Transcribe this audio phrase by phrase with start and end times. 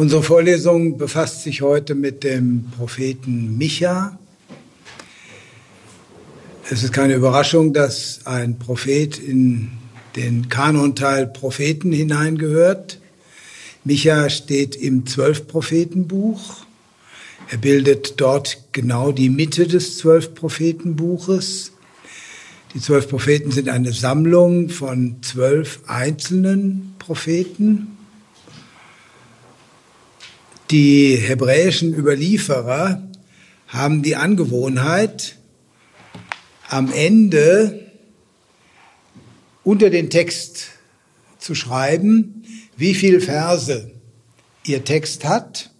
[0.00, 4.18] Unsere Vorlesung befasst sich heute mit dem Propheten Micha.
[6.70, 9.72] Es ist keine Überraschung, dass ein Prophet in
[10.16, 12.98] den Kanonteil Propheten hineingehört.
[13.84, 16.64] Micha steht im Zwölf-Prophetenbuch.
[17.50, 21.72] Er bildet dort genau die Mitte des Zwölf-Prophetenbuches.
[22.72, 27.98] Die zwölf Propheten sind eine Sammlung von zwölf einzelnen Propheten.
[30.70, 33.02] Die hebräischen Überlieferer
[33.66, 35.36] haben die Angewohnheit,
[36.68, 37.90] am Ende
[39.64, 40.68] unter den Text
[41.38, 42.44] zu schreiben,
[42.76, 43.90] wie viel Verse
[44.64, 45.72] ihr Text hat,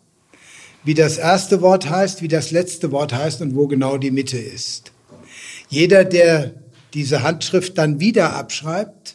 [0.82, 4.38] wie das erste Wort heißt, wie das letzte Wort heißt und wo genau die Mitte
[4.38, 4.90] ist.
[5.68, 6.54] Jeder, der
[6.94, 9.14] diese Handschrift dann wieder abschreibt,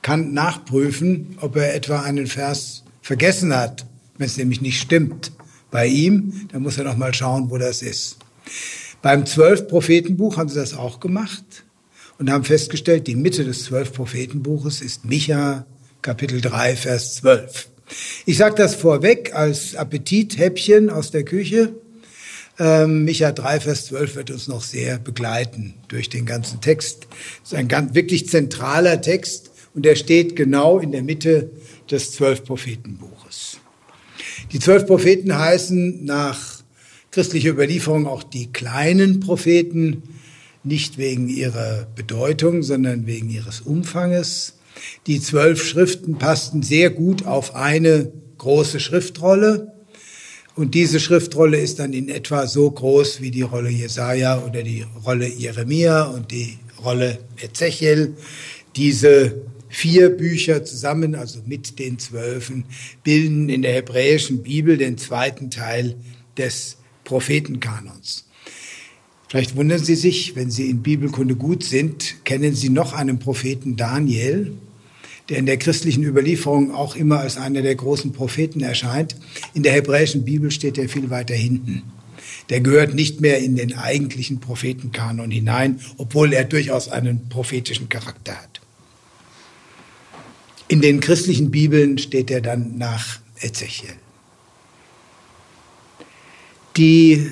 [0.00, 3.89] kann nachprüfen, ob er etwa einen Vers vergessen hat
[4.20, 5.32] wenn es nämlich nicht stimmt
[5.70, 8.18] bei ihm, dann muss er noch mal schauen, wo das ist.
[9.00, 11.64] Beim zwölf Prophetenbuch haben sie das auch gemacht
[12.18, 15.64] und haben festgestellt, die Mitte des zwölf Prophetenbuches ist Micha
[16.02, 17.68] Kapitel 3, Vers 12.
[18.26, 21.72] Ich sage das vorweg als Appetithäppchen aus der Küche.
[22.58, 27.06] Ähm, Micha 3, Vers 12 wird uns noch sehr begleiten durch den ganzen Text.
[27.42, 31.50] Das ist ein ganz, wirklich zentraler Text und er steht genau in der Mitte
[31.90, 33.49] des zwölf Prophetenbuches.
[34.52, 36.60] Die zwölf Propheten heißen nach
[37.12, 40.02] christlicher Überlieferung auch die kleinen Propheten,
[40.64, 44.54] nicht wegen ihrer Bedeutung, sondern wegen ihres Umfanges.
[45.06, 49.72] Die zwölf Schriften passten sehr gut auf eine große Schriftrolle.
[50.56, 54.84] Und diese Schriftrolle ist dann in etwa so groß wie die Rolle Jesaja oder die
[55.04, 58.14] Rolle Jeremia und die Rolle Ezechiel.
[58.76, 62.64] Diese Vier Bücher zusammen, also mit den Zwölfen,
[63.04, 65.94] bilden in der hebräischen Bibel den zweiten Teil
[66.36, 68.26] des Prophetenkanons.
[69.28, 73.76] Vielleicht wundern Sie sich, wenn Sie in Bibelkunde gut sind, kennen Sie noch einen Propheten
[73.76, 74.54] Daniel,
[75.28, 79.14] der in der christlichen Überlieferung auch immer als einer der großen Propheten erscheint.
[79.54, 81.84] In der hebräischen Bibel steht er viel weiter hinten.
[82.48, 88.34] Der gehört nicht mehr in den eigentlichen Prophetenkanon hinein, obwohl er durchaus einen prophetischen Charakter
[88.34, 88.59] hat.
[90.70, 93.90] In den christlichen Bibeln steht er dann nach Ezechiel.
[96.76, 97.28] Die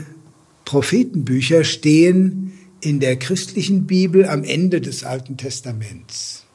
[0.64, 6.46] Prophetenbücher stehen in der christlichen Bibel am Ende des Alten Testaments.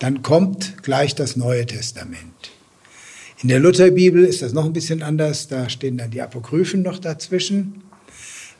[0.00, 2.50] Dann kommt gleich das Neue Testament.
[3.42, 6.98] In der Lutherbibel ist das noch ein bisschen anders, da stehen dann die Apokryphen noch
[6.98, 7.84] dazwischen.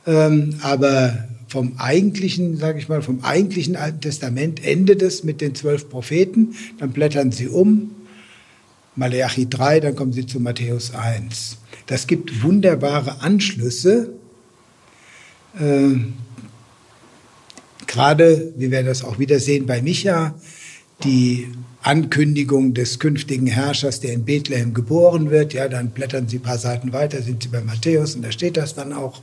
[0.07, 5.55] Ähm, aber vom eigentlichen, sage ich mal, vom eigentlichen Alten Testament endet es mit den
[5.55, 6.53] zwölf Propheten.
[6.79, 7.91] Dann blättern sie um,
[8.97, 11.59] Malachi 3, dann kommen sie zu Matthäus 1.
[11.85, 14.09] Das gibt wunderbare Anschlüsse.
[15.57, 15.95] Äh,
[17.87, 20.35] Gerade, wir das auch wieder sehen bei Micha,
[21.03, 21.47] die
[21.81, 25.53] Ankündigung des künftigen Herrschers, der in Bethlehem geboren wird.
[25.53, 28.57] Ja, dann blättern Sie ein paar Seiten weiter, sind Sie bei Matthäus und da steht
[28.57, 29.21] das dann auch.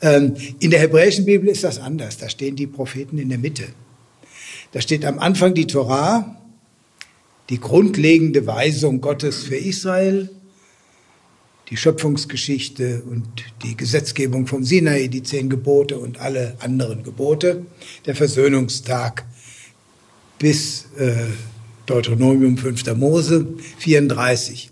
[0.00, 2.16] Ähm, in der hebräischen Bibel ist das anders.
[2.16, 3.64] Da stehen die Propheten in der Mitte.
[4.72, 6.36] Da steht am Anfang die Torah,
[7.50, 10.30] die grundlegende Weisung Gottes für Israel,
[11.70, 13.26] die Schöpfungsgeschichte und
[13.62, 17.66] die Gesetzgebung vom Sinai, die zehn Gebote und alle anderen Gebote,
[18.06, 19.26] der Versöhnungstag
[20.38, 21.14] bis äh,
[21.86, 22.94] Deuteronomium 5.
[22.96, 23.46] Mose
[23.78, 24.70] 34.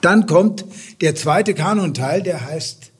[0.00, 0.64] Dann kommt
[1.00, 2.92] der zweite Kanonteil, der heißt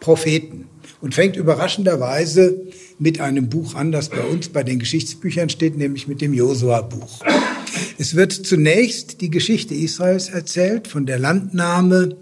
[0.00, 0.66] Propheten
[1.00, 2.60] und fängt überraschenderweise
[2.98, 7.20] mit einem Buch an, das bei uns bei den Geschichtsbüchern steht, nämlich mit dem Josua-Buch.
[7.98, 12.16] Es wird zunächst die Geschichte Israels erzählt, von der Landnahme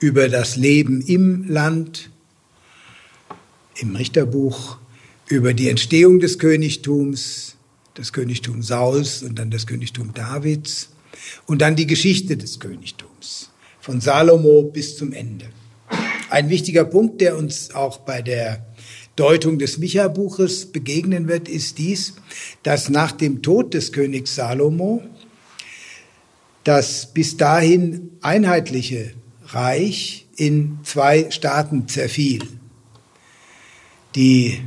[0.00, 2.10] über das Leben im Land,
[3.76, 4.78] im Richterbuch,
[5.28, 7.56] über die Entstehung des Königtums,
[7.94, 10.90] das Königtum Sauls und dann das Königtum Davids
[11.46, 15.46] und dann die Geschichte des Königtums von Salomo bis zum Ende.
[16.30, 18.64] Ein wichtiger Punkt, der uns auch bei der
[19.16, 22.14] Deutung des Micha-Buches begegnen wird, ist dies,
[22.62, 25.02] dass nach dem Tod des Königs Salomo
[26.64, 29.12] das bis dahin einheitliche
[29.46, 32.42] Reich in zwei Staaten zerfiel.
[34.14, 34.62] Die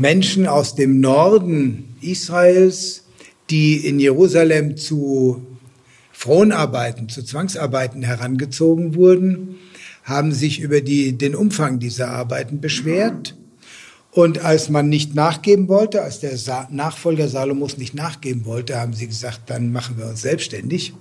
[0.00, 3.04] Menschen aus dem Norden Israels,
[3.50, 5.46] die in Jerusalem zu
[6.12, 9.56] Fronarbeiten, zu Zwangsarbeiten herangezogen wurden,
[10.04, 13.34] haben sich über die, den Umfang dieser Arbeiten beschwert
[14.10, 16.36] Und als man nicht nachgeben wollte, als der
[16.70, 20.94] Nachfolger Salomos nicht nachgeben wollte, haben sie gesagt, dann machen wir uns selbstständig.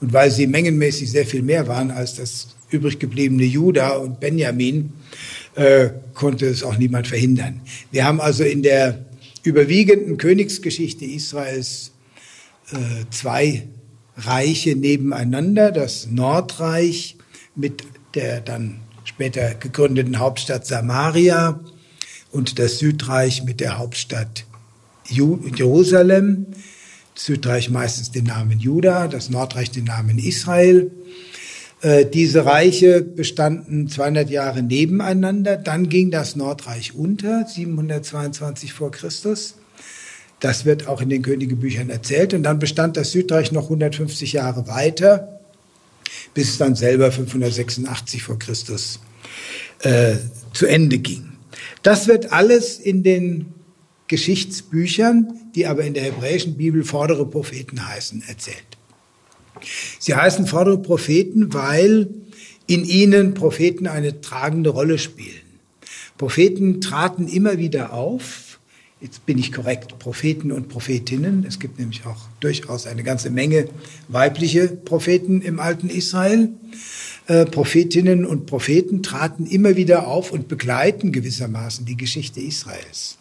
[0.00, 4.92] Und weil sie mengenmäßig sehr viel mehr waren als das übrig gebliebene Juda und Benjamin,
[5.54, 7.60] äh, konnte es auch niemand verhindern.
[7.90, 9.06] Wir haben also in der
[9.42, 11.92] überwiegenden Königsgeschichte Israels
[12.72, 12.76] äh,
[13.10, 13.66] zwei
[14.16, 17.16] Reiche nebeneinander, das Nordreich
[17.54, 17.84] mit
[18.14, 21.60] der dann später gegründeten Hauptstadt Samaria
[22.30, 24.44] und das Südreich mit der Hauptstadt
[25.08, 26.46] Jerusalem.
[27.14, 30.90] Das Südreich meistens den Namen Juda, das Nordreich den Namen Israel.
[31.80, 35.56] Äh, diese Reiche bestanden 200 Jahre nebeneinander.
[35.56, 39.54] Dann ging das Nordreich unter, 722 vor Christus.
[40.40, 42.34] Das wird auch in den Königebüchern erzählt.
[42.34, 45.40] Und dann bestand das Südreich noch 150 Jahre weiter,
[46.34, 49.00] bis es dann selber 586 vor Christus
[49.80, 50.16] äh,
[50.52, 51.32] zu Ende ging.
[51.82, 53.54] Das wird alles in den
[54.08, 58.78] Geschichtsbüchern, die aber in der hebräischen Bibel vordere Propheten heißen, erzählt.
[59.98, 60.46] Sie heißen
[60.82, 62.08] Propheten, weil
[62.66, 65.40] in ihnen Propheten eine tragende Rolle spielen.
[66.18, 68.58] Propheten traten immer wieder auf.
[69.00, 71.44] Jetzt bin ich korrekt, Propheten und Prophetinnen.
[71.46, 73.68] Es gibt nämlich auch durchaus eine ganze Menge
[74.08, 76.50] weibliche Propheten im alten Israel.
[77.28, 83.17] Äh, Prophetinnen und Propheten traten immer wieder auf und begleiten gewissermaßen die Geschichte Israels.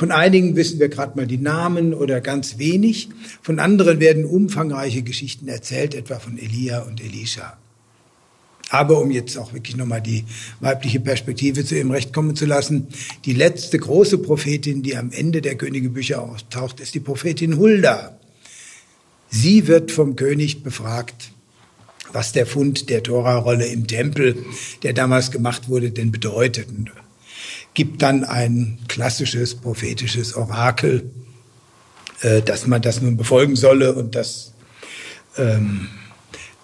[0.00, 3.10] Von einigen wissen wir gerade mal die Namen oder ganz wenig.
[3.42, 7.58] Von anderen werden umfangreiche Geschichten erzählt, etwa von Elia und Elisha.
[8.70, 10.24] Aber um jetzt auch wirklich nochmal die
[10.60, 12.86] weibliche Perspektive zu ihrem Recht kommen zu lassen,
[13.26, 18.18] die letzte große Prophetin, die am Ende der Königebücher auftaucht, ist die Prophetin Hulda.
[19.28, 21.32] Sie wird vom König befragt,
[22.10, 24.38] was der Fund der Tora-Rolle im Tempel,
[24.82, 26.68] der damals gemacht wurde, denn bedeutet.
[27.74, 31.10] Gibt dann ein klassisches prophetisches Orakel,
[32.22, 34.52] äh, dass man das nun befolgen solle und dass
[35.36, 35.88] ähm,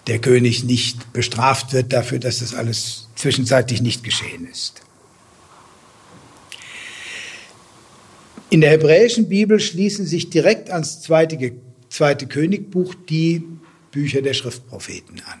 [0.07, 4.81] der König nicht bestraft wird dafür, dass das alles zwischenzeitlich nicht geschehen ist.
[8.49, 11.51] In der hebräischen Bibel schließen sich direkt ans zweite,
[11.89, 13.43] zweite Königbuch die
[13.91, 15.39] Bücher der Schriftpropheten an.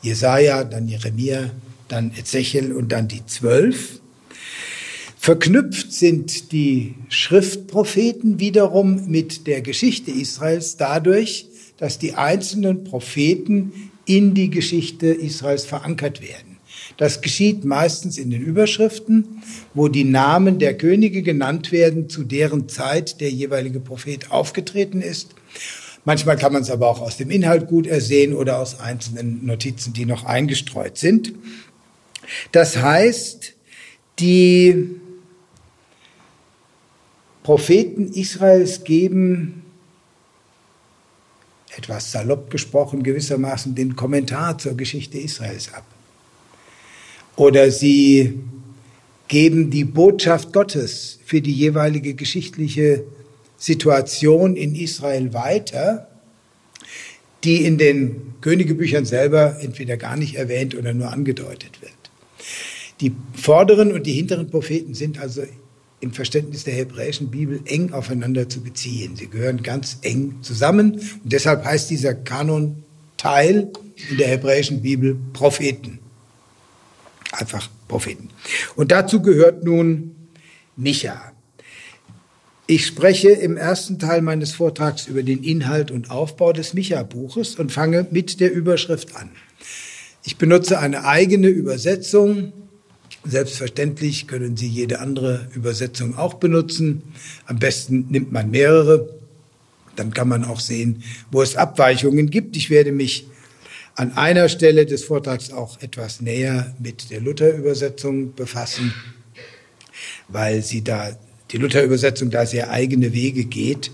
[0.00, 1.50] Jesaja, dann Jeremia,
[1.88, 4.00] dann Ezechiel und dann die Zwölf.
[5.26, 14.34] Verknüpft sind die Schriftpropheten wiederum mit der Geschichte Israels dadurch, dass die einzelnen Propheten in
[14.34, 16.58] die Geschichte Israels verankert werden.
[16.96, 19.42] Das geschieht meistens in den Überschriften,
[19.74, 25.34] wo die Namen der Könige genannt werden, zu deren Zeit der jeweilige Prophet aufgetreten ist.
[26.04, 29.92] Manchmal kann man es aber auch aus dem Inhalt gut ersehen oder aus einzelnen Notizen,
[29.92, 31.32] die noch eingestreut sind.
[32.52, 33.54] Das heißt,
[34.20, 35.00] die
[37.46, 39.62] Propheten Israels geben,
[41.76, 45.84] etwas salopp gesprochen, gewissermaßen den Kommentar zur Geschichte Israels ab.
[47.36, 48.40] Oder sie
[49.28, 53.04] geben die Botschaft Gottes für die jeweilige geschichtliche
[53.56, 56.08] Situation in Israel weiter,
[57.44, 61.92] die in den Königebüchern selber entweder gar nicht erwähnt oder nur angedeutet wird.
[63.00, 65.44] Die vorderen und die hinteren Propheten sind also
[66.00, 69.16] im Verständnis der hebräischen Bibel eng aufeinander zu beziehen.
[69.16, 73.72] Sie gehören ganz eng zusammen und deshalb heißt dieser Kanon-Teil
[74.10, 75.98] in der hebräischen Bibel Propheten.
[77.32, 78.28] Einfach Propheten.
[78.76, 80.14] Und dazu gehört nun
[80.76, 81.32] Micha.
[82.68, 87.70] Ich spreche im ersten Teil meines Vortrags über den Inhalt und Aufbau des Micha-Buches und
[87.70, 89.30] fange mit der Überschrift an.
[90.24, 92.52] Ich benutze eine eigene Übersetzung.
[93.28, 97.02] Selbstverständlich können Sie jede andere Übersetzung auch benutzen.
[97.46, 99.08] Am besten nimmt man mehrere.
[99.96, 102.56] Dann kann man auch sehen, wo es Abweichungen gibt.
[102.56, 103.26] Ich werde mich
[103.96, 108.92] an einer Stelle des Vortrags auch etwas näher mit der Luther-Übersetzung befassen,
[110.28, 111.16] weil sie da
[111.50, 113.90] die Luther-Übersetzung da sehr eigene Wege geht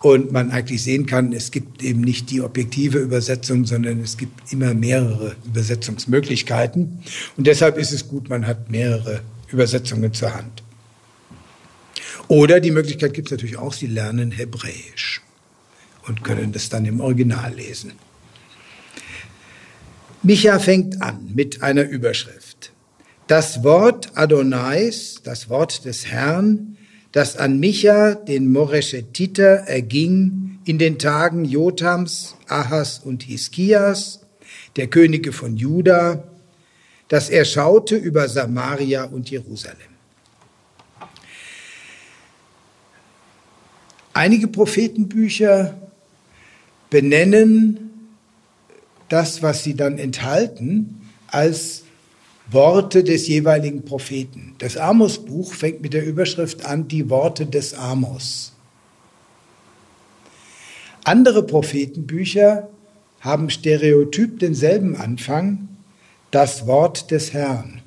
[0.00, 4.52] und man eigentlich sehen kann, es gibt eben nicht die objektive Übersetzung, sondern es gibt
[4.52, 6.98] immer mehrere Übersetzungsmöglichkeiten.
[7.36, 10.62] Und deshalb ist es gut, man hat mehrere Übersetzungen zur Hand.
[12.28, 15.22] Oder die Möglichkeit gibt es natürlich auch, Sie lernen Hebräisch
[16.06, 17.92] und können das dann im Original lesen.
[20.22, 22.72] Micha fängt an mit einer Überschrift.
[23.28, 26.76] Das Wort Adonais, das Wort des Herrn,
[27.16, 34.20] das an Micha, den Moreschetiter, erging in den Tagen Jotams, Ahas und Hiskias,
[34.76, 36.24] der Könige von Juda,
[37.08, 39.96] dass er schaute über Samaria und Jerusalem.
[44.12, 45.74] Einige Prophetenbücher
[46.90, 48.10] benennen
[49.08, 51.85] das, was sie dann enthalten, als
[52.50, 54.54] Worte des jeweiligen Propheten.
[54.58, 58.52] Das Amos-Buch fängt mit der Überschrift an, die Worte des Amos.
[61.04, 62.68] Andere Prophetenbücher
[63.20, 65.68] haben stereotyp denselben Anfang,
[66.30, 67.80] das Wort des Herrn.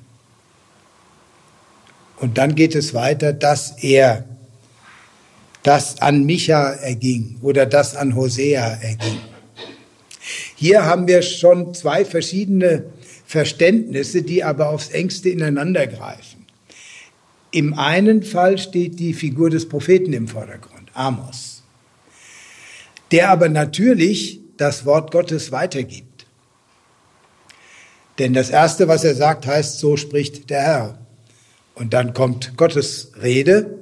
[2.18, 4.24] Und dann geht es weiter, dass er,
[5.62, 9.20] das an Micha erging oder das an Hosea erging.
[10.54, 12.84] Hier haben wir schon zwei verschiedene
[13.30, 16.46] Verständnisse, die aber aufs engste ineinander greifen.
[17.52, 21.62] Im einen Fall steht die Figur des Propheten im Vordergrund, Amos,
[23.12, 26.26] der aber natürlich das Wort Gottes weitergibt.
[28.18, 30.98] Denn das Erste, was er sagt, heißt, so spricht der Herr.
[31.76, 33.78] Und dann kommt Gottes Rede.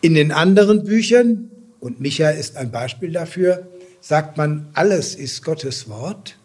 [0.00, 3.68] In den anderen Büchern, und Micha ist ein Beispiel dafür,
[4.00, 6.36] sagt man, alles ist Gottes Wort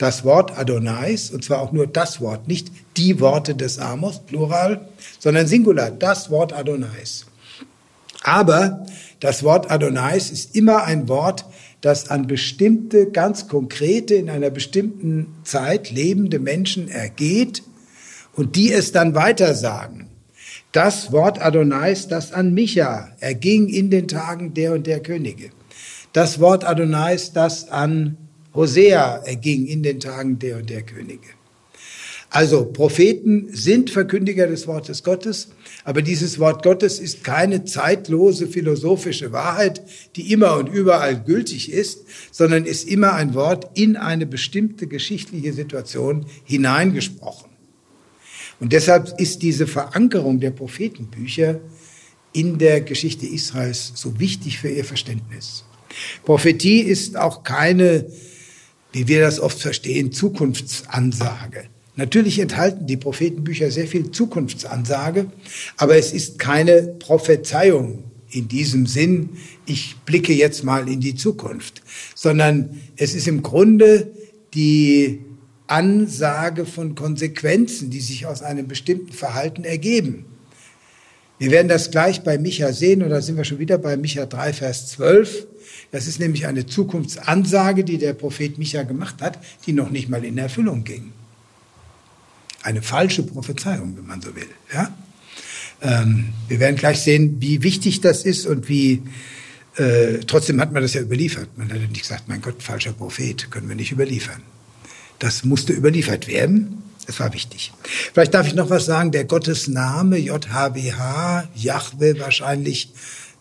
[0.00, 4.88] das Wort Adonais, und zwar auch nur das Wort, nicht die Worte des Amos, Plural,
[5.18, 7.26] sondern Singular, das Wort Adonais.
[8.22, 8.86] Aber
[9.20, 11.44] das Wort Adonais ist immer ein Wort,
[11.82, 17.62] das an bestimmte, ganz konkrete, in einer bestimmten Zeit lebende Menschen ergeht
[18.32, 20.08] und die es dann weitersagen.
[20.72, 25.50] Das Wort Adonais, das an Micha erging in den Tagen der und der Könige.
[26.14, 28.16] Das Wort Adonais, das an
[28.54, 31.28] Hosea erging in den Tagen der und der Könige.
[32.32, 35.48] Also Propheten sind Verkündiger des Wortes Gottes,
[35.82, 39.82] aber dieses Wort Gottes ist keine zeitlose philosophische Wahrheit,
[40.14, 45.52] die immer und überall gültig ist, sondern ist immer ein Wort in eine bestimmte geschichtliche
[45.52, 47.50] Situation hineingesprochen.
[48.60, 51.58] Und deshalb ist diese Verankerung der Prophetenbücher
[52.32, 55.64] in der Geschichte Israels so wichtig für ihr Verständnis.
[56.24, 58.06] Prophetie ist auch keine
[58.92, 61.64] wie wir das oft verstehen, Zukunftsansage.
[61.96, 65.26] Natürlich enthalten die Prophetenbücher sehr viel Zukunftsansage,
[65.76, 69.30] aber es ist keine Prophezeiung in diesem Sinn,
[69.66, 71.82] ich blicke jetzt mal in die Zukunft,
[72.14, 74.10] sondern es ist im Grunde
[74.54, 75.20] die
[75.66, 80.26] Ansage von Konsequenzen, die sich aus einem bestimmten Verhalten ergeben.
[81.40, 84.52] Wir werden das gleich bei Micha sehen, oder sind wir schon wieder bei Micha 3,
[84.52, 85.46] Vers 12.
[85.90, 90.22] Das ist nämlich eine Zukunftsansage, die der Prophet Micha gemacht hat, die noch nicht mal
[90.22, 91.12] in Erfüllung ging.
[92.62, 94.48] Eine falsche Prophezeiung, wenn man so will.
[94.74, 94.94] Ja?
[95.80, 99.02] Ähm, wir werden gleich sehen, wie wichtig das ist und wie
[99.76, 101.56] äh, trotzdem hat man das ja überliefert.
[101.56, 104.42] Man hat ja nicht gesagt, mein Gott, falscher Prophet, können wir nicht überliefern.
[105.18, 106.82] Das musste überliefert werden.
[107.06, 107.72] Das war wichtig.
[108.12, 109.10] Vielleicht darf ich noch was sagen.
[109.10, 112.92] Der Gottesname JHWH, Jahwe wahrscheinlich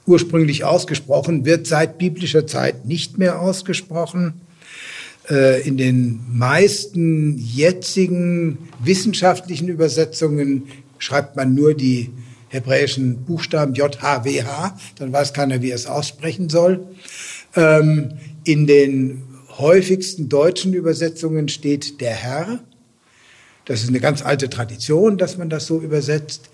[0.06, 4.42] ursprünglich ausgesprochen, wird seit biblischer Zeit nicht mehr ausgesprochen.
[5.30, 10.64] Äh, in den meisten jetzigen wissenschaftlichen Übersetzungen
[10.98, 12.10] schreibt man nur die
[12.50, 16.88] hebräischen Buchstaben JHWH, dann weiß keiner, wie er es aussprechen soll.
[17.56, 18.14] Ähm,
[18.44, 19.24] in den
[19.58, 22.60] häufigsten deutschen Übersetzungen steht der Herr.
[23.70, 26.50] Das ist eine ganz alte Tradition, dass man das so übersetzt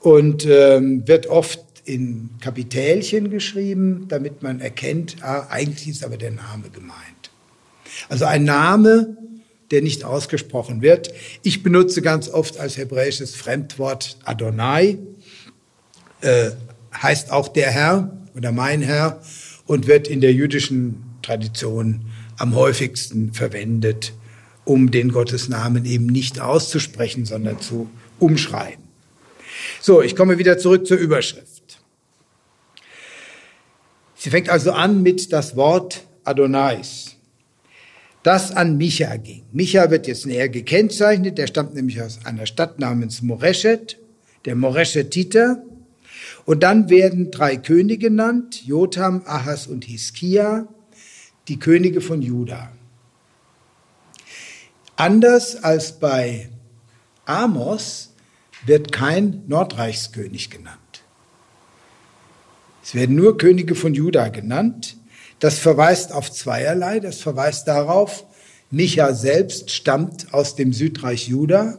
[0.00, 6.32] und ähm, wird oft in Kapitälchen geschrieben, damit man erkennt, ah, eigentlich ist aber der
[6.32, 7.30] Name gemeint.
[8.08, 9.16] Also ein Name,
[9.70, 11.14] der nicht ausgesprochen wird.
[11.44, 14.98] Ich benutze ganz oft als hebräisches Fremdwort Adonai,
[16.20, 16.50] äh,
[17.00, 19.22] heißt auch der Herr oder mein Herr
[19.66, 22.06] und wird in der jüdischen Tradition
[22.38, 24.14] am häufigsten verwendet,
[24.66, 28.84] um den Gottesnamen eben nicht auszusprechen, sondern zu umschreiben.
[29.80, 31.78] So, ich komme wieder zurück zur Überschrift.
[34.16, 37.16] Sie fängt also an mit das Wort Adonais,
[38.24, 39.44] das an Micha ging.
[39.52, 43.98] Micha wird jetzt näher gekennzeichnet, der stammt nämlich aus einer Stadt namens Moreshet,
[44.46, 45.62] der Moreshetiter.
[46.44, 50.66] Und dann werden drei Könige genannt, Jotam, Ahas und Hiskia,
[51.46, 52.75] die Könige von Juda.
[54.96, 56.48] Anders als bei
[57.26, 58.14] Amos
[58.64, 60.78] wird kein Nordreichskönig genannt.
[62.82, 64.96] Es werden nur Könige von Juda genannt.
[65.38, 67.00] Das verweist auf zweierlei.
[67.00, 68.24] Das verweist darauf,
[68.70, 71.78] Micha selbst stammt aus dem Südreich Juda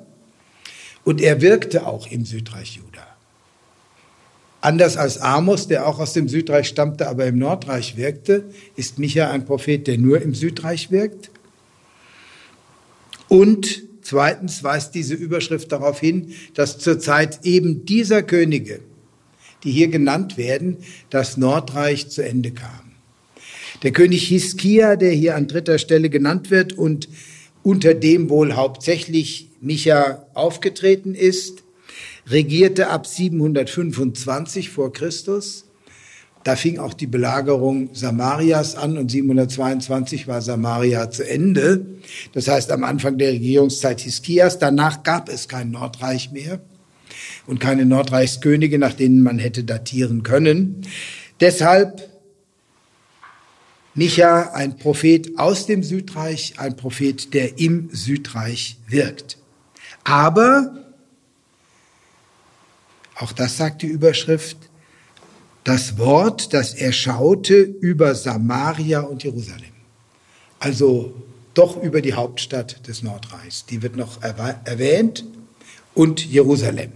[1.03, 3.07] und er wirkte auch im Südreich Juda.
[4.62, 8.45] Anders als Amos, der auch aus dem Südreich stammte, aber im Nordreich wirkte,
[8.75, 11.31] ist Micha ein Prophet, der nur im Südreich wirkt.
[13.29, 18.79] Und zweitens weist diese Überschrift darauf hin, dass zur Zeit eben dieser Könige
[19.63, 20.77] die hier genannt werden,
[21.10, 22.91] das Nordreich zu Ende kam.
[23.84, 27.10] Der König Hiskia, der hier an dritter Stelle genannt wird und
[27.63, 31.63] unter dem wohl hauptsächlich Micha aufgetreten ist,
[32.27, 35.65] regierte ab 725 vor Christus.
[36.48, 41.86] Da fing auch die Belagerung Samarias an und 722 war Samaria zu Ende.
[42.32, 44.58] Das heißt am Anfang der Regierungszeit Hiskias.
[44.58, 46.62] Danach gab es kein Nordreich mehr
[47.48, 50.88] und keine Nordreichskönige, nach denen man hätte datieren können.
[51.42, 52.10] Deshalb
[53.94, 59.38] Micha, ein Prophet aus dem Südreich, ein Prophet, der im Südreich wirkt.
[60.06, 60.77] Aber,
[63.16, 64.70] auch das sagt die Überschrift,
[65.67, 69.74] das Wort, das er schaute über Samaria und Jerusalem.
[70.59, 71.13] Also
[71.53, 73.65] doch über die Hauptstadt des Nordreichs.
[73.65, 75.25] Die wird noch erwähnt
[75.93, 76.93] und Jerusalem.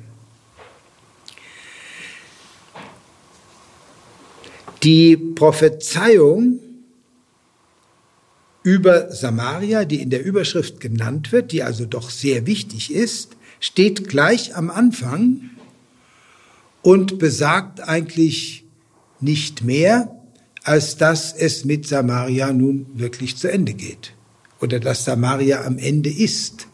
[4.83, 6.59] Die Prophezeiung
[8.63, 14.07] über Samaria, die in der Überschrift genannt wird, die also doch sehr wichtig ist, steht
[14.07, 15.49] gleich am Anfang
[16.83, 18.60] und besagt eigentlich
[19.21, 20.15] nicht mehr,
[20.63, 24.13] als dass es mit Samaria nun wirklich zu Ende geht
[24.59, 26.67] oder dass Samaria am Ende ist.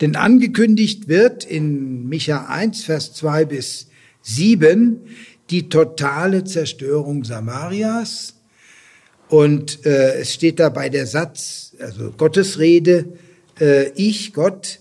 [0.00, 3.88] Denn angekündigt wird in Micha 1, Vers 2 bis
[4.22, 5.00] 7
[5.48, 8.34] die totale Zerstörung Samarias,
[9.30, 13.12] und äh, es steht dabei der Satz, also Gottes Rede,
[13.60, 14.80] äh, ich, Gott,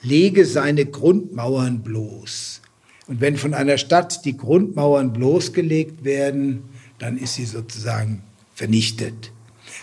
[0.00, 2.62] lege seine Grundmauern bloß.
[3.06, 6.62] Und wenn von einer Stadt die Grundmauern bloßgelegt werden,
[6.98, 8.22] dann ist sie sozusagen
[8.54, 9.32] vernichtet.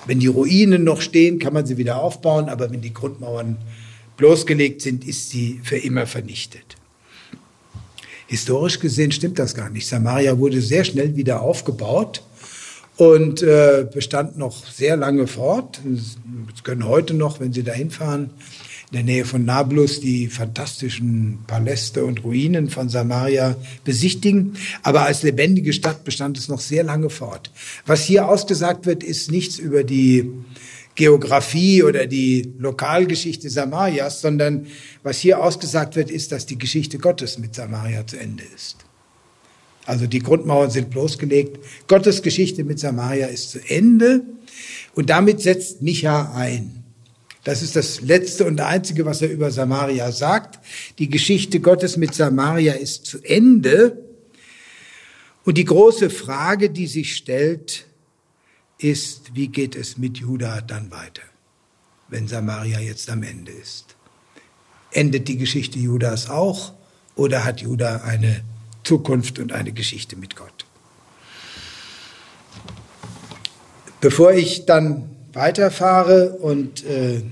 [0.06, 3.58] Wenn die Ruinen noch stehen, kann man sie wieder aufbauen, aber wenn die Grundmauern
[4.18, 6.78] bloßgelegt sind, ist sie für immer vernichtet.
[8.28, 9.88] Historisch gesehen stimmt das gar nicht.
[9.88, 12.22] Samaria wurde sehr schnell wieder aufgebaut
[12.96, 15.82] und äh, bestand noch sehr lange fort.
[15.84, 18.30] Sie können heute noch, wenn Sie da hinfahren,
[18.92, 24.56] in der Nähe von Nablus die fantastischen Paläste und Ruinen von Samaria besichtigen.
[24.82, 27.52] Aber als lebendige Stadt bestand es noch sehr lange fort.
[27.86, 30.32] Was hier ausgesagt wird, ist nichts über die
[30.96, 34.66] Geografie oder die Lokalgeschichte Samarias, sondern
[35.04, 38.78] was hier ausgesagt wird, ist, dass die Geschichte Gottes mit Samaria zu Ende ist.
[39.86, 41.60] Also die Grundmauern sind bloßgelegt.
[41.88, 44.24] Gottes Geschichte mit Samaria ist zu Ende.
[44.96, 46.79] Und damit setzt Micha ein.
[47.50, 50.60] Das ist das Letzte und Einzige, was er über Samaria sagt.
[51.00, 53.98] Die Geschichte Gottes mit Samaria ist zu Ende.
[55.46, 57.88] Und die große Frage, die sich stellt,
[58.78, 61.24] ist, wie geht es mit Juda dann weiter,
[62.10, 63.96] wenn Samaria jetzt am Ende ist?
[64.92, 66.74] Endet die Geschichte Judas auch
[67.16, 68.44] oder hat Juda eine
[68.84, 70.66] Zukunft und eine Geschichte mit Gott.
[74.02, 77.24] Bevor ich dann weiterfahre und äh,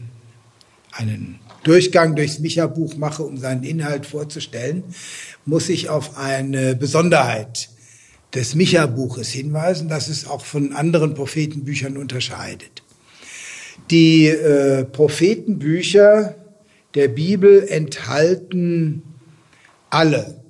[0.98, 4.84] einen Durchgang durchs Micha-Buch mache, um seinen Inhalt vorzustellen,
[5.46, 7.70] muss ich auf eine Besonderheit
[8.34, 12.84] des Micha-Buches hinweisen, das es auch von anderen Prophetenbüchern unterscheidet.
[13.90, 16.36] Die äh, Prophetenbücher
[16.94, 19.04] der Bibel enthalten
[19.90, 20.42] alle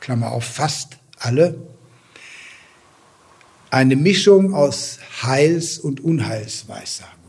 [0.00, 1.54] Klammer auf, fast alle,
[3.70, 7.19] eine Mischung aus Heils- und Unheilsweissagungen.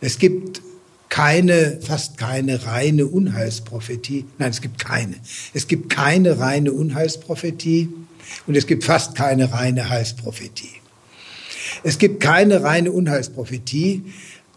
[0.00, 0.62] Es gibt
[1.08, 4.24] keine, fast keine reine Unheilsprophetie.
[4.38, 5.16] Nein, es gibt keine.
[5.52, 7.88] Es gibt keine reine Unheilsprophetie
[8.46, 10.70] und es gibt fast keine reine Heilsprophetie.
[11.82, 14.04] Es gibt keine reine Unheilsprophetie.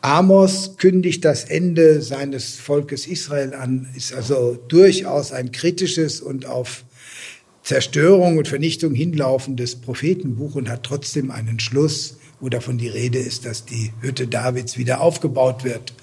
[0.01, 6.83] Amos kündigt das Ende seines Volkes Israel an, ist also durchaus ein kritisches und auf
[7.63, 13.45] Zerstörung und Vernichtung hinlaufendes Prophetenbuch und hat trotzdem einen Schluss, wo davon die Rede ist,
[13.45, 15.93] dass die Hütte Davids wieder aufgebaut wird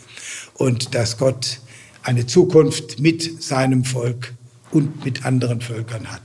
[0.54, 1.60] und dass Gott
[2.02, 4.32] eine Zukunft mit seinem Volk
[4.70, 6.22] und mit anderen Völkern hat.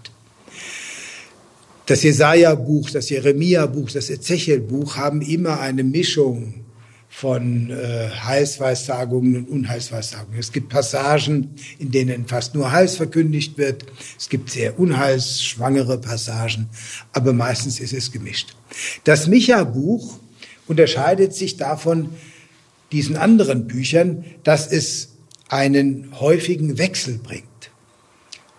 [1.88, 6.65] Das Jesaja-Buch, das Jeremia-Buch, das Ezechiel-Buch haben immer eine Mischung
[7.18, 10.38] von äh, Heilsweissagungen und Unheilsweissagungen.
[10.38, 13.86] Es gibt Passagen, in denen fast nur Heils verkündigt wird.
[14.20, 16.68] Es gibt sehr unheilsschwangere Passagen,
[17.14, 18.58] aber meistens ist es gemischt.
[19.06, 20.20] Das Micha-Buch
[20.68, 22.10] unterscheidet sich davon
[22.92, 25.14] diesen anderen Büchern, dass es
[25.48, 27.46] einen häufigen Wechsel bringt.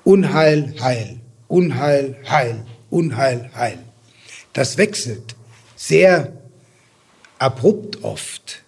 [0.02, 3.80] Unheil, Heil, Unheil, Heil, Unheil, Heil.
[4.54, 5.36] Das wechselt
[5.76, 6.32] sehr
[7.38, 8.62] abrupt oft.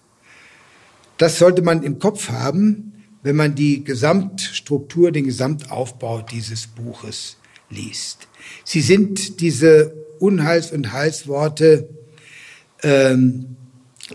[1.17, 7.37] Das sollte man im Kopf haben, wenn man die Gesamtstruktur, den Gesamtaufbau dieses Buches
[7.69, 8.27] liest.
[8.63, 11.89] Sie sind diese Unheils- und Heilsworte
[12.83, 13.57] ähm,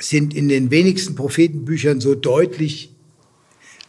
[0.01, 2.91] sind in den wenigsten Prophetenbüchern so deutlich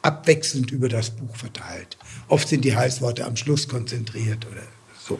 [0.01, 1.97] abwechselnd über das Buch verteilt.
[2.27, 4.63] Oft sind die Heilsworte am Schluss konzentriert oder
[4.99, 5.19] so.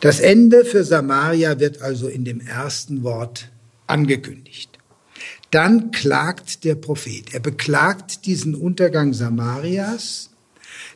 [0.00, 3.50] Das Ende für Samaria wird also in dem ersten Wort
[3.88, 4.78] angekündigt.
[5.50, 7.34] Dann klagt der Prophet.
[7.34, 10.30] Er beklagt diesen Untergang Samarias.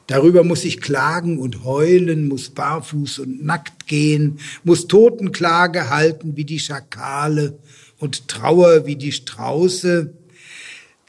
[0.07, 6.45] Darüber muss ich klagen und heulen, muss barfuß und nackt gehen, muss Totenklage halten wie
[6.45, 7.59] die Schakale
[7.99, 10.13] und Trauer wie die Strauße,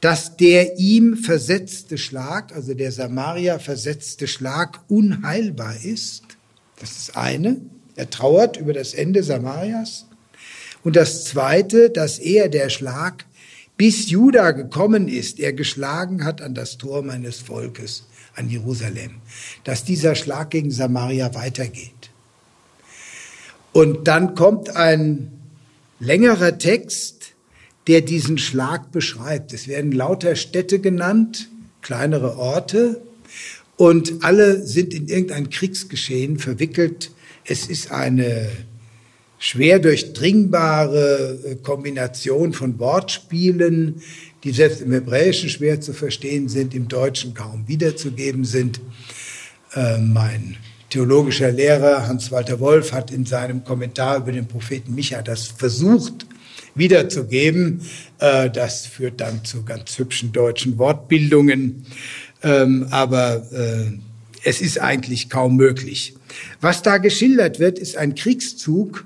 [0.01, 6.23] dass der ihm versetzte Schlag, also der Samaria versetzte Schlag, unheilbar ist.
[6.79, 7.61] Das ist eine.
[7.95, 10.05] Er trauert über das Ende Samarias.
[10.83, 13.25] Und das zweite, dass er, der Schlag,
[13.77, 18.03] bis Juda gekommen ist, er geschlagen hat an das Tor meines Volkes,
[18.35, 19.15] an Jerusalem,
[19.63, 22.09] dass dieser Schlag gegen Samaria weitergeht.
[23.71, 25.31] Und dann kommt ein
[25.99, 27.33] längerer Text,
[27.87, 29.53] der diesen Schlag beschreibt.
[29.53, 31.49] Es werden lauter Städte genannt,
[31.81, 33.01] kleinere Orte,
[33.75, 37.11] und alle sind in irgendein Kriegsgeschehen verwickelt.
[37.45, 38.49] Es ist eine
[39.37, 44.01] schwer durchdringbare äh, Kombination von Wortspielen,
[44.43, 48.79] die selbst im Hebräischen schwer zu verstehen sind, im Deutschen kaum wiederzugeben sind.
[49.73, 50.55] Äh, mein
[50.89, 56.25] theologischer Lehrer Hans-Walter Wolf hat in seinem Kommentar über den Propheten Micha das versucht
[56.75, 57.81] wiederzugeben.
[58.19, 61.85] Äh, das führt dann zu ganz hübschen deutschen Wortbildungen,
[62.43, 63.91] ähm, aber äh,
[64.45, 66.13] es ist eigentlich kaum möglich.
[66.61, 69.05] Was da geschildert wird, ist ein Kriegszug,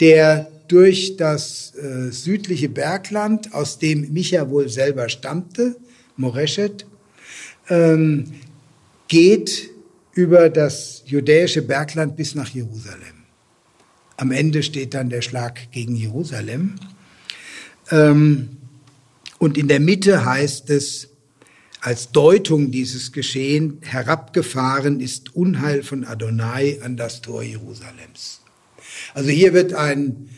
[0.00, 5.76] der durch das äh, südliche Bergland, aus dem Micha wohl selber stammte,
[6.16, 6.86] Moreshet,
[7.68, 8.32] ähm,
[9.08, 9.70] geht
[10.12, 13.24] über das judäische Bergland bis nach Jerusalem.
[14.16, 16.74] Am Ende steht dann der Schlag gegen Jerusalem.
[17.90, 18.48] Ähm,
[19.38, 21.08] und in der Mitte heißt es,
[21.80, 28.40] als Deutung dieses Geschehen, herabgefahren ist Unheil von Adonai an das Tor Jerusalems.
[29.14, 30.28] Also hier wird ein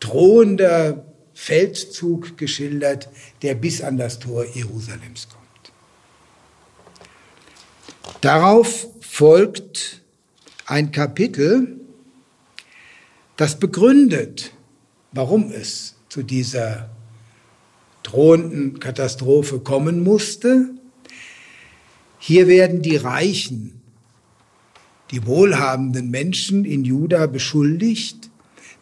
[0.00, 3.08] drohender Feldzug geschildert,
[3.42, 5.38] der bis an das Tor Jerusalems kommt.
[8.20, 10.02] Darauf folgt
[10.66, 11.78] ein Kapitel,
[13.36, 14.52] das begründet,
[15.12, 16.90] warum es zu dieser
[18.02, 20.70] drohenden Katastrophe kommen musste.
[22.18, 23.80] Hier werden die Reichen,
[25.10, 28.30] die wohlhabenden Menschen in Juda beschuldigt,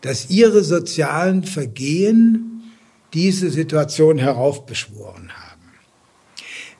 [0.01, 2.62] dass ihre sozialen Vergehen
[3.14, 5.62] diese Situation heraufbeschworen haben.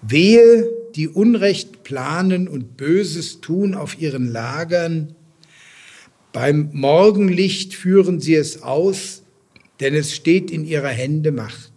[0.03, 5.15] Wehe, die Unrecht planen und Böses tun auf ihren Lagern,
[6.33, 9.23] beim Morgenlicht führen sie es aus,
[9.81, 11.76] denn es steht in ihrer Hände Macht.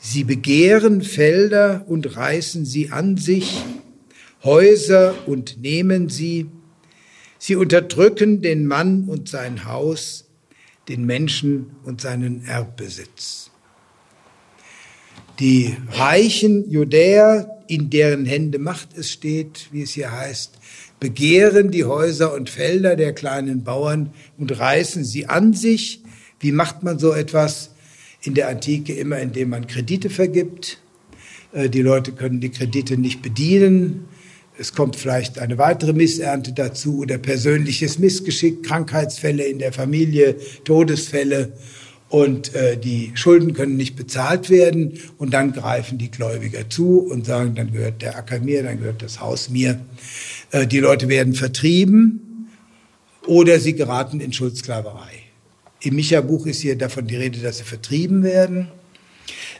[0.00, 3.62] Sie begehren Felder und reißen sie an sich,
[4.42, 6.46] Häuser und nehmen sie,
[7.42, 10.26] Sie unterdrücken den Mann und sein Haus,
[10.88, 13.50] den Menschen und seinen Erbbesitz.
[15.38, 20.58] Die reichen Judäer, in deren Hände Macht es steht, wie es hier heißt,
[21.00, 26.02] begehren die Häuser und Felder der kleinen Bauern und reißen sie an sich.
[26.40, 27.70] Wie macht man so etwas?
[28.22, 30.78] In der Antike immer, indem man Kredite vergibt.
[31.52, 34.08] Äh, die Leute können die Kredite nicht bedienen
[34.60, 41.54] es kommt vielleicht eine weitere Missernte dazu oder persönliches Missgeschick, Krankheitsfälle in der Familie, Todesfälle
[42.10, 47.24] und äh, die Schulden können nicht bezahlt werden und dann greifen die Gläubiger zu und
[47.24, 49.80] sagen, dann gehört der Acker mir, dann gehört das Haus mir.
[50.50, 52.50] Äh, die Leute werden vertrieben
[53.26, 55.19] oder sie geraten in Schuldsklaverei.
[55.82, 58.68] Im Micha-Buch ist hier davon die Rede, dass sie vertrieben werden.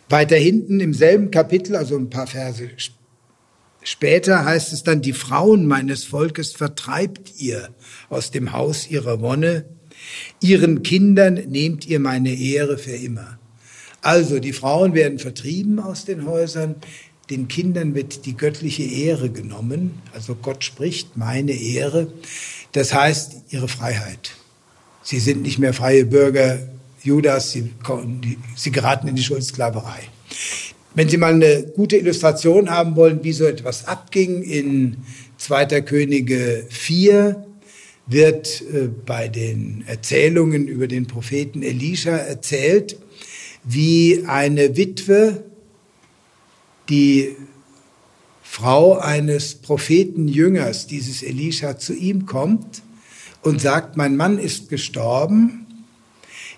[0.08, 2.68] Weiter hinten im selben Kapitel, also ein paar Verse
[3.82, 7.70] Später heißt es dann, die Frauen meines Volkes vertreibt ihr
[8.10, 9.64] aus dem Haus ihrer Wonne,
[10.40, 13.38] ihren Kindern nehmt ihr meine Ehre für immer.
[14.02, 16.74] Also die Frauen werden vertrieben aus den Häusern,
[17.30, 22.12] den Kindern wird die göttliche Ehre genommen, also Gott spricht meine Ehre,
[22.72, 24.32] das heißt ihre Freiheit.
[25.10, 26.60] Sie sind nicht mehr freie Bürger
[27.02, 27.72] Judas, sie,
[28.54, 30.02] sie geraten in die Schuldsklaverei.
[30.94, 34.98] Wenn Sie mal eine gute Illustration haben wollen, wie so etwas abging, in
[35.38, 35.80] 2.
[35.80, 37.44] Könige 4
[38.06, 42.96] wird äh, bei den Erzählungen über den Propheten Elisha erzählt,
[43.64, 45.42] wie eine Witwe,
[46.88, 47.34] die
[48.44, 52.82] Frau eines Prophetenjüngers, dieses Elisha, zu ihm kommt
[53.42, 55.66] und sagt, mein Mann ist gestorben,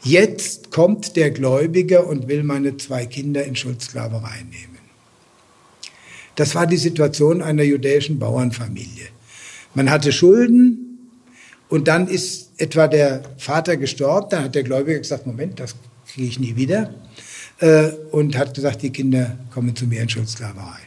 [0.02, 4.78] jetzt kommt der Gläubige und will meine zwei Kinder in Schuldssklaverei nehmen.
[6.34, 9.08] Das war die Situation einer jüdischen Bauernfamilie.
[9.74, 10.98] Man hatte Schulden
[11.68, 15.74] und dann ist etwa der Vater gestorben, dann hat der Gläubige gesagt, Moment, das
[16.06, 16.94] kriege ich nie wieder
[17.60, 20.80] äh, und hat gesagt, die Kinder kommen zu mir in Schuldssklaverei.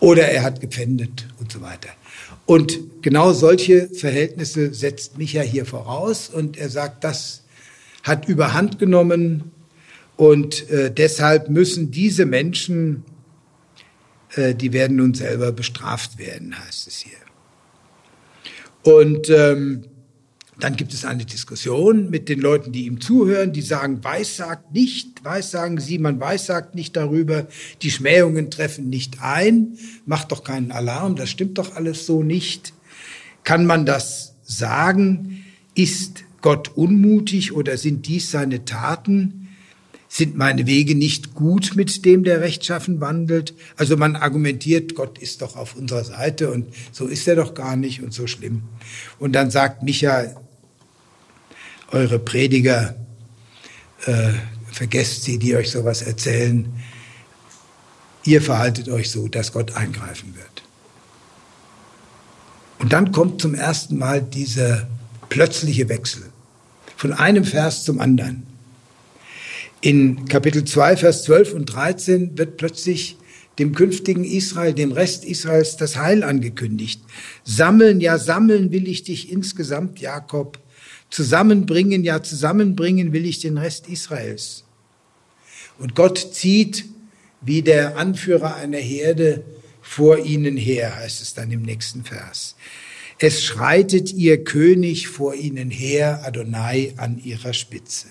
[0.00, 1.90] Oder er hat gepfändet und so weiter.
[2.46, 7.42] Und genau solche Verhältnisse setzt Micha hier voraus und er sagt, das
[8.02, 9.52] hat überhand genommen
[10.16, 13.04] und äh, deshalb müssen diese Menschen,
[14.34, 17.18] äh, die werden nun selber bestraft werden, heißt es hier.
[18.82, 19.84] Und ähm,
[20.62, 25.24] dann gibt es eine Diskussion mit den Leuten, die ihm zuhören, die sagen, Weissagt nicht,
[25.24, 27.48] Weissagen Sie, man weissagt nicht darüber,
[27.82, 32.74] die Schmähungen treffen nicht ein, macht doch keinen Alarm, das stimmt doch alles so nicht.
[33.42, 35.44] Kann man das sagen?
[35.74, 39.48] Ist Gott unmutig oder sind dies seine Taten?
[40.06, 43.54] Sind meine Wege nicht gut mit dem, der rechtschaffen wandelt?
[43.76, 47.74] Also man argumentiert, Gott ist doch auf unserer Seite und so ist er doch gar
[47.74, 48.62] nicht und so schlimm.
[49.18, 50.36] Und dann sagt Micha,
[51.92, 52.96] eure Prediger,
[54.06, 54.32] äh,
[54.72, 56.72] vergesst sie, die euch sowas erzählen.
[58.24, 60.62] Ihr verhaltet euch so, dass Gott eingreifen wird.
[62.78, 64.88] Und dann kommt zum ersten Mal dieser
[65.28, 66.24] plötzliche Wechsel
[66.96, 68.44] von einem Vers zum anderen.
[69.80, 73.18] In Kapitel 2, Vers 12 und 13 wird plötzlich
[73.58, 77.02] dem künftigen Israel, dem Rest Israels das Heil angekündigt.
[77.44, 80.58] Sammeln, ja sammeln will ich dich insgesamt, Jakob,
[81.12, 84.64] zusammenbringen, ja zusammenbringen will ich den Rest Israels.
[85.78, 86.86] Und Gott zieht
[87.42, 89.44] wie der Anführer einer Herde
[89.82, 92.56] vor ihnen her, heißt es dann im nächsten Vers.
[93.18, 98.08] Es schreitet ihr König vor ihnen her, Adonai an ihrer Spitze.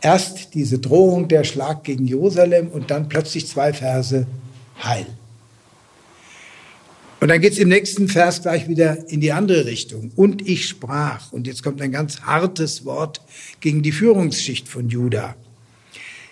[0.00, 4.26] Erst diese Drohung, der Schlag gegen Jerusalem und dann plötzlich zwei Verse
[4.82, 5.06] Heil.
[7.24, 10.12] Und dann geht's im nächsten Vers gleich wieder in die andere Richtung.
[10.14, 13.22] Und ich sprach, und jetzt kommt ein ganz hartes Wort
[13.60, 15.34] gegen die Führungsschicht von Juda.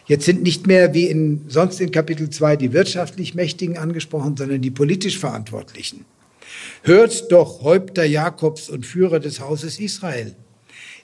[0.04, 4.60] Jetzt sind nicht mehr wie in, sonst in Kapitel 2 die wirtschaftlich Mächtigen angesprochen, sondern
[4.60, 6.04] die politisch Verantwortlichen.
[6.82, 10.34] Hört doch, Häupter Jakobs und Führer des Hauses Israel.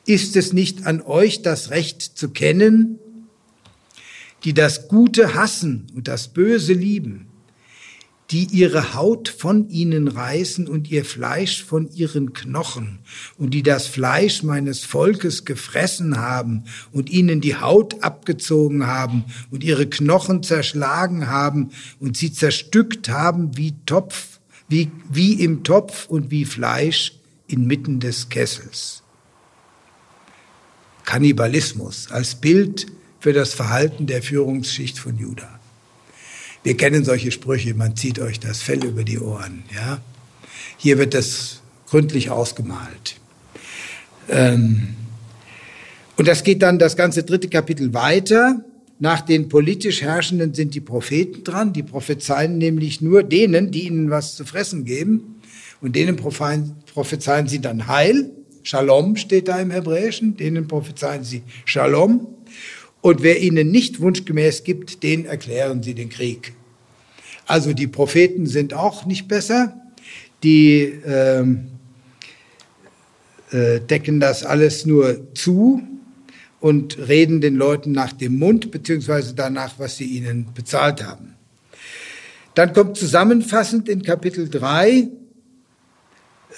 [0.04, 2.98] Ist es nicht an euch das Recht zu kennen,
[4.44, 7.27] die das Gute hassen und das Böse lieben,
[8.30, 12.98] die ihre Haut von ihnen reißen und ihr Fleisch von ihren Knochen,
[13.38, 19.64] und die das Fleisch meines Volkes gefressen haben und ihnen die Haut abgezogen haben und
[19.64, 26.30] ihre Knochen zerschlagen haben und sie zerstückt haben wie Topf, wie, wie im Topf und
[26.30, 27.14] wie Fleisch
[27.46, 29.02] inmitten des Kessels.
[31.06, 32.86] Kannibalismus als Bild
[33.20, 35.57] für das Verhalten der Führungsschicht von Judah.
[36.62, 39.62] Wir kennen solche Sprüche, man zieht euch das Fell über die Ohren.
[39.74, 40.00] Ja?
[40.76, 43.16] Hier wird das gründlich ausgemalt.
[44.28, 44.94] Ähm,
[46.16, 48.64] und das geht dann das ganze dritte Kapitel weiter.
[48.98, 51.72] Nach den politisch Herrschenden sind die Propheten dran.
[51.72, 55.40] Die prophezeien nämlich nur denen, die ihnen was zu fressen geben.
[55.80, 58.30] Und denen prophezeien sie dann Heil.
[58.64, 60.36] Shalom steht da im Hebräischen.
[60.36, 62.26] Denen prophezeien sie Shalom.
[63.00, 66.54] Und wer ihnen nicht wunschgemäß gibt, den erklären sie den Krieg.
[67.46, 69.80] Also die Propheten sind auch nicht besser.
[70.42, 71.68] Die ähm,
[73.50, 75.82] äh, decken das alles nur zu
[76.60, 81.34] und reden den Leuten nach dem Mund, beziehungsweise danach, was sie ihnen bezahlt haben.
[82.54, 85.08] Dann kommt zusammenfassend in Kapitel 3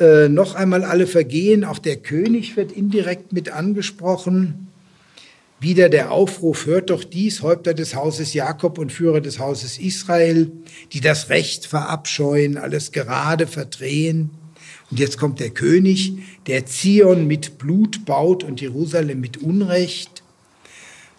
[0.00, 1.64] äh, noch einmal alle Vergehen.
[1.64, 4.69] Auch der König wird indirekt mit angesprochen.
[5.62, 10.50] Wieder der Aufruf, hört doch dies, Häupter des Hauses Jakob und Führer des Hauses Israel,
[10.94, 14.30] die das Recht verabscheuen, alles gerade verdrehen.
[14.90, 16.14] Und jetzt kommt der König,
[16.46, 20.22] der Zion mit Blut baut und Jerusalem mit Unrecht.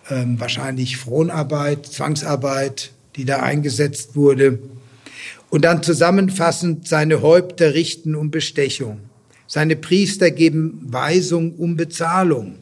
[0.10, 4.58] Ähm, wahrscheinlich Fronarbeit, Zwangsarbeit, die da eingesetzt wurde.
[5.52, 9.02] Und dann zusammenfassend, seine Häupter richten um Bestechung.
[9.46, 12.61] Seine Priester geben Weisung um Bezahlung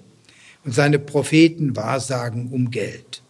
[0.70, 3.24] und seine Propheten wahrsagen um Geld.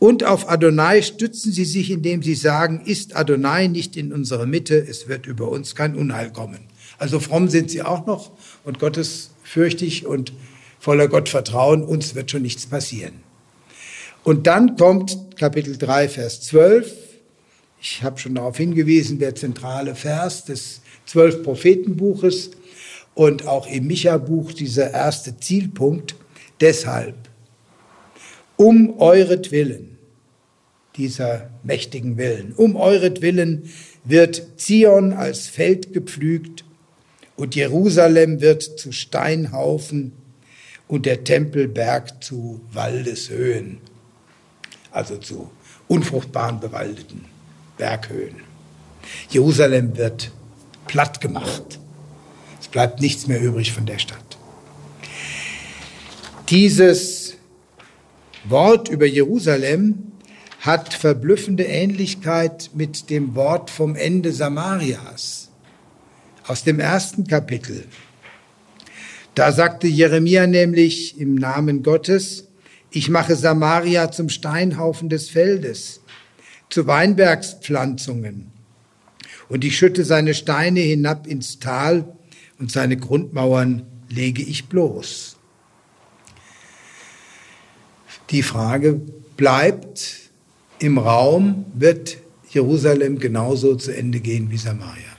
[0.00, 4.76] Und auf Adonai stützen sie sich, indem sie sagen, ist Adonai nicht in unserer Mitte,
[4.76, 6.58] es wird über uns kein Unheil kommen.
[6.98, 8.32] Also fromm sind sie auch noch
[8.64, 10.32] und gottesfürchtig und
[10.80, 13.22] voller Gottvertrauen, uns wird schon nichts passieren.
[14.24, 16.92] Und dann kommt Kapitel 3, Vers 12.
[17.80, 22.50] Ich habe schon darauf hingewiesen, der zentrale Vers des zwölf Prophetenbuches
[23.14, 26.16] und auch im Micha-Buch dieser erste Zielpunkt.
[26.62, 27.16] Deshalb,
[28.56, 29.98] um euretwillen,
[30.96, 33.68] dieser mächtigen Willen, um euretwillen
[34.04, 36.64] wird Zion als Feld gepflügt
[37.34, 40.12] und Jerusalem wird zu Steinhaufen
[40.86, 43.78] und der Tempelberg zu Waldeshöhen,
[44.92, 45.50] also zu
[45.88, 47.24] unfruchtbaren bewaldeten
[47.76, 48.36] Berghöhen.
[49.30, 50.30] Jerusalem wird
[50.86, 51.80] platt gemacht.
[52.60, 54.31] Es bleibt nichts mehr übrig von der Stadt.
[56.52, 57.38] Dieses
[58.44, 60.12] Wort über Jerusalem
[60.60, 65.48] hat verblüffende Ähnlichkeit mit dem Wort vom Ende Samarias
[66.46, 67.86] aus dem ersten Kapitel.
[69.34, 72.48] Da sagte Jeremia nämlich im Namen Gottes,
[72.90, 76.02] ich mache Samaria zum Steinhaufen des Feldes,
[76.68, 78.52] zu Weinbergspflanzungen,
[79.48, 82.14] und ich schütte seine Steine hinab ins Tal
[82.58, 85.31] und seine Grundmauern lege ich bloß.
[88.32, 89.00] Die Frage
[89.36, 90.30] bleibt
[90.78, 92.16] im Raum, wird
[92.50, 95.12] Jerusalem genauso zu Ende gehen wie Samaria?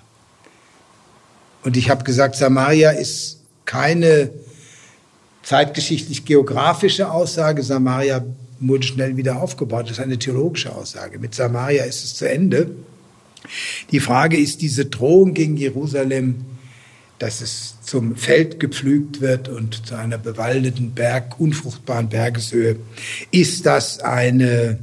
[1.63, 4.31] Und ich habe gesagt, Samaria ist keine
[5.43, 7.61] zeitgeschichtlich-geografische Aussage.
[7.63, 8.25] Samaria
[8.59, 9.85] wurde schnell wieder aufgebaut.
[9.85, 11.19] Das ist eine theologische Aussage.
[11.19, 12.71] Mit Samaria ist es zu Ende.
[13.91, 16.45] Die Frage ist diese Drohung gegen Jerusalem,
[17.23, 22.75] dass es zum Feld gepflügt wird und zu einer bewaldeten Berg, unfruchtbaren Bergeshöhe.
[23.31, 24.77] Ist das eine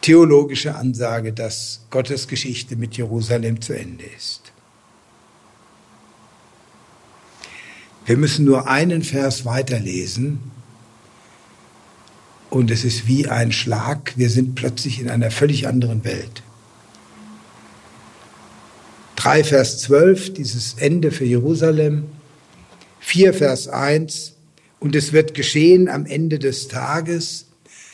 [0.00, 4.52] theologische Ansage, dass Gottes Geschichte mit Jerusalem zu Ende ist?
[8.06, 10.40] Wir müssen nur einen Vers weiterlesen
[12.48, 14.14] und es ist wie ein Schlag.
[14.16, 16.42] Wir sind plötzlich in einer völlig anderen Welt.
[19.22, 22.08] 3 Vers 12, dieses Ende für Jerusalem.
[22.98, 24.34] 4 Vers 1,
[24.80, 27.46] und es wird geschehen am Ende des Tages,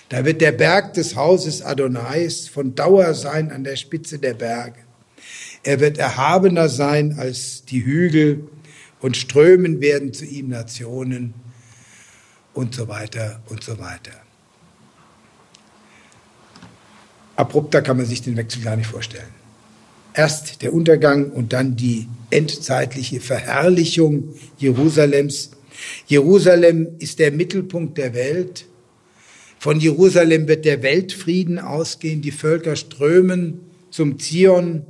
[0.09, 4.79] da wird der Berg des Hauses Adonais von Dauer sein an der Spitze der Berge.
[5.65, 8.49] Er wird erhabener sein als die Hügel
[9.01, 11.35] und strömen werden zu ihm Nationen
[12.55, 14.13] und so weiter und so weiter.
[17.37, 19.38] Abrupter kann man sich den Wechsel gar nicht vorstellen.
[20.19, 25.53] Erst der Untergang und dann die endzeitliche Verherrlichung Jerusalems.
[26.09, 28.67] Jerusalem ist der Mittelpunkt der Welt.
[29.61, 32.21] Von Jerusalem wird der Weltfrieden ausgehen.
[32.21, 33.61] Die Völker strömen
[33.93, 34.87] zum Zion.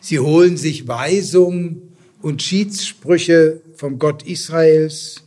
[0.00, 1.82] Sie holen sich Weisung
[2.22, 5.24] und Schiedssprüche vom Gott Israels.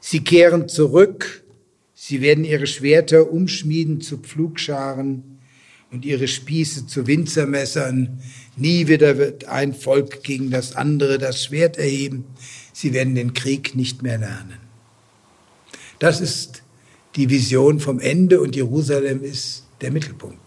[0.00, 1.44] Sie kehren zurück,
[1.94, 5.31] sie werden ihre Schwerter umschmieden zu Pflugscharen
[5.92, 8.18] und ihre Spieße zu Winzermessern.
[8.56, 12.24] Nie wieder wird ein Volk gegen das andere das Schwert erheben.
[12.72, 14.58] Sie werden den Krieg nicht mehr lernen.
[15.98, 16.62] Das ist
[17.14, 20.38] die Vision vom Ende und Jerusalem ist der Mittelpunkt.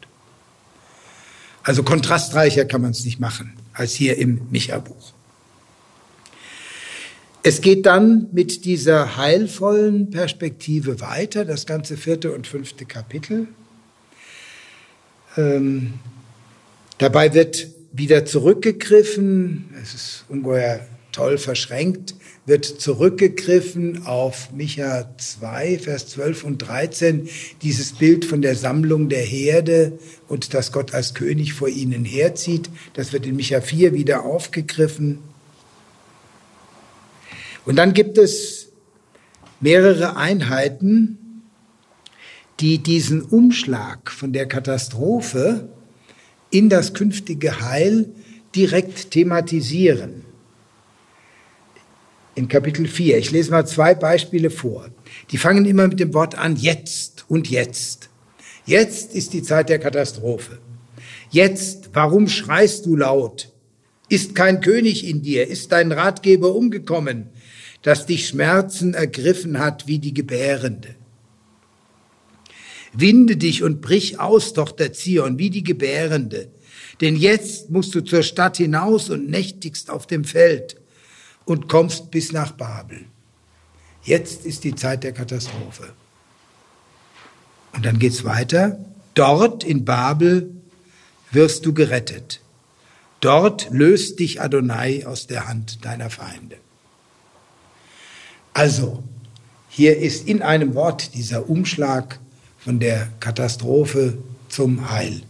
[1.64, 5.14] Also kontrastreicher kann man es nicht machen als hier im Micha-Buch.
[7.44, 13.48] Es geht dann mit dieser heilvollen Perspektive weiter, das ganze vierte und fünfte Kapitel.
[15.38, 15.94] Ähm,
[16.98, 22.14] dabei wird wieder zurückgegriffen, es ist ungeheuer toll verschränkt,
[22.46, 27.30] wird zurückgegriffen auf Micha 2, Vers 12 und 13,
[27.62, 32.70] dieses Bild von der Sammlung der Herde und dass Gott als König vor ihnen herzieht.
[32.94, 35.20] Das wird in Micha 4 wieder aufgegriffen.
[37.66, 38.68] Und dann gibt es
[39.62, 41.18] mehrere Einheiten,
[42.60, 45.68] die diesen Umschlag von der Katastrophe
[46.50, 48.10] in das künftige Heil
[48.56, 50.24] direkt thematisieren.
[52.36, 53.18] In Kapitel 4.
[53.18, 54.90] Ich lese mal zwei Beispiele vor.
[55.32, 58.10] Die fangen immer mit dem Wort an, jetzt und jetzt.
[58.66, 60.60] Jetzt ist die Zeit der Katastrophe.
[61.30, 63.52] Jetzt, warum schreist du laut?
[64.10, 65.48] Ist kein König in dir?
[65.48, 67.30] Ist dein Ratgeber umgekommen,
[67.82, 70.96] dass dich Schmerzen ergriffen hat wie die Gebärende?
[72.96, 76.50] Winde dich und brich aus, Tochter Zion, wie die Gebärende.
[77.02, 80.78] Denn jetzt musst du zur Stadt hinaus und nächtigst auf dem Feld
[81.44, 83.06] und kommst bis nach Babel.
[84.04, 85.94] Jetzt ist die Zeit der Katastrophe.
[87.74, 88.80] Und dann geht's weiter.
[89.14, 90.52] Dort in Babel
[91.32, 92.42] wirst du gerettet.
[93.20, 96.58] Dort löst dich Adonai aus der Hand deiner Feinde.
[98.54, 99.04] Also,
[99.76, 102.22] Hier ist in einem Wort dieser Umschlag
[102.66, 104.18] von der Katastrophe
[104.50, 105.22] zum Heil.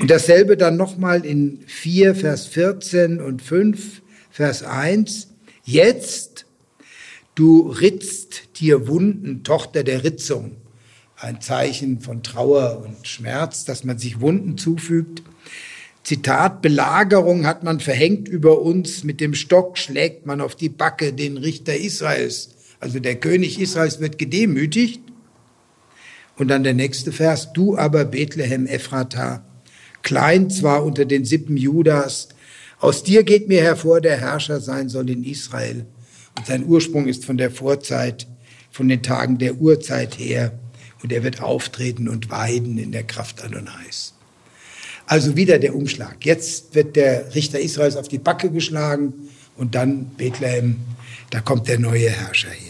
[0.00, 4.00] Und dasselbe dann nochmal in 4, Vers 14 und 5,
[4.30, 5.26] Vers 1.
[5.64, 6.46] Jetzt,
[7.34, 10.52] du ritzt dir Wunden, Tochter der Ritzung.
[11.16, 15.24] Ein Zeichen von Trauer und Schmerz, dass man sich Wunden zufügt.
[16.04, 21.12] Zitat, Belagerung hat man verhängt über uns, mit dem Stock schlägt man auf die Backe
[21.12, 22.50] den Richter Israels.
[22.78, 25.09] Also der König Israels wird gedemütigt.
[26.40, 29.44] Und dann der nächste Vers, du aber Bethlehem Ephrata,
[30.00, 32.28] klein zwar unter den Sippen Judas,
[32.78, 35.84] aus dir geht mir hervor, der Herrscher sein soll in Israel.
[36.38, 38.26] Und sein Ursprung ist von der Vorzeit,
[38.70, 40.58] von den Tagen der Urzeit her.
[41.02, 44.14] Und er wird auftreten und weiden in der Kraft Adonais.
[45.04, 46.24] Also wieder der Umschlag.
[46.24, 49.12] Jetzt wird der Richter Israels auf die Backe geschlagen
[49.58, 50.76] und dann Bethlehem,
[51.28, 52.69] da kommt der neue Herrscher her.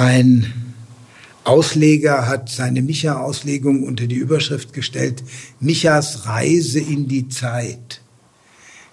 [0.00, 0.54] Ein
[1.44, 5.22] Ausleger hat seine Micha-Auslegung unter die Überschrift gestellt,
[5.60, 8.00] Michas Reise in die Zeit.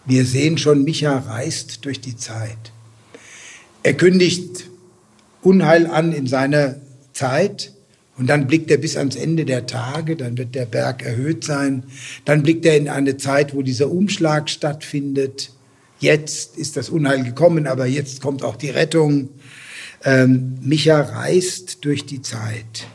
[0.06, 2.58] Wir sehen schon, Micha reist durch die Zeit.
[3.84, 4.66] Er kündigt
[5.42, 6.76] Unheil an in seiner
[7.14, 7.72] Zeit
[8.18, 11.84] und dann blickt er bis ans Ende der Tage, dann wird der Berg erhöht sein,
[12.26, 15.52] dann blickt er in eine Zeit, wo dieser Umschlag stattfindet.
[16.02, 19.30] Jetzt ist das Unheil gekommen, aber jetzt kommt auch die Rettung.
[20.04, 22.88] Ähm, Micha reist durch die Zeit.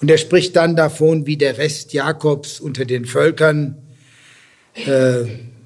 [0.00, 3.76] Und er spricht dann davon, wie der Rest Jakobs unter den Völkern
[4.74, 5.24] äh,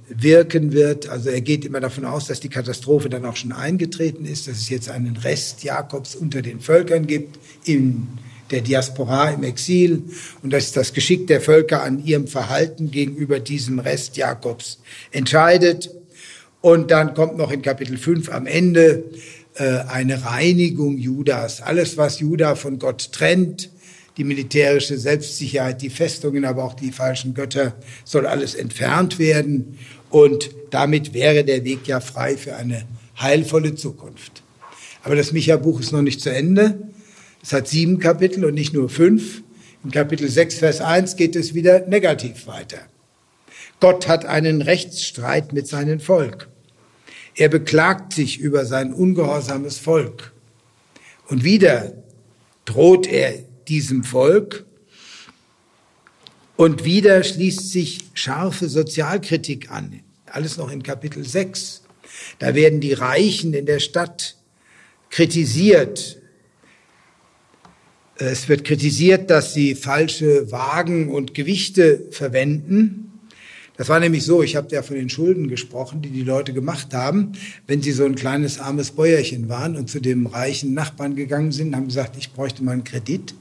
[0.09, 1.09] wirken wird.
[1.09, 4.59] Also er geht immer davon aus, dass die Katastrophe dann auch schon eingetreten ist, dass
[4.59, 8.09] es jetzt einen Rest Jakobs unter den Völkern gibt, in
[8.51, 10.03] der Diaspora im Exil
[10.43, 14.81] und dass das Geschick der Völker an ihrem Verhalten gegenüber diesem Rest Jakobs
[15.13, 15.91] entscheidet.
[16.61, 19.05] Und dann kommt noch in Kapitel 5 am Ende
[19.57, 21.61] eine Reinigung Judas.
[21.61, 23.71] Alles, was Juda von Gott trennt,
[24.17, 27.75] die militärische Selbstsicherheit, die Festungen, aber auch die falschen Götter,
[28.05, 29.79] soll alles entfernt werden.
[30.11, 32.85] Und damit wäre der Weg ja frei für eine
[33.19, 34.43] heilvolle Zukunft.
[35.03, 36.79] Aber das Micha-Buch ist noch nicht zu Ende.
[37.43, 39.43] Es hat sieben Kapitel und nicht nur fünf.
[39.83, 42.81] In Kapitel 6, Vers 1 geht es wieder negativ weiter.
[43.81, 46.50] Gott hat einen Rechtsstreit mit seinem Volk.
[47.35, 50.33] Er beklagt sich über sein ungehorsames Volk.
[51.29, 51.93] Und wieder
[52.65, 53.35] droht er
[53.69, 54.65] diesem Volk
[56.57, 60.03] und wieder schließt sich scharfe Sozialkritik an.
[60.27, 61.83] Alles noch in Kapitel 6.
[62.39, 64.37] Da werden die Reichen in der Stadt
[65.09, 66.21] kritisiert.
[68.17, 73.10] Es wird kritisiert, dass sie falsche Wagen und Gewichte verwenden.
[73.81, 76.93] Das war nämlich so, ich habe ja von den Schulden gesprochen, die die Leute gemacht
[76.93, 77.33] haben,
[77.67, 81.75] wenn sie so ein kleines armes Bäuerchen waren und zu dem reichen Nachbarn gegangen sind,
[81.75, 83.35] haben gesagt, ich bräuchte mal einen Kredit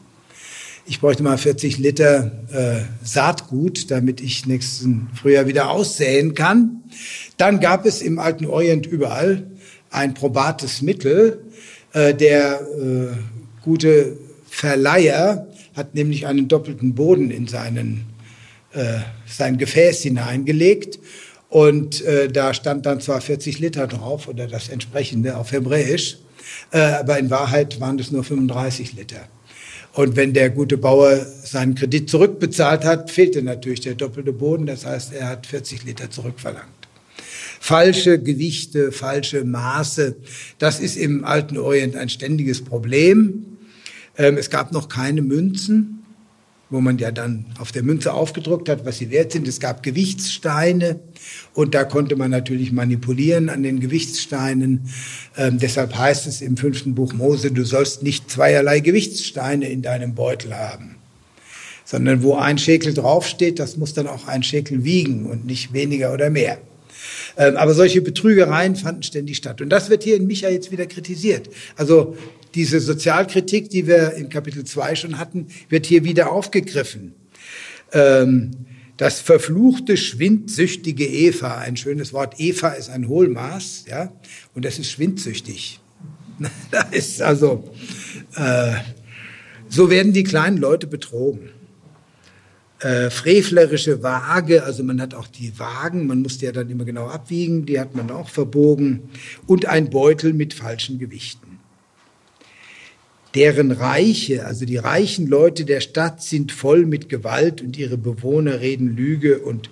[0.86, 6.84] ich bräuchte mal 40 Liter äh, Saatgut, damit ich nächsten Frühjahr wieder aussäen kann.
[7.38, 9.46] Dann gab es im alten Orient überall
[9.92, 11.44] ein probates Mittel.
[11.94, 13.08] Äh, der äh,
[13.62, 14.18] gute
[14.50, 18.06] Verleiher hat nämlich einen doppelten Boden in seinen,
[18.74, 20.99] äh, sein Gefäß hineingelegt.
[21.49, 26.17] Und äh, da stand dann zwar 40 Liter drauf oder das entsprechende auf Hebräisch,
[26.72, 29.28] äh, aber in Wahrheit waren es nur 35 Liter.
[29.93, 34.67] Und wenn der gute Bauer seinen Kredit zurückbezahlt hat, fehlte natürlich der doppelte Boden.
[34.67, 36.67] Das heißt, er hat 40 Liter zurückverlangt.
[37.59, 40.15] Falsche Gewichte, falsche Maße,
[40.59, 43.57] das ist im alten Orient ein ständiges Problem.
[44.17, 45.99] Ähm, es gab noch keine Münzen
[46.70, 49.47] wo man ja dann auf der Münze aufgedruckt hat, was sie wert sind.
[49.47, 50.99] Es gab Gewichtssteine
[51.53, 54.89] und da konnte man natürlich manipulieren an den Gewichtssteinen.
[55.36, 60.13] Ähm, deshalb heißt es im fünften Buch Mose, du sollst nicht zweierlei Gewichtssteine in deinem
[60.13, 60.95] Beutel haben,
[61.86, 66.13] sondern wo ein Schekel draufsteht, das muss dann auch ein Schekel wiegen und nicht weniger
[66.13, 66.59] oder mehr.
[67.38, 69.62] Ähm, aber solche Betrügereien fanden ständig statt.
[69.62, 71.50] Und das wird hier in Micha jetzt wieder kritisiert.
[71.76, 72.18] Also
[72.56, 77.14] diese Sozialkritik, die wir in Kapitel 2 schon hatten, wird hier wieder aufgegriffen.
[77.92, 78.52] Ähm,
[78.98, 82.36] das verfluchte, schwindsüchtige Eva, ein schönes Wort.
[82.38, 84.12] Eva ist ein Hohlmaß, ja,
[84.54, 85.80] und das ist schwindsüchtig.
[86.72, 87.64] da ist also,
[88.36, 88.74] äh,
[89.70, 91.50] so werden die kleinen Leute betrogen.
[92.82, 97.07] Äh, frevlerische Waage, also man hat auch die Wagen, man musste ja dann immer genau
[97.07, 99.09] abwiegen, die hat man auch verbogen.
[99.47, 101.49] Und ein Beutel mit falschen Gewichten
[103.36, 108.59] deren Reiche, also die reichen Leute der Stadt sind voll mit Gewalt und ihre Bewohner
[108.59, 109.69] reden Lüge und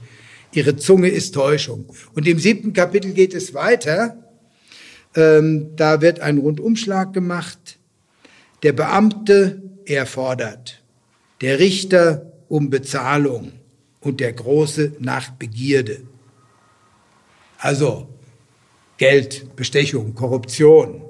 [0.54, 1.86] Ihre Zunge ist Täuschung.
[2.16, 4.18] Und im siebten Kapitel geht es weiter.
[5.16, 7.78] Ähm, da wird ein Rundumschlag gemacht.
[8.64, 10.82] Der Beamte, er fordert.
[11.42, 13.54] Der Richter um Bezahlung
[14.02, 16.02] und der Große nach Begierde.
[17.60, 18.08] Also
[18.98, 21.02] Geld, Bestechung, Korruption.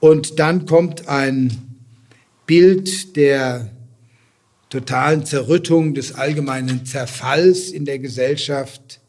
[0.00, 1.76] Und dann kommt ein
[2.46, 3.70] Bild der
[4.70, 9.00] totalen Zerrüttung, des allgemeinen Zerfalls in der Gesellschaft.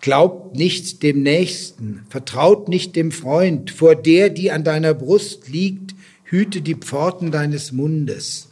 [0.00, 5.94] Glaubt nicht dem Nächsten, vertraut nicht dem Freund, vor der, die an deiner Brust liegt,
[6.24, 8.51] hüte die Pforten deines Mundes.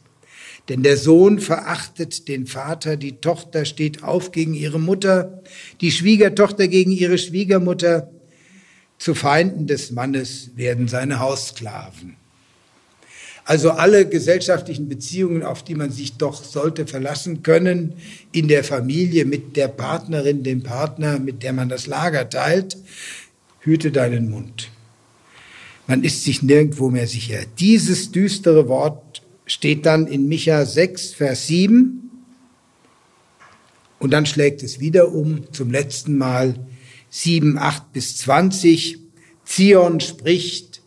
[0.68, 5.42] Denn der Sohn verachtet den Vater, die Tochter steht auf gegen ihre Mutter,
[5.80, 8.10] die Schwiegertochter gegen ihre Schwiegermutter.
[8.98, 12.16] Zu Feinden des Mannes werden seine Haussklaven.
[13.44, 17.94] Also alle gesellschaftlichen Beziehungen, auf die man sich doch sollte verlassen können,
[18.30, 22.76] in der Familie, mit der Partnerin, dem Partner, mit der man das Lager teilt,
[23.60, 24.70] hüte deinen Mund.
[25.86, 27.38] Man ist sich nirgendwo mehr sicher.
[27.58, 32.08] Dieses düstere Wort steht dann in Micha 6, Vers 7.
[33.98, 36.54] Und dann schlägt es wieder um, zum letzten Mal
[37.08, 38.98] 7, 8 bis 20.
[39.44, 40.82] Zion spricht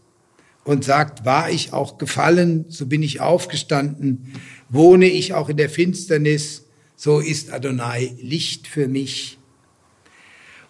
[0.64, 4.34] und sagt, war ich auch gefallen, so bin ich aufgestanden,
[4.70, 6.64] wohne ich auch in der Finsternis,
[6.96, 9.40] so ist Adonai Licht für mich.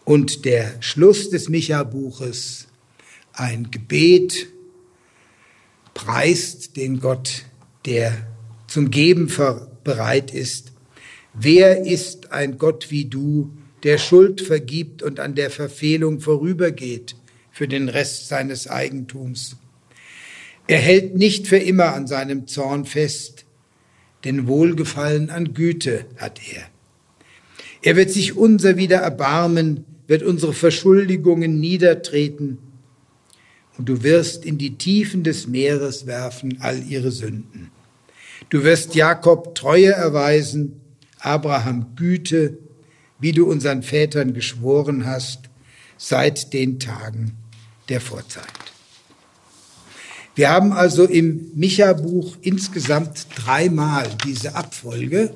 [0.03, 2.69] Und der Schluss des Micha-Buches,
[3.33, 4.47] ein Gebet,
[5.93, 7.45] preist den Gott
[7.85, 8.27] der
[8.67, 9.31] zum Geben
[9.83, 10.71] bereit ist.
[11.33, 13.51] Wer ist ein Gott wie du,
[13.83, 17.15] der Schuld vergibt und an der Verfehlung vorübergeht
[17.51, 19.57] für den Rest seines Eigentums?
[20.67, 23.45] Er hält nicht für immer an seinem Zorn fest,
[24.23, 26.63] denn Wohlgefallen an Güte hat er.
[27.81, 32.59] Er wird sich unser wieder erbarmen, wird unsere Verschuldigungen niedertreten,
[33.77, 37.71] und du wirst in die Tiefen des Meeres werfen all ihre Sünden.
[38.49, 40.81] Du wirst Jakob Treue erweisen,
[41.19, 42.57] Abraham Güte,
[43.19, 45.49] wie du unseren Vätern geschworen hast,
[45.97, 47.37] seit den Tagen
[47.89, 48.43] der Vorzeit.
[50.35, 55.33] Wir haben also im Micha-Buch insgesamt dreimal diese Abfolge.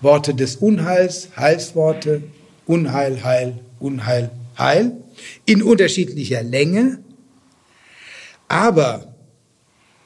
[0.00, 2.22] Worte des Unheils, Heilsworte,
[2.66, 4.92] Unheil, Heil, Unheil, Heil,
[5.44, 7.02] in unterschiedlicher Länge.
[8.48, 9.14] Aber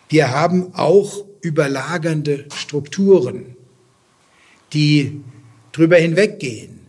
[0.09, 3.57] wir haben auch überlagernde Strukturen,
[4.73, 5.23] die
[5.73, 6.81] drüber hinweggehen.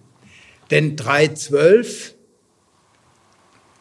[0.70, 2.12] Denn 3.12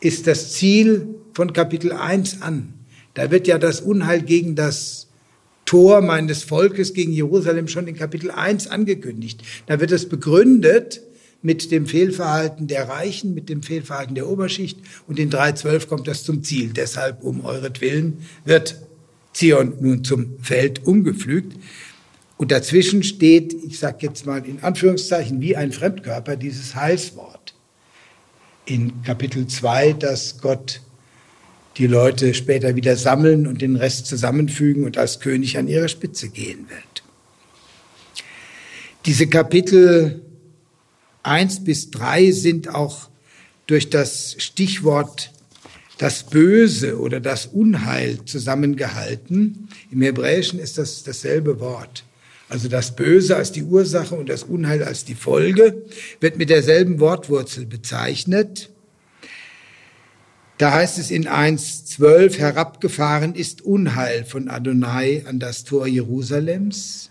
[0.01, 2.74] ist das Ziel von Kapitel 1 an.
[3.14, 5.09] Da wird ja das Unheil gegen das
[5.64, 9.43] Tor meines Volkes, gegen Jerusalem schon in Kapitel 1 angekündigt.
[9.66, 11.03] Da wird es begründet
[11.43, 16.24] mit dem Fehlverhalten der Reichen, mit dem Fehlverhalten der Oberschicht und in 3.12 kommt das
[16.24, 16.72] zum Ziel.
[16.72, 18.88] Deshalb um euretwillen wird
[19.39, 21.57] Zion nun zum Feld umgepflügt.
[22.36, 27.55] Und dazwischen steht, ich sage jetzt mal in Anführungszeichen, wie ein Fremdkörper dieses Heilswort.
[28.66, 30.80] In Kapitel 2, dass Gott
[31.76, 36.28] die Leute später wieder sammeln und den Rest zusammenfügen und als König an ihrer Spitze
[36.28, 37.05] gehen wird.
[39.07, 40.22] Diese Kapitel
[41.22, 43.09] 1 bis 3 sind auch
[43.66, 45.30] durch das Stichwort
[45.99, 49.68] das Böse oder das Unheil zusammengehalten.
[49.90, 52.05] Im Hebräischen ist das dasselbe Wort.
[52.49, 55.82] Also das Böse als die Ursache und das Unheil als die Folge
[56.20, 58.70] wird mit derselben Wortwurzel bezeichnet.
[60.57, 67.11] Da heißt es in 1.12, herabgefahren ist Unheil von Adonai an das Tor Jerusalems.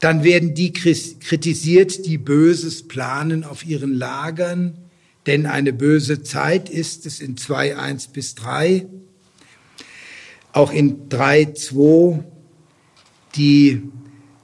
[0.00, 4.85] Dann werden die kritisiert, die Böses planen auf ihren Lagern
[5.26, 8.86] denn eine böse Zeit ist es in 2.1 bis 3,
[10.52, 12.22] auch in 3.2,
[13.34, 13.82] die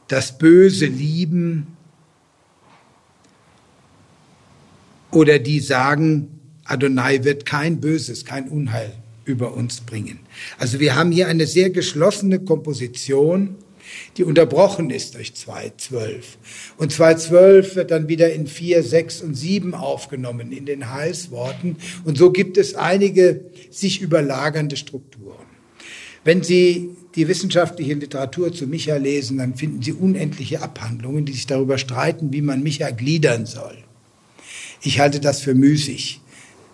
[0.09, 1.69] das Böse lieben
[5.11, 8.93] oder die sagen, Adonai wird kein Böses, kein Unheil
[9.25, 10.21] über uns bringen.
[10.59, 13.57] Also wir haben hier eine sehr geschlossene Komposition
[14.17, 16.23] die unterbrochen ist durch 2.12.
[16.77, 21.77] Und 2.12 wird dann wieder in 4, 6 und 7 aufgenommen in den Heilsworten.
[22.05, 25.47] Und so gibt es einige sich überlagernde Strukturen.
[26.25, 31.47] Wenn Sie die wissenschaftliche Literatur zu Micha lesen, dann finden Sie unendliche Abhandlungen, die sich
[31.47, 33.77] darüber streiten, wie man Micha gliedern soll.
[34.83, 36.21] Ich halte das für müßig.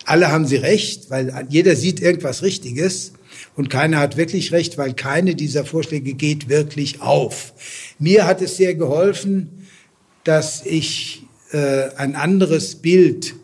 [0.05, 3.13] Alle haben sie recht, weil jeder sieht irgendwas Richtiges.
[3.59, 7.51] Und keiner hat wirklich recht, weil keine dieser Vorschläge geht wirklich auf.
[7.99, 9.67] Mir hat es sehr geholfen,
[10.23, 13.35] dass ich äh, ein anderes Bild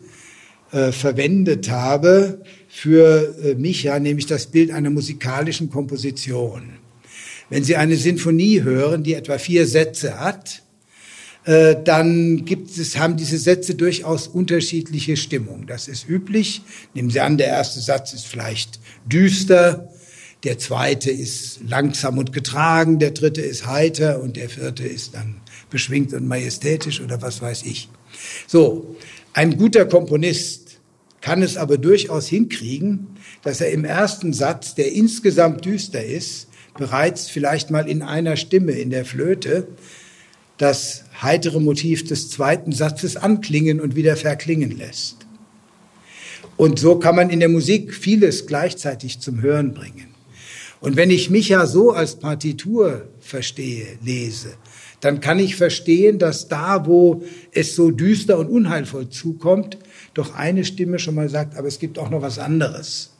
[0.72, 6.78] äh, verwendet habe für äh, Micha, nämlich das Bild einer musikalischen Komposition.
[7.50, 10.62] Wenn Sie eine Sinfonie hören, die etwa vier Sätze hat,
[11.44, 15.66] äh, dann gibt es, haben diese Sätze durchaus unterschiedliche Stimmung.
[15.66, 16.62] Das ist üblich.
[16.94, 19.92] Nehmen Sie an, der erste Satz ist vielleicht düster,
[20.46, 25.40] der zweite ist langsam und getragen, der dritte ist heiter und der vierte ist dann
[25.70, 27.88] beschwingt und majestätisch oder was weiß ich.
[28.46, 28.96] So,
[29.32, 30.78] ein guter Komponist
[31.20, 33.08] kann es aber durchaus hinkriegen,
[33.42, 36.46] dass er im ersten Satz, der insgesamt düster ist,
[36.78, 39.66] bereits vielleicht mal in einer Stimme in der Flöte
[40.58, 45.26] das heitere Motiv des zweiten Satzes anklingen und wieder verklingen lässt.
[46.56, 50.15] Und so kann man in der Musik vieles gleichzeitig zum Hören bringen.
[50.80, 54.54] Und wenn ich mich ja so als Partitur verstehe, lese,
[55.00, 57.22] dann kann ich verstehen, dass da, wo
[57.52, 59.78] es so düster und unheilvoll zukommt,
[60.14, 63.10] doch eine Stimme schon mal sagt, aber es gibt auch noch was anderes.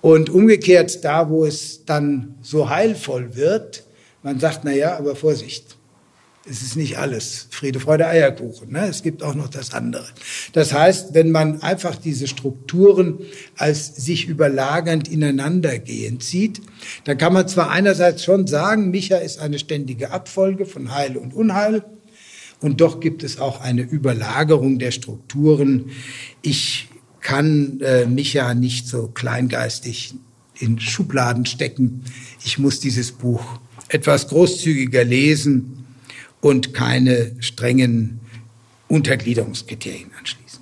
[0.00, 3.84] Und umgekehrt, da, wo es dann so heilvoll wird,
[4.22, 5.76] man sagt, na ja, aber Vorsicht,
[6.48, 8.72] es ist nicht alles Friede, Freude, Eierkuchen.
[8.72, 8.86] Ne?
[8.86, 10.04] Es gibt auch noch das andere.
[10.52, 13.20] Das heißt, wenn man einfach diese Strukturen
[13.56, 16.60] als sich überlagernd ineinandergehend sieht,
[17.04, 21.32] dann kann man zwar einerseits schon sagen, Micha ist eine ständige Abfolge von Heil und
[21.34, 21.84] Unheil,
[22.60, 25.90] und doch gibt es auch eine Überlagerung der Strukturen.
[26.40, 26.88] Ich
[27.20, 30.14] kann äh, Micha nicht so kleingeistig
[30.58, 32.04] in Schubladen stecken.
[32.42, 35.83] Ich muss dieses Buch etwas großzügiger lesen
[36.44, 38.20] und keine strengen
[38.88, 40.60] Untergliederungskriterien anschließen.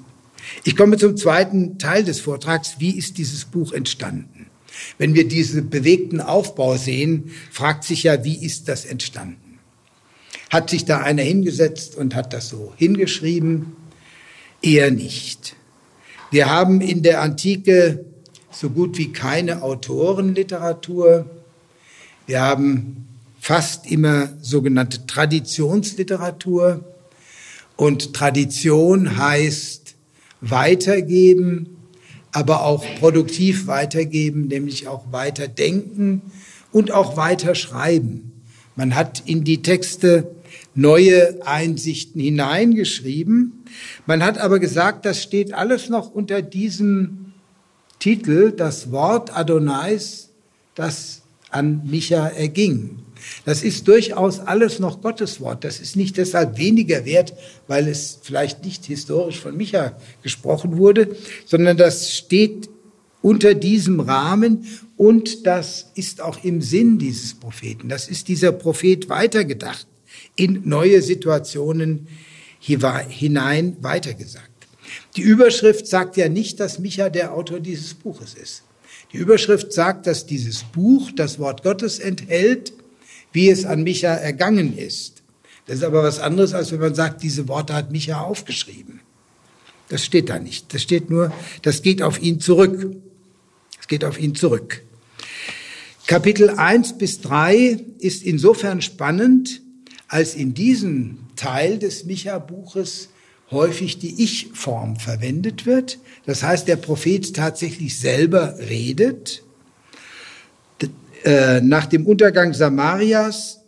[0.63, 2.77] Ich komme zum zweiten Teil des Vortrags.
[2.79, 4.47] Wie ist dieses Buch entstanden?
[4.99, 9.59] Wenn wir diesen bewegten Aufbau sehen, fragt sich ja, wie ist das entstanden?
[10.51, 13.73] Hat sich da einer hingesetzt und hat das so hingeschrieben?
[14.63, 15.57] Eher nicht.
[16.31, 18.05] Wir haben in der Antike
[18.53, 21.29] so gut wie keine Autorenliteratur.
[22.29, 23.09] Wir haben
[23.43, 26.85] fast immer sogenannte Traditionsliteratur.
[27.75, 29.97] Und Tradition heißt
[30.41, 31.77] weitergeben,
[32.31, 36.23] aber auch produktiv weitergeben, nämlich auch weiterdenken
[36.71, 38.31] und auch weiterschreiben.
[38.77, 40.37] Man hat in die Texte
[40.77, 43.65] neue Einsichten hineingeschrieben.
[44.07, 47.33] Man hat aber gesagt, das steht alles noch unter diesem
[47.99, 50.31] Titel, das Wort Adonais,
[50.77, 53.03] das an Micha erging.
[53.45, 55.65] Das ist durchaus alles noch Gottes Wort.
[55.65, 57.35] Das ist nicht deshalb weniger wert,
[57.67, 62.69] weil es vielleicht nicht historisch von Micha gesprochen wurde, sondern das steht
[63.21, 64.67] unter diesem Rahmen
[64.97, 67.89] und das ist auch im Sinn dieses Propheten.
[67.89, 69.87] Das ist dieser Prophet weitergedacht,
[70.37, 72.09] in neue Situationen
[72.59, 74.49] hinein weitergesagt.
[75.17, 78.63] Die Überschrift sagt ja nicht, dass Micha der Autor dieses Buches ist.
[79.13, 82.73] Die Überschrift sagt, dass dieses Buch das Wort Gottes enthält
[83.33, 85.23] wie es an Micha ergangen ist.
[85.67, 89.01] Das ist aber was anderes, als wenn man sagt, diese Worte hat Micha aufgeschrieben.
[89.89, 90.73] Das steht da nicht.
[90.75, 92.97] Das steht nur, das geht auf ihn zurück.
[93.81, 94.83] Es geht auf ihn zurück.
[96.07, 99.63] Kapitel 1 bis 3 ist insofern spannend,
[100.09, 103.09] als in diesem Teil des Micha-Buches
[103.51, 105.99] häufig die Ich-Form verwendet wird.
[106.27, 109.43] Das heißt, der Prophet tatsächlich selber redet
[111.25, 113.61] äh, nach dem Untergang Samarias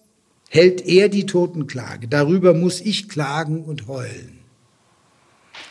[0.48, 2.08] hält er die Totenklage.
[2.08, 4.38] Darüber muss ich klagen und heulen.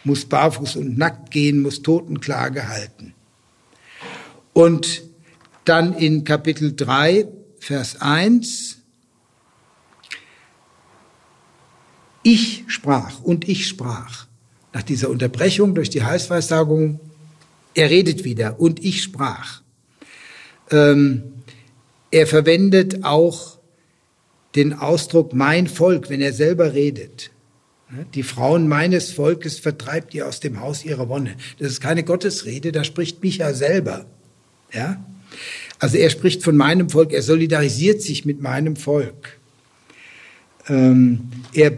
[0.04, 3.14] Muss barfuß und nackt gehen, muss Totenklage halten.
[4.54, 5.04] Und
[5.66, 7.28] dann in Kapitel 3,
[7.60, 8.78] Vers 1,
[12.24, 14.28] ich sprach und ich sprach.
[14.74, 17.00] Nach dieser Unterbrechung durch die Heilsweissagung,
[17.74, 19.62] er redet wieder und ich sprach.
[20.72, 21.33] Ähm,
[22.14, 23.58] er verwendet auch
[24.56, 27.32] den Ausdruck mein Volk, wenn er selber redet.
[28.14, 31.36] Die Frauen meines Volkes vertreibt ihr aus dem Haus ihrer Wonne.
[31.58, 34.06] Das ist keine Gottesrede, da spricht Micha selber.
[34.72, 35.04] Ja?
[35.80, 39.40] Also er spricht von meinem Volk, er solidarisiert sich mit meinem Volk.
[40.70, 41.72] Ähm, er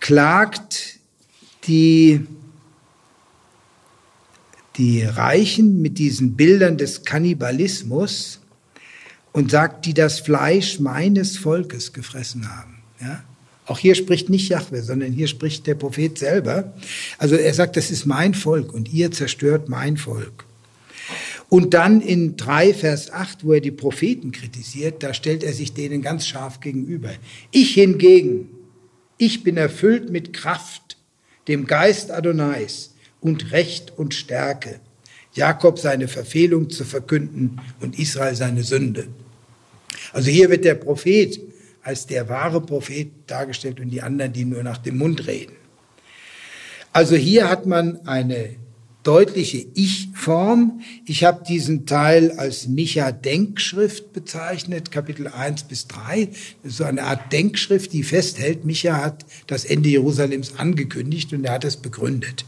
[0.00, 0.98] beklagt
[1.66, 2.26] die
[4.76, 8.40] die Reichen mit diesen Bildern des Kannibalismus
[9.32, 12.82] und sagt, die das Fleisch meines Volkes gefressen haben.
[13.00, 13.22] Ja?
[13.66, 16.74] Auch hier spricht nicht Jahwe, sondern hier spricht der Prophet selber.
[17.18, 20.44] Also er sagt, das ist mein Volk und ihr zerstört mein Volk.
[21.48, 25.72] Und dann in 3 Vers 8, wo er die Propheten kritisiert, da stellt er sich
[25.72, 27.10] denen ganz scharf gegenüber.
[27.52, 28.48] Ich hingegen,
[29.18, 30.96] ich bin erfüllt mit Kraft,
[31.46, 32.93] dem Geist Adonais
[33.24, 34.80] und Recht und Stärke,
[35.32, 39.08] Jakob seine Verfehlung zu verkünden und Israel seine Sünde.
[40.12, 41.40] Also hier wird der Prophet
[41.82, 45.54] als der wahre Prophet dargestellt und die anderen, die nur nach dem Mund reden.
[46.92, 48.56] Also hier hat man eine
[49.02, 50.82] deutliche Ich-Form.
[51.06, 56.26] Ich habe diesen Teil als Micha-Denkschrift bezeichnet, Kapitel 1 bis 3.
[56.62, 61.44] Das ist so eine Art Denkschrift, die festhält, Micha hat das Ende Jerusalems angekündigt und
[61.44, 62.44] er hat es begründet.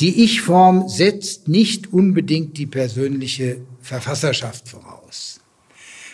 [0.00, 5.40] Die Ich-Form setzt nicht unbedingt die persönliche Verfasserschaft voraus.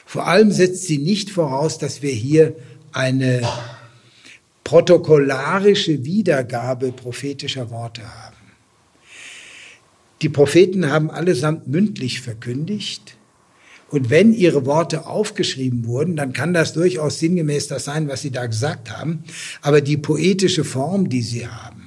[0.07, 2.57] Vor allem setzt sie nicht voraus, dass wir hier
[2.93, 3.43] eine
[4.62, 8.37] protokollarische Wiedergabe prophetischer Worte haben.
[10.22, 13.16] Die Propheten haben allesamt mündlich verkündigt.
[13.91, 18.30] Und wenn ihre Worte aufgeschrieben wurden, dann kann das durchaus sinngemäß das sein, was sie
[18.30, 19.24] da gesagt haben.
[19.61, 21.84] Aber die poetische Form, die sie haben,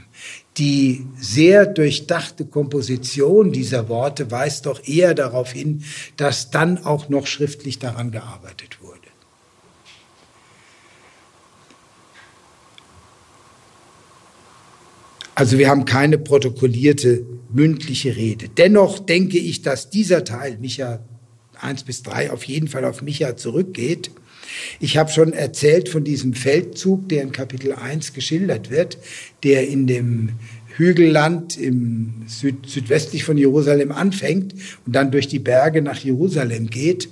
[0.57, 5.83] die sehr durchdachte Komposition dieser Worte weist doch eher darauf hin,
[6.15, 8.97] dass dann auch noch schriftlich daran gearbeitet wurde.
[15.35, 18.49] Also wir haben keine protokollierte mündliche Rede.
[18.49, 20.99] Dennoch denke ich, dass dieser Teil, Micha
[21.61, 24.09] 1 bis 3, auf jeden Fall auf Micha zurückgeht.
[24.79, 28.97] Ich habe schon erzählt von diesem Feldzug, der in Kapitel 1 geschildert wird,
[29.43, 30.29] der in dem
[30.77, 34.53] Hügelland im Süd südwestlich von Jerusalem anfängt
[34.85, 37.09] und dann durch die Berge nach Jerusalem geht.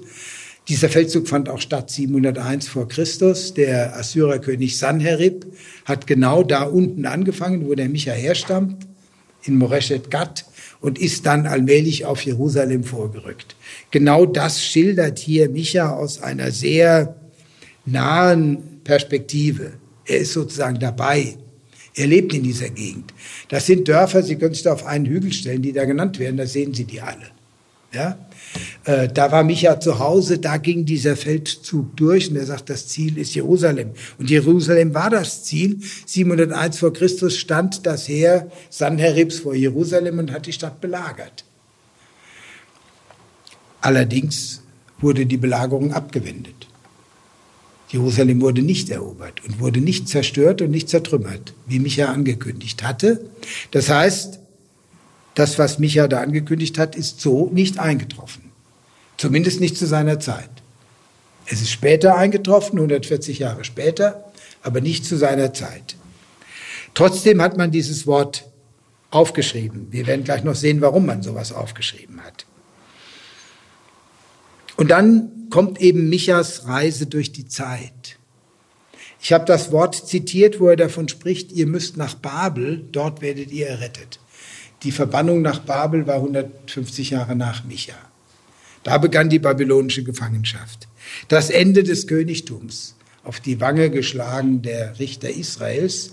[0.67, 3.53] Dieser Feldzug fand auch statt 701 vor Christus.
[3.53, 5.45] Der Assyrerkönig Sanherib
[5.85, 8.87] hat genau da unten angefangen, wo der Micha herstammt,
[9.43, 10.45] in Moreshet Gat
[10.81, 13.55] und ist dann allmählich auf Jerusalem vorgerückt.
[13.91, 17.15] Genau das schildert hier Micha aus einer sehr
[17.85, 19.73] nahen Perspektive.
[20.05, 21.37] Er ist sozusagen dabei.
[21.95, 23.13] Er lebt in dieser Gegend.
[23.47, 26.37] Das sind Dörfer, Sie können sich da auf einen Hügel stellen, die da genannt werden,
[26.37, 27.27] da sehen Sie die alle.
[27.93, 28.17] Ja?
[28.83, 32.87] Äh, da war Micha zu Hause, da ging dieser Feldzug durch und er sagt, das
[32.87, 33.91] Ziel ist Jerusalem.
[34.17, 35.79] Und Jerusalem war das Ziel.
[36.05, 41.45] 701 vor Christus stand das Heer Sanheribs vor Jerusalem und hat die Stadt belagert.
[43.81, 44.61] Allerdings
[44.99, 46.67] wurde die Belagerung abgewendet.
[47.95, 53.21] Jerusalem wurde nicht erobert und wurde nicht zerstört und nicht zertrümmert, wie Micha angekündigt hatte.
[53.71, 54.39] Das heißt,
[55.33, 58.51] das, was Micha da angekündigt hat, ist so nicht eingetroffen.
[59.15, 60.49] Zumindest nicht zu seiner Zeit.
[61.45, 64.25] Es ist später eingetroffen, 140 Jahre später,
[64.61, 65.95] aber nicht zu seiner Zeit.
[66.95, 68.43] Trotzdem hat man dieses Wort
[69.09, 69.87] aufgeschrieben.
[69.91, 72.45] Wir werden gleich noch sehen, warum man sowas aufgeschrieben hat.
[74.77, 78.17] Und dann kommt eben Michas Reise durch die Zeit.
[79.21, 83.51] Ich habe das Wort zitiert, wo er davon spricht, ihr müsst nach Babel, dort werdet
[83.51, 84.19] ihr errettet.
[84.83, 87.95] Die Verbannung nach Babel war 150 Jahre nach Micha.
[88.83, 90.87] Da begann die babylonische Gefangenschaft.
[91.27, 96.11] Das Ende des Königtums, auf die Wange geschlagen der Richter Israels,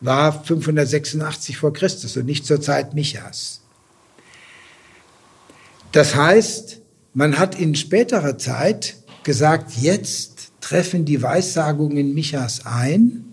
[0.00, 3.60] war 586 vor Christus und nicht zur Zeit Michas.
[5.92, 6.80] Das heißt,
[7.16, 13.24] man hat in späterer Zeit gesagt, jetzt treffen die Weissagungen Michas ein,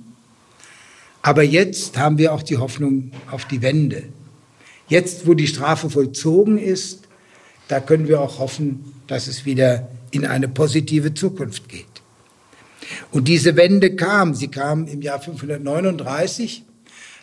[1.21, 4.03] aber jetzt haben wir auch die Hoffnung auf die Wende.
[4.87, 7.09] Jetzt, wo die Strafe vollzogen ist,
[7.67, 11.85] da können wir auch hoffen, dass es wieder in eine positive Zukunft geht.
[13.11, 16.63] Und diese Wende kam, sie kam im Jahr 539,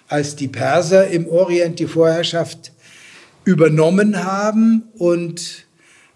[0.09, 2.73] als die Perser im Orient die Vorherrschaft
[3.47, 5.70] übernommen haben und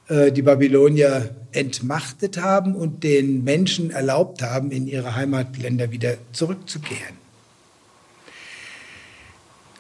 [0.09, 7.17] die Babylonier entmachtet haben und den Menschen erlaubt haben, in ihre Heimatländer wieder zurückzukehren.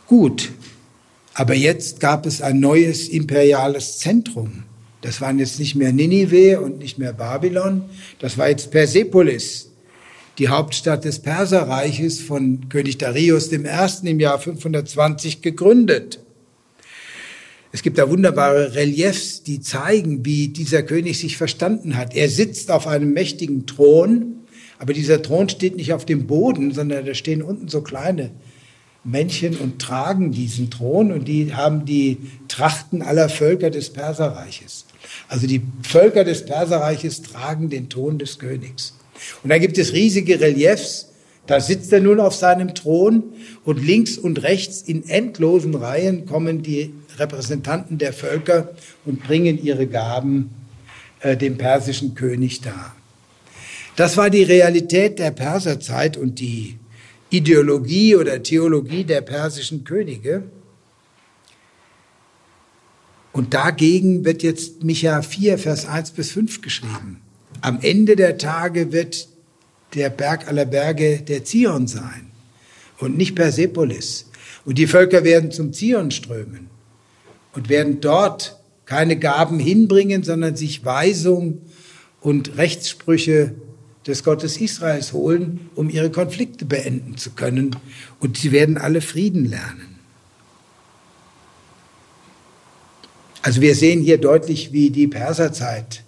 [0.06, 0.52] Gut,
[1.34, 4.64] aber jetzt gab es ein neues imperiales Zentrum.
[5.02, 7.82] Das waren jetzt nicht mehr Ninive und nicht mehr Babylon,
[8.18, 9.68] das war jetzt Persepolis,
[10.38, 13.60] die Hauptstadt des Perserreiches von König Darius I.
[14.04, 16.20] im Jahr 520 gegründet.
[17.74, 22.14] Es gibt da wunderbare Reliefs, die zeigen, wie dieser König sich verstanden hat.
[22.14, 24.44] Er sitzt auf einem mächtigen Thron,
[24.78, 28.30] aber dieser Thron steht nicht auf dem Boden, sondern da stehen unten so kleine
[29.02, 34.86] Männchen und tragen diesen Thron und die haben die Trachten aller Völker des Perserreiches.
[35.26, 38.96] Also die Völker des Perserreiches tragen den Thron des Königs.
[39.42, 41.08] Und da gibt es riesige Reliefs,
[41.48, 43.24] da sitzt er nun auf seinem Thron
[43.64, 49.86] und links und rechts in endlosen Reihen kommen die Repräsentanten der Völker und bringen ihre
[49.86, 50.50] Gaben
[51.20, 52.94] äh, dem persischen König dar.
[53.96, 56.78] Das war die Realität der Perserzeit und die
[57.30, 60.42] Ideologie oder Theologie der persischen Könige.
[63.32, 67.20] Und dagegen wird jetzt Micha 4, Vers 1 bis 5 geschrieben.
[67.60, 69.28] Am Ende der Tage wird
[69.94, 72.30] der Berg aller Berge der Zion sein
[72.98, 74.26] und nicht Persepolis.
[74.64, 76.73] Und die Völker werden zum Zion strömen
[77.54, 81.62] und werden dort keine Gaben hinbringen, sondern sich Weisung
[82.20, 83.54] und Rechtssprüche
[84.06, 87.76] des Gottes Israels holen, um ihre Konflikte beenden zu können.
[88.20, 89.98] Und sie werden alle Frieden lernen.
[93.42, 96.02] Also wir sehen hier deutlich, wie die Perserzeit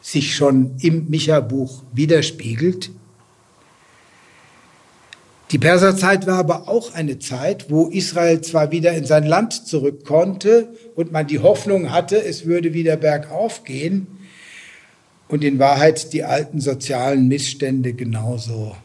[0.00, 2.90] sich schon im Micha-Buch widerspiegelt.
[5.50, 10.04] Die Perserzeit war aber auch eine Zeit, wo Israel zwar wieder in sein Land zurück
[10.04, 14.06] konnte und man die Hoffnung hatte, es würde wieder bergauf gehen
[15.28, 18.76] und in Wahrheit die alten sozialen Missstände genauso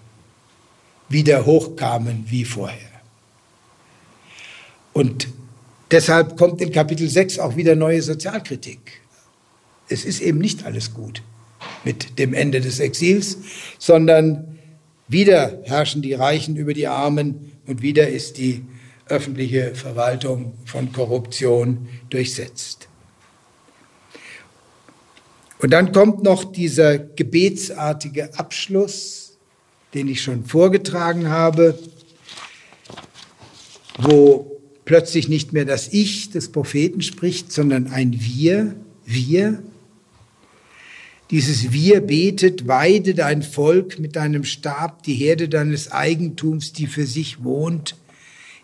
[1.10, 2.78] wieder hochkamen wie vorher.
[4.94, 5.28] Und
[5.92, 9.02] deshalb kommt in Kapitel 6 auch wieder neue Sozialkritik.
[9.90, 11.24] Es ist eben nicht alles gut
[11.84, 13.38] mit dem Ende des Exils,
[13.80, 14.53] sondern
[15.08, 18.64] wieder herrschen die Reichen über die Armen und wieder ist die
[19.08, 22.88] öffentliche Verwaltung von Korruption durchsetzt.
[25.60, 29.38] Und dann kommt noch dieser gebetsartige Abschluss,
[29.94, 31.78] den ich schon vorgetragen habe,
[33.98, 38.76] wo plötzlich nicht mehr das Ich des Propheten spricht, sondern ein Wir,
[39.06, 39.64] wir,
[41.34, 47.08] dieses Wir betet, weide dein Volk mit deinem Stab, die Herde deines Eigentums, die für
[47.08, 47.96] sich wohnt,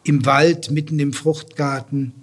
[0.03, 2.13] im Wald, mitten im Fruchtgarten.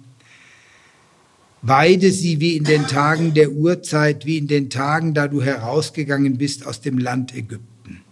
[1.61, 6.37] Weide sie wie in den Tagen der Urzeit, wie in den Tagen, da du herausgegangen
[6.37, 8.03] bist aus dem Land Ägypten.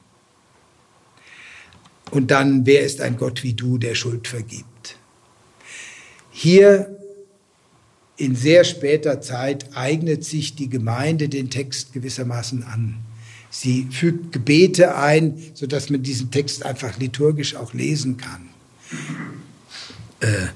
[2.12, 4.98] Und dann, wer ist ein Gott wie du, der Schuld vergibt?
[6.32, 6.98] Hier
[8.18, 12.98] in sehr später Zeit eignet sich die Gemeinde den Text gewissermaßen an.
[13.50, 18.50] Sie fügt Gebete ein, sodass man diesen Text einfach liturgisch auch lesen kann.
[20.20, 20.48] Äh,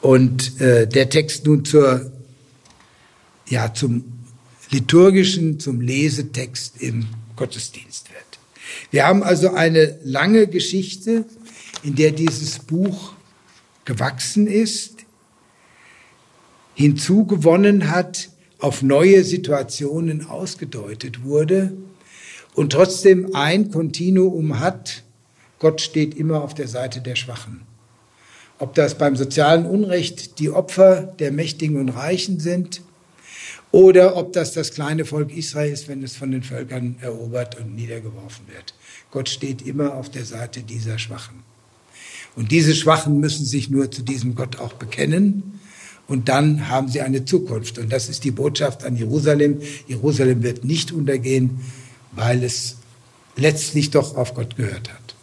[0.00, 2.10] und äh, der Text nun zur,
[3.48, 4.04] ja, zum
[4.70, 7.06] liturgischen, zum Lesetext im
[7.36, 8.20] Gottesdienst wird.
[8.90, 11.24] Wir haben also eine lange Geschichte,
[11.82, 13.12] in der dieses Buch
[13.84, 14.99] gewachsen ist,
[16.80, 21.72] hinzugewonnen hat, auf neue Situationen ausgedeutet wurde
[22.54, 25.02] und trotzdem ein Kontinuum hat,
[25.58, 27.60] Gott steht immer auf der Seite der Schwachen.
[28.58, 32.80] Ob das beim sozialen Unrecht die Opfer der Mächtigen und Reichen sind
[33.72, 37.76] oder ob das das kleine Volk Israel ist, wenn es von den Völkern erobert und
[37.76, 38.72] niedergeworfen wird.
[39.10, 41.42] Gott steht immer auf der Seite dieser Schwachen.
[42.36, 45.59] Und diese Schwachen müssen sich nur zu diesem Gott auch bekennen
[46.10, 47.78] und dann haben sie eine Zukunft.
[47.78, 49.60] Und das ist die Botschaft an Jerusalem.
[49.86, 51.60] Jerusalem wird nicht untergehen,
[52.10, 52.78] weil es
[53.36, 55.14] letztlich doch auf Gott gehört hat.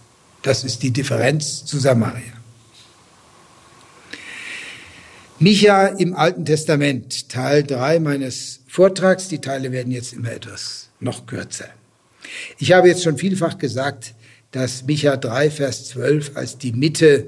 [0.44, 2.22] Das ist die Differenz zu Samaria.
[5.40, 9.28] Micha im Alten Testament, Teil 3 meines Vortrags.
[9.28, 11.68] Die Teile werden jetzt immer etwas noch kürzer.
[12.60, 14.16] Ich habe jetzt schon vielfach gesagt,
[14.52, 17.26] dass Micha 3, Vers 12 als die Mitte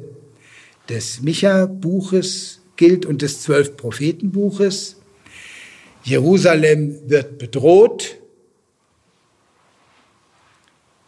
[0.88, 4.96] des Micha-Buches gilt und des zwölf Prophetenbuches.
[6.06, 8.16] Jerusalem wird bedroht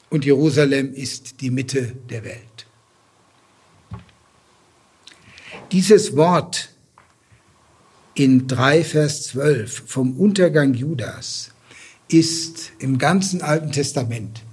[0.09, 2.67] und Jerusalem ist die Mitte der Welt.
[5.71, 6.73] Dieses Wort
[8.15, 11.51] in 3 Vers 12 vom Untergang Judas
[12.09, 14.43] ist im ganzen Alten Testament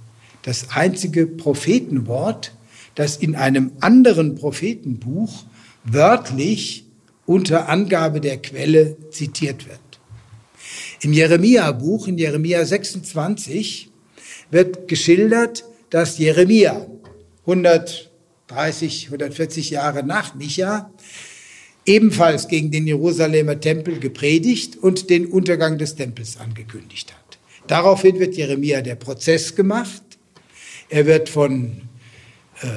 [0.43, 2.53] das einzige Prophetenwort,
[2.95, 5.43] das in einem anderen Prophetenbuch
[5.83, 6.85] wörtlich
[7.29, 9.79] unter Angabe der Quelle zitiert wird.
[11.01, 13.91] Im Jeremia-Buch, in Jeremia 26,
[14.49, 16.87] wird geschildert, dass Jeremia
[17.41, 20.91] 130, 140 Jahre nach Micha
[21.85, 27.37] ebenfalls gegen den Jerusalemer Tempel gepredigt und den Untergang des Tempels angekündigt hat.
[27.67, 30.01] Daraufhin wird Jeremia der Prozess gemacht.
[30.89, 31.83] Er wird von
[32.63, 32.67] äh,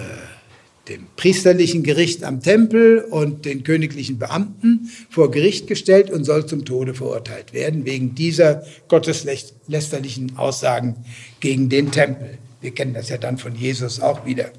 [0.89, 6.65] dem priesterlichen Gericht am Tempel und den königlichen Beamten vor Gericht gestellt und soll zum
[6.65, 10.97] Tode verurteilt werden wegen dieser gotteslästerlichen Aussagen
[11.39, 12.39] gegen den Tempel.
[12.61, 14.51] Wir kennen das ja dann von Jesus auch wieder.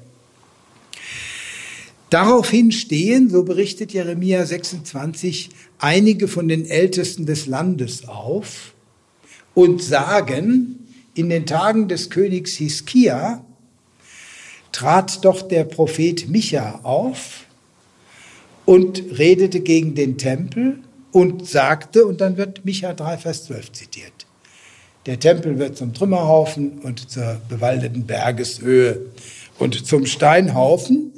[2.08, 8.72] Daraufhin stehen, so berichtet Jeremia 26, einige von den Ältesten des Landes auf
[9.52, 10.78] und sagen,
[11.14, 13.43] in den Tagen des Königs Hiskia
[14.74, 17.44] trat doch der Prophet Micha auf
[18.66, 20.80] und redete gegen den Tempel
[21.12, 24.26] und sagte, und dann wird Micha 3, Vers 12 zitiert,
[25.06, 29.00] der Tempel wird zum Trümmerhaufen und zur bewaldeten Bergeshöhe
[29.60, 31.12] und zum Steinhaufen.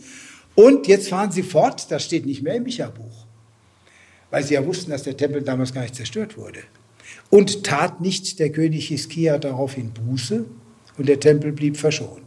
[0.55, 3.25] Und jetzt fahren sie fort, das steht nicht mehr im Micha-Buch,
[4.31, 6.61] weil sie ja wussten, dass der Tempel damals gar nicht zerstört wurde.
[7.31, 10.45] Und tat nicht der König Hiskia daraufhin Buße
[10.99, 12.26] und der Tempel blieb verschont.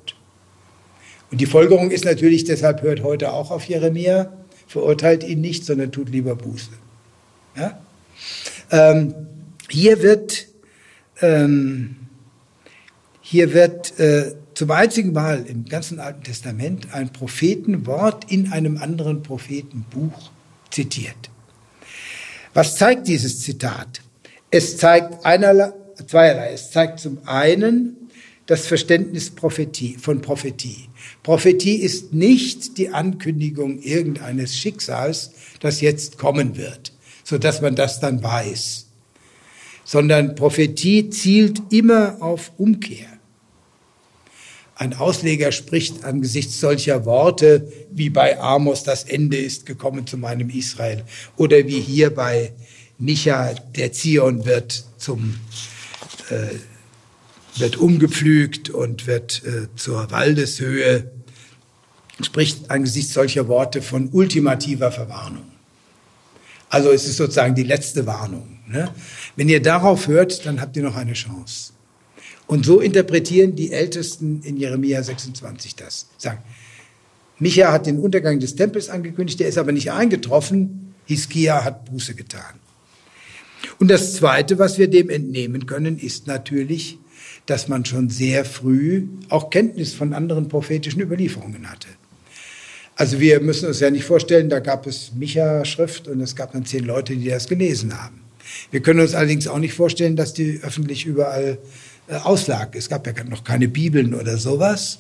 [1.32, 4.34] Und die Folgerung ist natürlich, deshalb hört heute auch auf Jeremia,
[4.68, 6.72] verurteilt ihn nicht, sondern tut lieber Buße.
[7.56, 7.80] Ja?
[8.72, 9.14] Ähm,
[9.70, 10.48] hier wird,
[11.22, 11.96] ähm,
[13.22, 19.24] hier wird äh, zum einzigen Mal im ganzen Alten Testament ein Prophetenwort in einem anderen
[19.24, 20.32] Prophetenbuch
[20.70, 21.30] zitiert.
[22.54, 24.02] Was zeigt dieses Zitat?
[24.52, 25.72] Es zeigt einerlei,
[26.06, 26.52] zweierlei.
[26.54, 27.96] Es zeigt zum einen
[28.48, 30.89] das Verständnis Prophetie, von Prophetie.
[31.30, 36.92] Prophetie ist nicht die Ankündigung irgendeines Schicksals, das jetzt kommen wird,
[37.24, 38.88] so dass man das dann weiß,
[39.84, 43.06] sondern Prophetie zielt immer auf Umkehr.
[44.74, 50.50] Ein Ausleger spricht angesichts solcher Worte wie bei Amos, das Ende ist gekommen zu meinem
[50.50, 51.04] Israel,
[51.38, 52.54] oder wie hier bei
[52.98, 55.36] Micha, der Zion wird zum
[56.32, 56.56] äh,
[57.60, 61.12] wird umgepflügt und wird äh, zur Waldeshöhe,
[62.26, 65.46] spricht angesichts solcher Worte von ultimativer Verwarnung.
[66.70, 68.60] Also es ist sozusagen die letzte Warnung.
[68.68, 68.90] Ne?
[69.36, 71.74] Wenn ihr darauf hört, dann habt ihr noch eine Chance.
[72.46, 76.08] Und so interpretieren die Ältesten in Jeremia 26 das.
[76.18, 76.42] Sagen,
[77.40, 80.94] Micha hat den Untergang des Tempels angekündigt, der ist aber nicht eingetroffen.
[81.06, 82.60] Hiskia hat Buße getan.
[83.80, 87.00] Und das Zweite, was wir dem entnehmen können, ist natürlich,
[87.46, 91.88] dass man schon sehr früh auch Kenntnis von anderen prophetischen Überlieferungen hatte.
[93.00, 96.66] Also wir müssen uns ja nicht vorstellen, da gab es Micha-Schrift und es gab dann
[96.66, 98.20] zehn Leute, die das gelesen haben.
[98.72, 101.60] Wir können uns allerdings auch nicht vorstellen, dass die öffentlich überall
[102.10, 102.76] äh, auslag.
[102.76, 105.00] Es gab ja noch keine Bibeln oder sowas.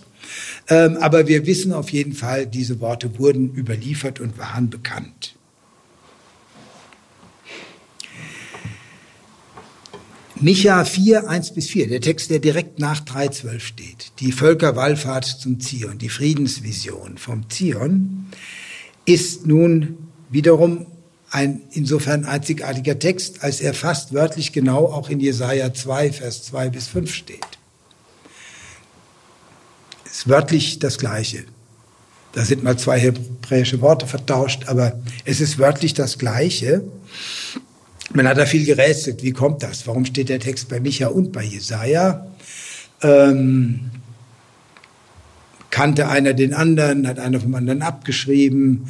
[0.69, 5.35] Ähm, aber wir wissen auf jeden Fall, diese Worte wurden überliefert und waren bekannt.
[10.41, 14.11] Micha 4, 1 bis 4, der Text, der direkt nach 3.12 steht.
[14.21, 18.27] Die Völkerwallfahrt zum Zion, die Friedensvision vom Zion,
[19.03, 19.97] ist nun
[20.29, 20.85] wiederum
[21.29, 26.69] ein insofern einzigartiger Text, als er fast wörtlich genau auch in Jesaja 2, Vers 2
[26.69, 27.45] bis 5 steht.
[30.05, 31.43] Ist wörtlich das Gleiche.
[32.31, 36.83] Da sind mal zwei hebräische Worte vertauscht, aber es ist wörtlich das Gleiche.
[38.11, 39.21] Man hat da viel gerätselt.
[39.23, 39.85] Wie kommt das?
[39.85, 42.27] Warum steht der Text bei Micha und bei Jesaja?
[43.03, 43.91] Ähm,
[45.69, 48.87] kannte einer den anderen, hat einer vom anderen abgeschrieben.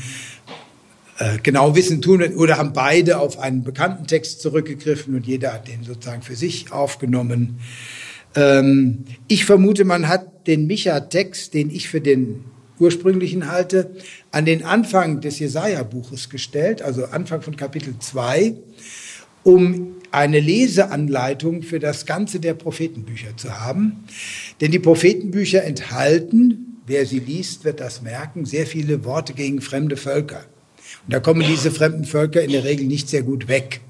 [1.17, 5.67] Äh, genau wissen tun oder haben beide auf einen bekannten Text zurückgegriffen und jeder hat
[5.67, 7.59] den sozusagen für sich aufgenommen.
[8.35, 12.45] Ähm, ich vermute, man hat den Micha-Text, den ich für den
[12.79, 13.91] ursprünglichen halte,
[14.31, 18.55] an den Anfang des Jesaja-Buches gestellt, also Anfang von Kapitel 2
[19.43, 24.03] um eine Leseanleitung für das Ganze der Prophetenbücher zu haben.
[24.61, 29.97] Denn die Prophetenbücher enthalten, wer sie liest, wird das merken, sehr viele Worte gegen fremde
[29.97, 30.45] Völker.
[31.05, 33.81] Und da kommen diese fremden Völker in der Regel nicht sehr gut weg.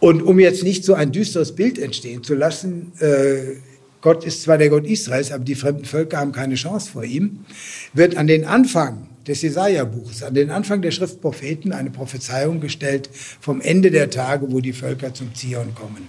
[0.00, 3.56] Und um jetzt nicht so ein düsteres Bild entstehen zu lassen, äh,
[4.02, 7.46] Gott ist zwar der Gott Israels, aber die fremden Völker haben keine Chance vor ihm,
[7.94, 13.08] wird an den Anfang des Jesaja-Buches, an den Anfang der Schriftpropheten, eine Prophezeiung gestellt
[13.40, 16.08] vom Ende der Tage, wo die Völker zum Zion kommen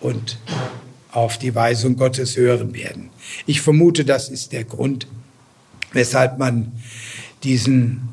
[0.00, 0.38] und
[1.10, 3.10] auf die Weisung Gottes hören werden.
[3.46, 5.06] Ich vermute, das ist der Grund,
[5.92, 6.72] weshalb man
[7.42, 8.08] diesen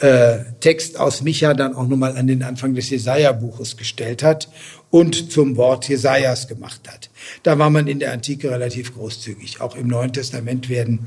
[0.00, 4.48] äh, Text aus Micha dann auch nochmal an den Anfang des Jesaja-Buches gestellt hat
[4.90, 7.10] und zum Wort Jesajas gemacht hat.
[7.42, 9.60] Da war man in der Antike relativ großzügig.
[9.60, 11.06] Auch im Neuen Testament werden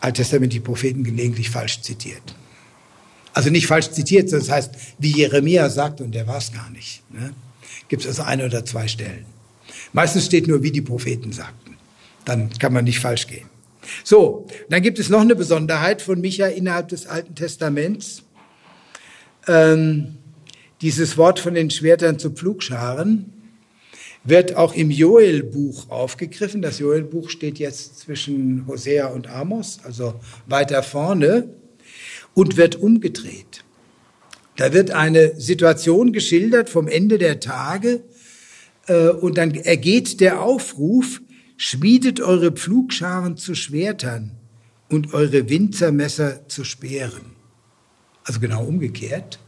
[0.00, 2.22] alttestamentliche Propheten gelegentlich falsch zitiert.
[3.32, 7.02] Also nicht falsch zitiert, das heißt, wie Jeremia sagt, und der war es gar nicht.
[7.10, 7.32] Ne?
[7.88, 9.24] Gibt es also eine oder zwei Stellen.
[9.92, 11.76] Meistens steht nur, wie die Propheten sagten.
[12.24, 13.48] Dann kann man nicht falsch gehen.
[14.04, 18.22] So, dann gibt es noch eine Besonderheit von Micha innerhalb des Alten Testaments.
[19.46, 20.18] Ähm,
[20.80, 23.39] dieses Wort von den Schwertern zu Pflugscharen
[24.24, 26.62] wird auch im Joel-Buch aufgegriffen.
[26.62, 30.14] Das Joel-Buch steht jetzt zwischen Hosea und Amos, also
[30.46, 31.48] weiter vorne,
[32.34, 33.64] und wird umgedreht.
[34.56, 38.02] Da wird eine Situation geschildert vom Ende der Tage
[38.86, 41.22] äh, und dann ergeht der Aufruf,
[41.56, 44.32] schmiedet eure Pflugscharen zu Schwertern
[44.90, 47.36] und eure Winzermesser zu Speeren.
[48.24, 49.38] Also genau umgekehrt.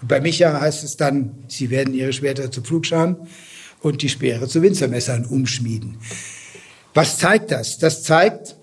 [0.00, 3.16] Und bei Micha heißt es dann, sie werden ihre Schwerter zu Pflugscharen
[3.80, 5.98] und die Speere zu Winzermessern umschmieden.
[6.94, 7.78] Was zeigt das?
[7.78, 8.56] Das zeigt,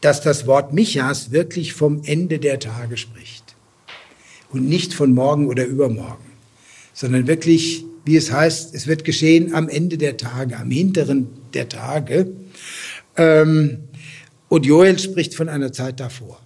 [0.00, 3.56] dass das Wort Michas wirklich vom Ende der Tage spricht.
[4.50, 6.24] Und nicht von morgen oder übermorgen,
[6.92, 11.68] sondern wirklich, wie es heißt, es wird geschehen am Ende der Tage, am hinteren der
[11.68, 12.30] Tage.
[13.16, 13.80] Ähm,
[14.48, 16.40] und Joel spricht von einer Zeit davor.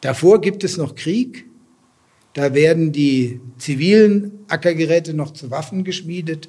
[0.00, 1.46] Davor gibt es noch Krieg.
[2.34, 6.48] Da werden die zivilen Ackergeräte noch zu Waffen geschmiedet.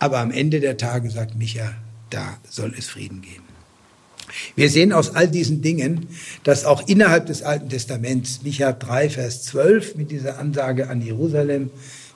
[0.00, 1.74] Aber am Ende der Tage, sagt Micha,
[2.08, 3.44] da soll es Frieden geben.
[4.56, 6.08] Wir sehen aus all diesen Dingen,
[6.42, 11.70] dass auch innerhalb des Alten Testaments Micha 3, Vers 12 mit dieser Ansage an Jerusalem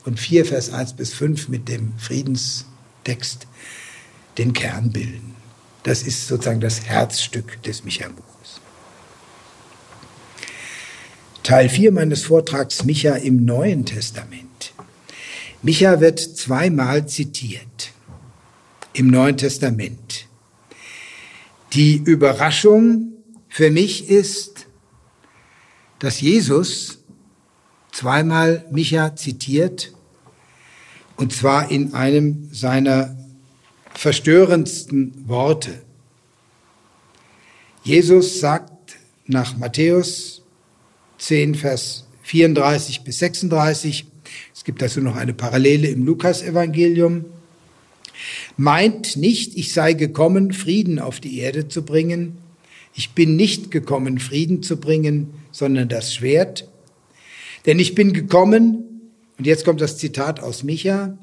[0.05, 3.47] und 4, Vers 1 bis 5 mit dem Friedenstext
[4.39, 5.35] den Kern bilden.
[5.83, 8.61] Das ist sozusagen das Herzstück des Micha-Buches.
[11.43, 14.44] Teil 4 meines Vortrags Micha im Neuen Testament.
[15.65, 17.93] Micha wird zweimal zitiert
[18.93, 20.27] im Neuen Testament.
[21.73, 23.15] Die Überraschung
[23.49, 24.67] für mich ist,
[26.01, 26.99] dass Jesus
[27.93, 29.95] zweimal Micha zitiert,
[31.17, 33.17] und zwar in einem seiner
[33.95, 35.81] verstörendsten Worte.
[37.85, 38.97] Jesus sagt
[39.27, 40.43] nach Matthäus
[41.17, 44.09] 10, Vers 34 bis 36,
[44.55, 47.25] es gibt dazu noch eine Parallele im Lukasevangelium,
[48.57, 52.39] meint nicht, ich sei gekommen, Frieden auf die Erde zu bringen.
[52.95, 56.69] Ich bin nicht gekommen, Frieden zu bringen, sondern das Schwert.
[57.67, 61.19] Denn ich bin gekommen, und jetzt kommt das Zitat aus Micha,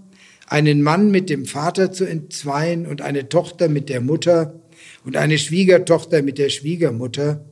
[0.48, 4.60] einen Mann mit dem Vater zu entzweien und eine Tochter mit der Mutter
[5.06, 7.46] und eine Schwiegertochter mit der Schwiegermutter,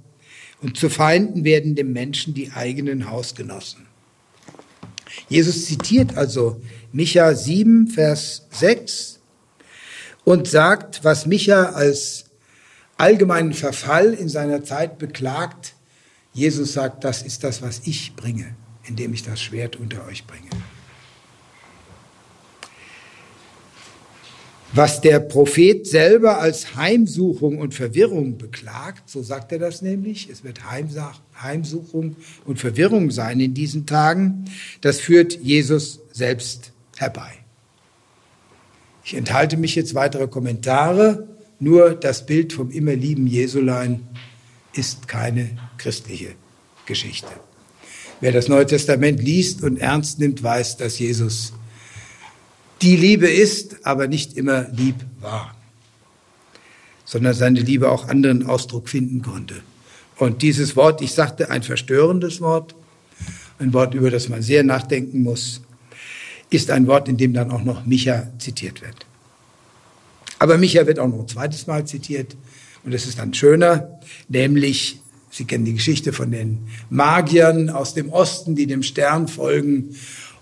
[0.62, 3.89] und zu Feinden werden dem Menschen die eigenen Hausgenossen.
[5.28, 9.20] Jesus zitiert also Micha 7, Vers 6
[10.24, 12.26] und sagt, was Micha als
[12.98, 15.74] allgemeinen Verfall in seiner Zeit beklagt.
[16.34, 20.50] Jesus sagt, das ist das, was ich bringe, indem ich das Schwert unter euch bringe.
[24.74, 30.44] Was der Prophet selber als Heimsuchung und Verwirrung beklagt, so sagt er das nämlich, es
[30.44, 30.60] wird
[31.42, 32.16] Heimsuchung
[32.46, 34.46] und Verwirrung sein in diesen Tagen,
[34.82, 37.32] das führt Jesus selbst herbei.
[39.04, 41.28] Ich enthalte mich jetzt weitere Kommentare,
[41.60, 44.08] nur das Bild vom immer lieben Jesulein
[44.74, 45.50] ist keine
[45.80, 46.36] christliche
[46.86, 47.28] Geschichte.
[48.22, 51.54] Wer das Neue Testament liest und ernst nimmt, weiß, dass Jesus
[52.82, 55.56] die Liebe ist, aber nicht immer lieb war,
[57.06, 59.56] sondern seine Liebe auch anderen Ausdruck finden konnte.
[60.18, 62.76] Und dieses Wort, ich sagte, ein verstörendes Wort,
[63.58, 65.62] ein Wort, über das man sehr nachdenken muss,
[66.50, 69.06] ist ein Wort, in dem dann auch noch Micha zitiert wird.
[70.40, 72.36] Aber Micha wird auch noch ein zweites Mal zitiert
[72.84, 74.00] und es ist dann schöner,
[74.30, 75.02] nämlich,
[75.32, 79.96] Sie kennen die Geschichte von den Magiern aus dem Osten, die dem Stern folgen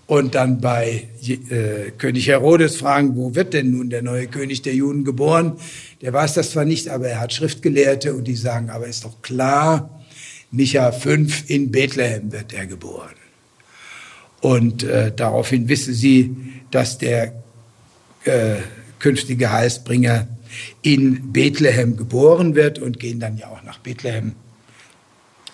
[0.08, 4.74] und dann bei äh, König Herodes fragen, wo wird denn nun der neue König der
[4.74, 5.58] Juden geboren?
[6.00, 9.20] Der weiß das zwar nicht, aber er hat Schriftgelehrte und die sagen, aber ist doch
[9.20, 10.02] klar,
[10.50, 13.14] Micha 5 in Bethlehem wird er geboren.
[14.40, 16.34] Und äh, daraufhin wissen sie,
[16.70, 17.34] dass der
[18.24, 18.56] äh,
[19.00, 20.26] künftige Heilsbringer
[20.80, 24.32] in Bethlehem geboren wird und gehen dann ja auch nach Bethlehem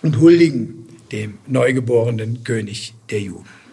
[0.02, 3.63] und huldigen dem neugeborenen König der Juden.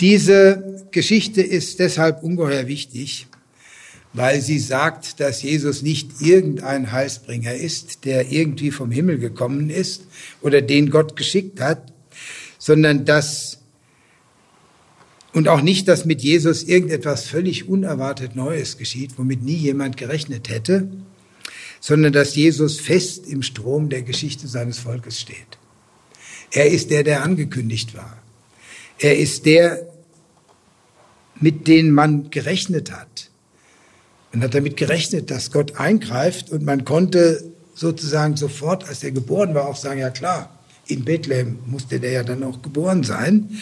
[0.00, 3.26] Diese Geschichte ist deshalb ungeheuer wichtig,
[4.12, 10.06] weil sie sagt, dass Jesus nicht irgendein Heilsbringer ist, der irgendwie vom Himmel gekommen ist
[10.40, 11.92] oder den Gott geschickt hat,
[12.58, 13.58] sondern dass
[15.34, 20.50] und auch nicht, dass mit Jesus irgendetwas völlig unerwartet Neues geschieht, womit nie jemand gerechnet
[20.50, 20.90] hätte,
[21.80, 25.58] sondern dass Jesus fest im Strom der Geschichte seines Volkes steht.
[26.50, 28.21] Er ist der, der angekündigt war.
[29.02, 29.84] Er ist der,
[31.40, 33.30] mit dem man gerechnet hat.
[34.32, 37.42] Man hat damit gerechnet, dass Gott eingreift und man konnte
[37.74, 40.56] sozusagen sofort, als er geboren war, auch sagen, ja klar,
[40.86, 43.60] In Bethlehem musste der ja dann auch geboren sein.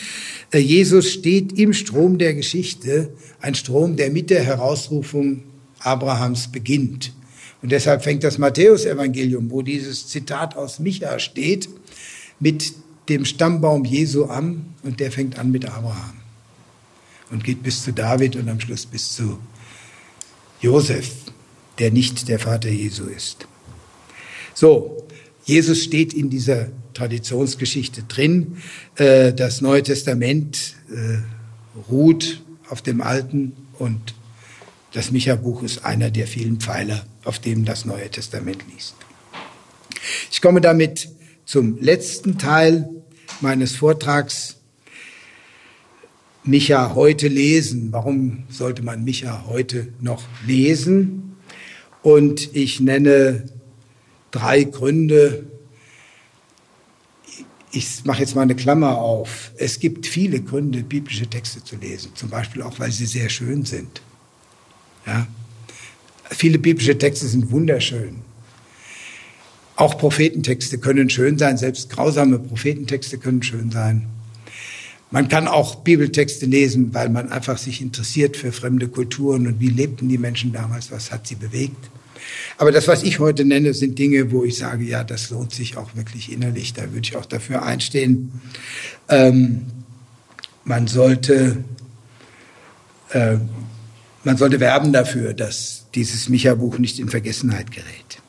[0.53, 3.11] Äh, Jesus steht im Strom der Geschichte,
[3.41, 5.43] ein Strom, der mit der Herausrufung
[5.81, 7.13] Abrahams beginnt.
[7.63, 11.69] Und deshalb fängt das Matthäusevangelium, wo dieses Zitat aus Micha steht,
[12.41, 12.73] mit
[13.09, 16.15] dem Stammbaum Jesu an und der fängt an mit Abraham
[17.31, 19.39] und geht bis zu David und am Schluss bis zu
[20.61, 21.11] Josef,
[21.79, 23.47] der nicht der Vater Jesu ist.
[24.55, 25.07] So,
[25.45, 28.59] Jesus steht in dieser Traditionsgeschichte drin.
[28.97, 31.19] Äh, das Neue Testament äh,
[31.91, 34.15] ruht auf dem Alten und
[34.93, 38.97] das Micha-Buch ist einer der vielen Pfeiler, auf dem das Neue Testament liest.
[40.31, 41.09] Ich komme damit
[41.51, 42.89] zum letzten Teil
[43.41, 44.59] meines Vortrags.
[46.45, 47.89] Micha heute lesen.
[47.91, 51.35] Warum sollte man Micha heute noch lesen?
[52.03, 53.47] Und ich nenne
[54.31, 55.45] drei Gründe.
[57.73, 59.51] Ich mache jetzt mal eine Klammer auf.
[59.57, 62.13] Es gibt viele Gründe, biblische Texte zu lesen.
[62.15, 64.03] Zum Beispiel auch, weil sie sehr schön sind.
[65.05, 65.27] Ja?
[66.31, 68.30] Viele biblische Texte sind wunderschön.
[69.81, 74.05] Auch Prophetentexte können schön sein, selbst grausame Prophetentexte können schön sein.
[75.11, 79.71] Man kann auch Bibeltexte lesen, weil man einfach sich interessiert für fremde Kulturen und wie
[79.71, 81.89] lebten die Menschen damals, was hat sie bewegt.
[82.59, 85.79] Aber das, was ich heute nenne, sind Dinge, wo ich sage, ja, das lohnt sich
[85.79, 86.75] auch wirklich innerlich.
[86.75, 88.33] Da würde ich auch dafür einstehen.
[89.09, 89.63] Ähm,
[90.65, 91.65] man sollte
[93.13, 93.39] äh,
[94.25, 98.21] man sollte werben dafür, dass dieses Micha-Buch nicht in Vergessenheit gerät.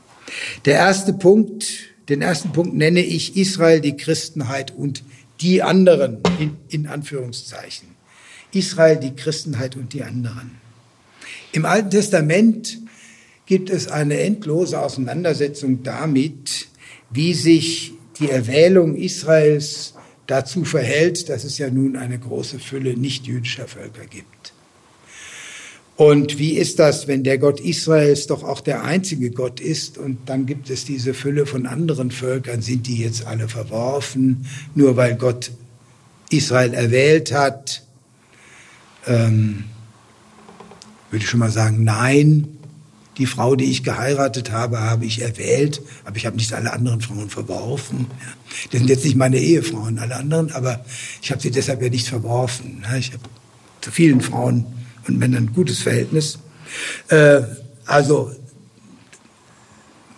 [0.66, 1.66] Der erste Punkt,
[2.10, 5.04] den ersten Punkt nenne ich Israel, die Christenheit und
[5.42, 7.90] die anderen in, in Anführungszeichen.
[8.54, 10.58] Israel, die Christenheit und die anderen.
[11.52, 12.80] Im Alten Testament
[13.46, 16.68] gibt es eine endlose Auseinandersetzung damit,
[17.10, 19.96] wie sich die Erwählung Israels
[20.28, 24.51] dazu verhält, dass es ja nun eine große Fülle nicht-jüdischer Völker gibt.
[25.96, 30.18] Und wie ist das, wenn der Gott Israels doch auch der einzige Gott ist und
[30.26, 35.16] dann gibt es diese Fülle von anderen Völkern, sind die jetzt alle verworfen, nur weil
[35.16, 35.52] Gott
[36.30, 37.84] Israel erwählt hat?
[39.06, 39.66] Ähm,
[41.12, 42.48] würde ich schon mal sagen, nein.
[43.18, 47.02] Die Frau, die ich geheiratet habe, habe ich erwählt, aber ich habe nicht alle anderen
[47.02, 48.08] Frauen verworfen.
[48.72, 50.84] Das sind jetzt nicht meine Ehefrauen, alle anderen, aber
[51.22, 52.84] ich habe sie deshalb ja nicht verworfen.
[52.98, 53.24] Ich habe
[53.82, 54.66] zu vielen Frauen
[55.08, 56.40] und Männern ein gutes Verhältnis.
[57.10, 57.42] Äh,
[57.86, 58.32] also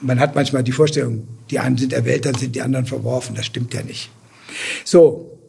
[0.01, 3.35] man hat manchmal die Vorstellung, die einen sind erwählt, dann sind die anderen verworfen.
[3.35, 4.09] Das stimmt ja nicht.
[4.83, 5.39] So,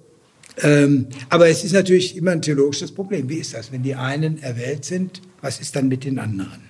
[0.62, 3.28] ähm, aber es ist natürlich immer ein theologisches Problem.
[3.28, 5.20] Wie ist das, wenn die einen erwählt sind?
[5.40, 6.62] Was ist dann mit den anderen?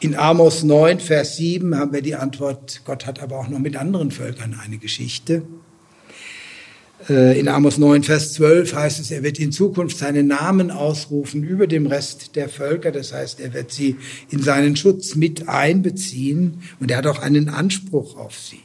[0.00, 3.76] In Amos 9, Vers 7 haben wir die Antwort, Gott hat aber auch noch mit
[3.76, 5.42] anderen Völkern eine Geschichte.
[7.08, 11.42] Äh, in Amos 9, Vers 12 heißt es, er wird in Zukunft seinen Namen ausrufen
[11.42, 12.92] über dem Rest der Völker.
[12.92, 13.96] Das heißt, er wird sie
[14.30, 18.60] in seinen Schutz mit einbeziehen und er hat auch einen Anspruch auf sie.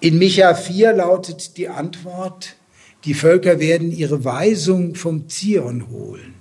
[0.00, 2.56] In Micha 4 lautet die Antwort,
[3.04, 6.34] die Völker werden ihre Weisung vom Zion holen.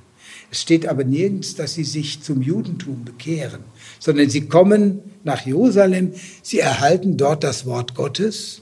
[0.51, 3.61] Es steht aber nirgends, dass sie sich zum Judentum bekehren,
[3.99, 6.11] sondern sie kommen nach Jerusalem,
[6.43, 8.60] sie erhalten dort das Wort Gottes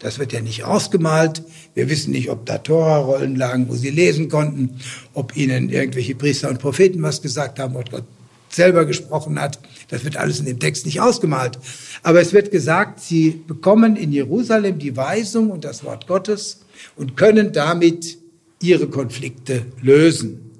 [0.00, 1.42] das wird ja nicht ausgemalt.
[1.74, 4.80] Wir wissen nicht, ob da Tora-Rollen lagen, wo sie lesen konnten,
[5.14, 8.04] ob ihnen irgendwelche Priester und Propheten was gesagt haben, ob Gott
[8.48, 9.60] selber gesprochen hat.
[9.88, 11.58] Das wird alles in dem Text nicht ausgemalt.
[12.02, 16.60] Aber es wird gesagt, sie bekommen in Jerusalem die Weisung und das Wort Gottes
[16.96, 18.18] und können damit
[18.62, 20.50] ihre Konflikte lösen.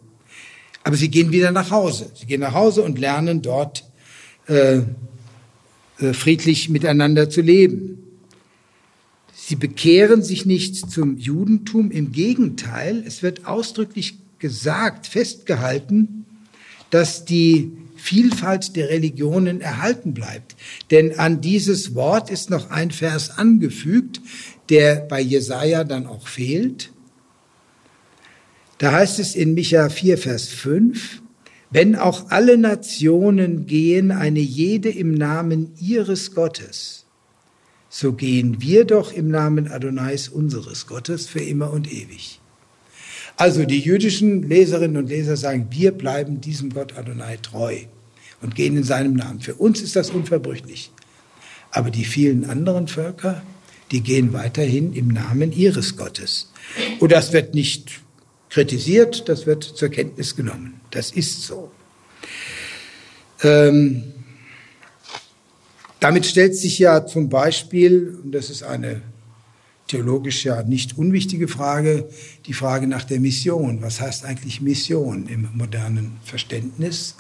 [0.85, 2.11] Aber sie gehen wieder nach Hause.
[2.15, 3.85] Sie gehen nach Hause und lernen dort
[4.49, 4.81] äh,
[5.99, 8.10] äh friedlich miteinander zu leben.
[9.51, 16.25] Sie bekehren sich nicht zum Judentum, im Gegenteil, es wird ausdrücklich gesagt, festgehalten,
[16.91, 20.55] dass die Vielfalt der Religionen erhalten bleibt.
[20.93, 24.21] Denn an dieses Wort ist noch ein Vers angefügt,
[24.69, 26.93] der bei Jesaja dann auch fehlt.
[28.79, 31.23] Da heißt es in Micha 4, Vers 5,
[31.73, 37.00] wenn auch alle Nationen gehen, eine jede im Namen ihres Gottes,
[37.93, 42.41] so gehen wir doch im Namen Adonais unseres Gottes für immer und ewig.
[43.37, 47.79] Also die jüdischen Leserinnen und Leser sagen, wir bleiben diesem Gott Adonai treu
[48.41, 49.41] und gehen in seinem Namen.
[49.41, 50.93] Für uns ist das unverbrüchlich.
[51.73, 53.43] Aber die vielen anderen Völker,
[53.91, 56.53] die gehen weiterhin im Namen ihres Gottes.
[57.01, 58.03] Und das wird nicht
[58.51, 60.81] kritisiert, das wird zur Kenntnis genommen.
[60.93, 61.73] Das ist so.
[63.43, 64.05] Ähm,
[66.01, 69.03] damit stellt sich ja zum Beispiel, und das ist eine
[69.87, 72.09] theologisch ja nicht unwichtige Frage,
[72.47, 73.83] die Frage nach der Mission.
[73.83, 77.17] Was heißt eigentlich Mission im modernen Verständnis?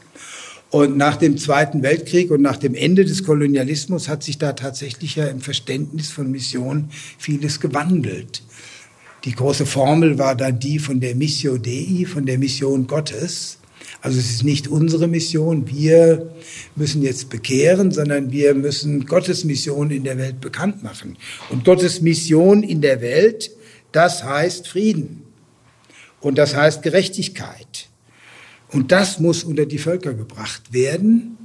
[0.71, 5.17] Und nach dem Zweiten Weltkrieg und nach dem Ende des Kolonialismus hat sich da tatsächlich
[5.17, 8.43] ja im Verständnis von Mission vieles gewandelt.
[9.25, 13.59] Die große Formel war dann die von der Missio Dei, von der Mission Gottes.
[14.03, 16.35] Also es ist nicht unsere Mission, wir
[16.75, 21.19] müssen jetzt bekehren, sondern wir müssen Gottes Mission in der Welt bekannt machen.
[21.51, 23.51] Und Gottes Mission in der Welt,
[23.93, 25.23] das heißt Frieden.
[26.21, 27.89] Und das heißt Gerechtigkeit.
[28.69, 31.37] Und das muss unter die Völker gebracht werden.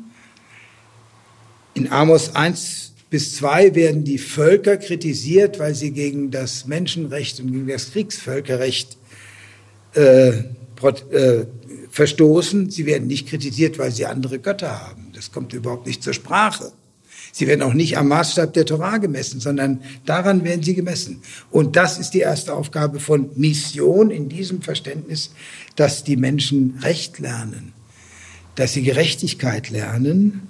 [1.73, 7.51] In Amos 1 bis 2 werden die Völker kritisiert, weil sie gegen das Menschenrecht und
[7.51, 8.97] gegen das Kriegsvölkerrecht
[9.95, 11.45] äh, äh,
[11.95, 12.69] verstoßen.
[12.69, 15.11] Sie werden nicht kritisiert, weil sie andere Götter haben.
[15.13, 16.73] Das kommt überhaupt nicht zur Sprache.
[17.31, 21.21] Sie werden auch nicht am Maßstab der Torah gemessen, sondern daran werden sie gemessen.
[21.51, 25.31] Und das ist die erste Aufgabe von Mission in diesem Verständnis,
[25.77, 27.71] dass die Menschen Recht lernen,
[28.55, 30.47] dass sie Gerechtigkeit lernen.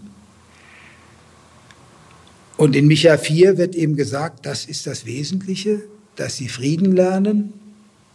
[2.57, 5.83] Und in Micha 4 wird eben gesagt, das ist das Wesentliche,
[6.15, 7.53] dass sie Frieden lernen.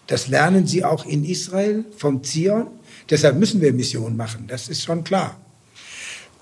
[0.09, 2.66] Das lernen sie auch in Israel vom Zion.
[3.10, 5.40] Deshalb müssen wir Mission machen, das ist schon klar.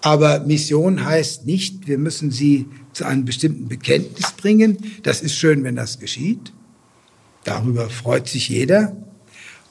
[0.00, 4.78] Aber Mission heißt nicht, wir müssen sie zu einem bestimmten Bekenntnis bringen.
[5.02, 6.52] Das ist schön, wenn das geschieht.
[7.44, 8.96] Darüber freut sich jeder.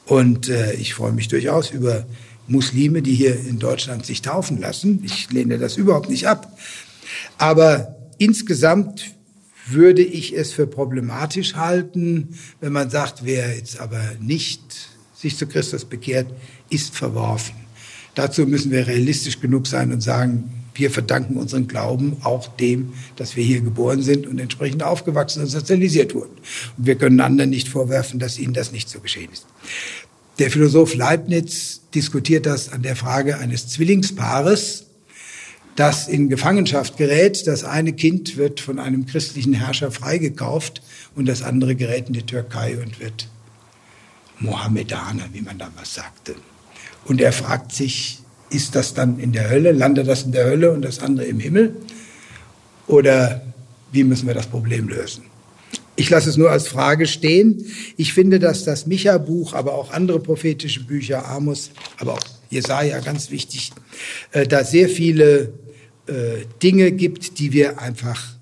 [0.06, 2.06] Und äh, ich freue mich durchaus über
[2.48, 5.02] Muslime, die hier in Deutschland sich taufen lassen.
[5.04, 6.58] Ich lehne das überhaupt nicht ab.
[7.38, 9.06] Aber insgesamt
[9.70, 14.62] würde ich es für problematisch halten, wenn man sagt, wer jetzt aber nicht
[15.14, 16.28] sich zu Christus bekehrt,
[16.70, 17.56] ist verworfen.
[18.16, 23.36] Dazu müssen wir realistisch genug sein und sagen, wir verdanken unseren Glauben auch dem, dass
[23.36, 26.36] wir hier geboren sind und entsprechend aufgewachsen und sozialisiert wurden.
[26.78, 29.46] Und wir können anderen nicht vorwerfen, dass ihnen das nicht so geschehen ist.
[30.40, 34.86] Der Philosoph Leibniz diskutiert das an der Frage eines Zwillingspaares,
[35.76, 37.48] das in Gefangenschaft gerät.
[37.48, 40.84] Das eine Kind wird von einem christlichen Herrscher freigekauft
[41.16, 43.30] und das andere gerät in die Türkei und wird
[44.40, 46.36] Mohammedaner, wie man damals sagte.
[47.08, 48.20] Und er fragt sich,
[48.50, 51.40] ist das dann in der Hölle, landet das in der Hölle und das andere im
[51.40, 51.76] Himmel?
[52.88, 53.42] Oder
[53.92, 55.24] wie müssen wir das Problem lösen?
[55.96, 57.66] Ich lasse es nur als Frage stehen.
[57.98, 63.32] Ich finde, dass das Micha-Buch, aber auch andere prophetische Bücher, Amos, aber auch Jesaja, ganz
[63.32, 63.72] wichtig,
[64.32, 65.54] äh, da sehr viele
[66.06, 68.38] äh, Dinge gibt, die wir einfach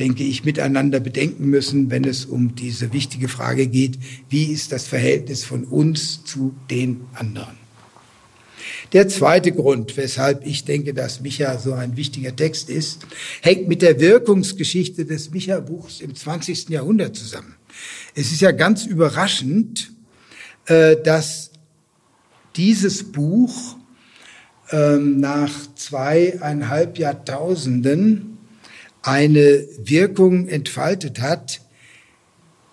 [0.00, 3.98] denke ich, miteinander bedenken müssen, wenn es um diese wichtige Frage geht,
[4.30, 7.59] wie ist das Verhältnis von uns zu den anderen.
[8.92, 13.06] Der zweite Grund, weshalb ich denke, dass Micha so ein wichtiger Text ist,
[13.42, 16.68] hängt mit der Wirkungsgeschichte des Micha-Buchs im 20.
[16.70, 17.54] Jahrhundert zusammen.
[18.14, 19.92] Es ist ja ganz überraschend,
[20.66, 21.50] äh, dass
[22.56, 23.76] dieses Buch
[24.72, 28.38] ähm, nach zweieinhalb Jahrtausenden
[29.02, 31.60] eine Wirkung entfaltet hat,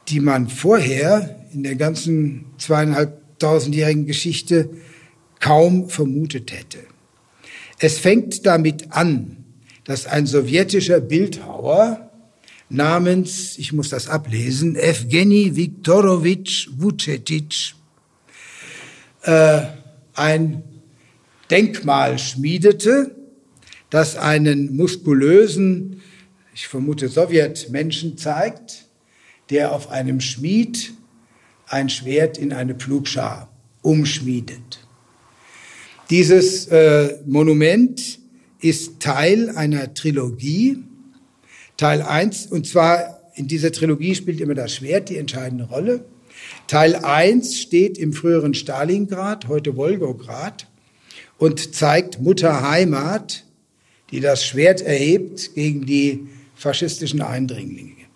[0.09, 4.69] die man vorher in der ganzen zweieinhalbtausendjährigen Geschichte
[5.39, 6.79] kaum vermutet hätte.
[7.79, 9.45] Es fängt damit an,
[9.83, 12.09] dass ein sowjetischer Bildhauer
[12.69, 17.75] namens, ich muss das ablesen, Evgeny Viktorowitsch Vucetic
[19.23, 19.61] äh,
[20.13, 20.63] ein
[21.49, 23.15] Denkmal schmiedete,
[23.89, 26.01] das einen muskulösen
[26.57, 28.87] ich vermute Sowjetmenschen zeigt,
[29.51, 30.91] der auf einem Schmied
[31.67, 33.47] ein Schwert in eine Pflugschar
[33.83, 34.86] umschmiedet.
[36.09, 38.19] Dieses äh, Monument
[38.61, 40.77] ist Teil einer Trilogie,
[41.75, 46.05] Teil 1, und zwar in dieser Trilogie spielt immer das Schwert die entscheidende Rolle.
[46.67, 50.67] Teil 1 steht im früheren Stalingrad, heute Wolgograd,
[51.37, 53.43] und zeigt Mutter Heimat,
[54.11, 58.07] die das Schwert erhebt gegen die faschistischen Eindringlinge.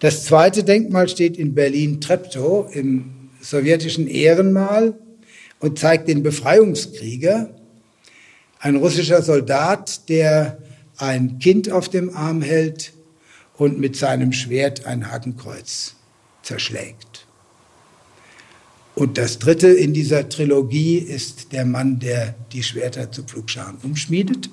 [0.00, 4.94] Das zweite Denkmal steht in Berlin-Treptow im sowjetischen Ehrenmal
[5.62, 7.48] und zeigt den Befreiungskrieger,
[8.58, 10.58] ein russischer Soldat, der
[10.98, 12.92] ein Kind auf dem Arm hält
[13.56, 15.94] und mit seinem Schwert ein Hakenkreuz
[16.42, 17.26] zerschlägt.
[18.94, 24.50] Und das dritte in dieser Trilogie ist der Mann, der die Schwerter zu Pflugscharen umschmiedet.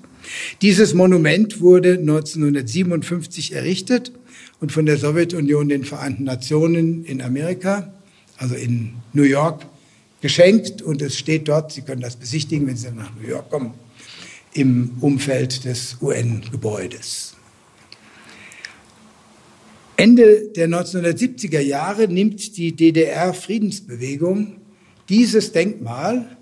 [0.61, 4.11] Dieses Monument wurde 1957 errichtet
[4.60, 7.94] und von der Sowjetunion den Vereinten Nationen in Amerika,
[8.38, 9.65] also in New York,
[10.22, 13.74] geschenkt und es steht dort, Sie können das besichtigen, wenn Sie nach New York kommen,
[14.54, 17.36] im Umfeld des UN-Gebäudes.
[19.96, 24.56] Ende der 1970er Jahre nimmt die DDR-Friedensbewegung
[25.10, 26.38] dieses Denkmal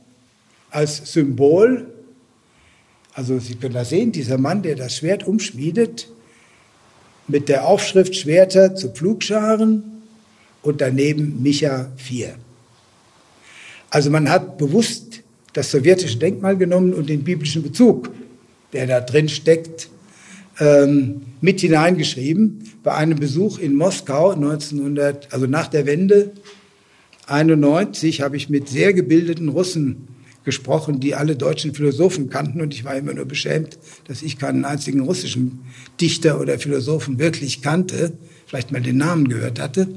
[0.70, 1.92] als Symbol,
[3.14, 6.08] also Sie können da sehen, dieser Mann, der das Schwert umschmiedet,
[7.28, 10.04] mit der Aufschrift Schwerter zu Pflugscharen
[10.62, 12.36] und daneben Micha 4.
[13.90, 15.24] Also man hat bewusst
[15.54, 18.12] das sowjetische Denkmal genommen und den biblischen Bezug,
[18.74, 19.90] der da drin steckt,
[20.60, 22.64] ähm, mit hineingeschrieben.
[22.84, 26.32] Bei einem Besuch in Moskau 1900, also nach der Wende
[27.28, 30.08] 91, habe ich mit sehr gebildeten Russen
[30.44, 32.62] gesprochen, die alle deutschen Philosophen kannten.
[32.62, 33.78] Und ich war immer nur beschämt,
[34.08, 35.60] dass ich keinen einzigen russischen
[36.00, 38.14] Dichter oder Philosophen wirklich kannte,
[38.48, 39.88] vielleicht mal den Namen gehört hatte.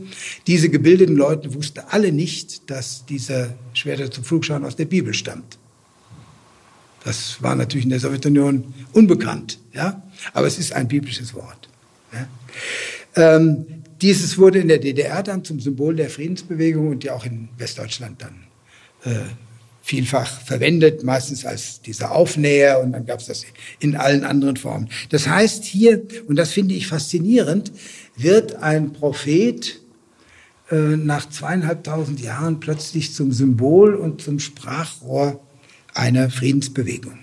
[0.46, 5.58] Diese gebildeten Leute wussten alle nicht, dass dieser Schwerter zum Flugschauen aus der Bibel stammt.
[7.04, 10.02] Das war natürlich in der Sowjetunion unbekannt, ja,
[10.34, 11.70] aber es ist ein biblisches Wort.
[12.12, 13.36] Ja?
[13.36, 13.64] Ähm,
[14.02, 18.22] dieses wurde in der DDR dann zum Symbol der Friedensbewegung und ja auch in Westdeutschland
[18.22, 18.44] dann
[19.04, 19.24] äh,
[19.90, 23.44] vielfach verwendet, meistens als dieser Aufnäher und dann gab es das
[23.80, 24.88] in allen anderen Formen.
[25.08, 27.72] Das heißt hier, und das finde ich faszinierend,
[28.16, 29.80] wird ein Prophet
[30.70, 35.40] äh, nach zweieinhalbtausend Jahren plötzlich zum Symbol und zum Sprachrohr
[35.92, 37.18] einer Friedensbewegung.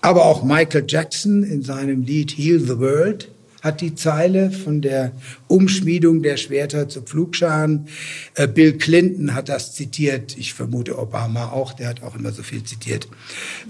[0.00, 3.30] Aber auch Michael Jackson in seinem Lied Heal the World
[3.66, 5.12] hat die Zeile von der
[5.48, 7.88] Umschmiedung der Schwerter zu Pflugscharen.
[8.34, 10.38] Äh, Bill Clinton hat das zitiert.
[10.38, 11.74] Ich vermute Obama auch.
[11.74, 13.08] Der hat auch immer so viel zitiert.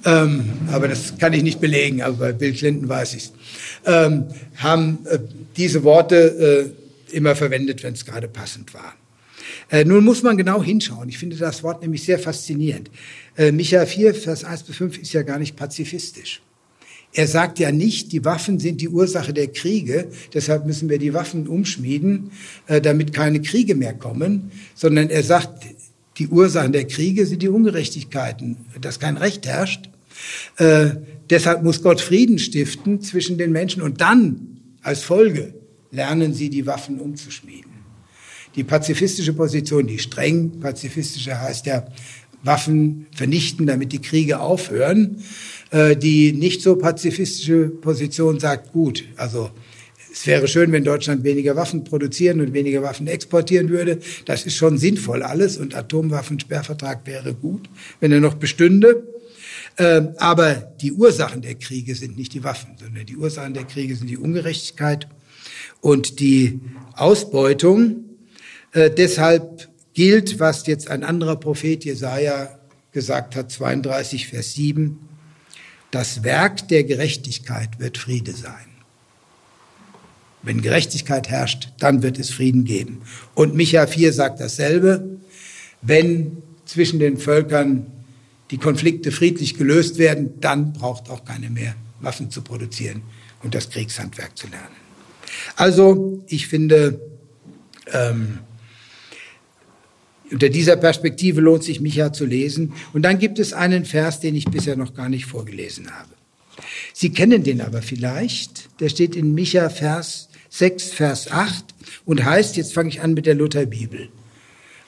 [0.05, 2.02] Ähm, aber das kann ich nicht belegen.
[2.02, 3.32] Aber bei Bill Clinton weiß ich es.
[3.86, 5.18] Ähm, haben äh,
[5.56, 6.74] diese Worte
[7.10, 8.94] äh, immer verwendet, wenn es gerade passend war.
[9.70, 11.09] Äh, nun muss man genau hinschauen.
[11.09, 12.90] Ich finde das Wort nämlich sehr faszinierend.
[13.36, 16.43] Äh, Micha 4, Vers 1 bis 5 ist ja gar nicht pazifistisch.
[17.16, 21.14] Er sagt ja nicht, die Waffen sind die Ursache der Kriege, deshalb müssen wir die
[21.14, 22.30] Waffen umschmieden,
[22.66, 25.64] äh, damit keine Kriege mehr kommen, sondern er sagt,
[26.18, 29.88] die Ursachen der Kriege sind die Ungerechtigkeiten, dass kein Recht herrscht.
[30.59, 30.90] Äh,
[31.30, 35.55] deshalb muss Gott Frieden stiften zwischen den Menschen und dann als Folge
[35.90, 37.72] lernen sie die Waffen umzuschmieden.
[38.56, 41.86] Die pazifistische Position, die streng pazifistische heißt ja
[42.47, 45.23] Waffen vernichten, damit die Kriege aufhören.
[45.70, 49.51] Äh, die nicht so pazifistische Position sagt, gut, also
[50.12, 53.98] es wäre schön, wenn Deutschland weniger Waffen produzieren und weniger Waffen exportieren würde.
[54.24, 57.68] Das ist schon sinnvoll alles und Atomwaffensperrvertrag wäre gut,
[58.01, 59.06] wenn er noch bestünde.
[59.77, 63.97] Ähm, aber die Ursachen der Kriege sind nicht die Waffen, sondern die Ursachen der Kriege
[63.97, 65.09] sind die Ungerechtigkeit
[65.81, 66.60] und die
[66.94, 68.05] Ausbeutung.
[68.73, 72.59] Äh, deshalb gilt, was jetzt ein anderer Prophet Jesaja
[72.93, 74.98] gesagt hat, 32, Vers 7.
[75.90, 78.66] Das Werk der Gerechtigkeit wird Friede sein.
[80.43, 83.01] Wenn Gerechtigkeit herrscht, dann wird es Frieden geben.
[83.35, 85.18] Und Micha 4 sagt dasselbe.
[85.81, 87.86] Wenn zwischen den Völkern
[88.51, 93.01] die Konflikte friedlich gelöst werden, dann braucht auch keine mehr Waffen zu produzieren
[93.43, 94.77] und das Kriegshandwerk zu lernen.
[95.56, 97.01] Also, ich finde,
[97.93, 98.40] ähm,
[100.30, 102.72] unter dieser Perspektive lohnt sich Micha zu lesen.
[102.92, 106.10] Und dann gibt es einen Vers, den ich bisher noch gar nicht vorgelesen habe.
[106.92, 108.80] Sie kennen den aber vielleicht.
[108.80, 111.64] Der steht in Micha Vers 6, Vers 8
[112.04, 114.08] und heißt, jetzt fange ich an mit der Lutherbibel.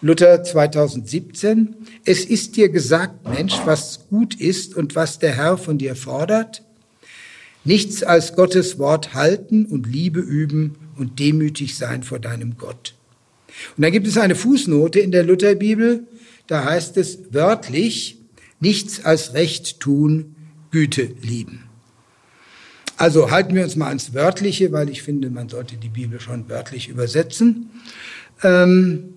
[0.00, 1.74] Luther 2017.
[2.04, 6.62] Es ist dir gesagt, Mensch, was gut ist und was der Herr von dir fordert.
[7.64, 12.94] Nichts als Gottes Wort halten und Liebe üben und demütig sein vor deinem Gott.
[13.76, 16.06] Und dann gibt es eine Fußnote in der Lutherbibel,
[16.46, 18.18] da heißt es wörtlich,
[18.60, 20.34] nichts als Recht tun,
[20.70, 21.64] Güte lieben.
[22.96, 26.48] Also halten wir uns mal ans Wörtliche, weil ich finde, man sollte die Bibel schon
[26.48, 27.70] wörtlich übersetzen.
[28.42, 29.14] Ähm,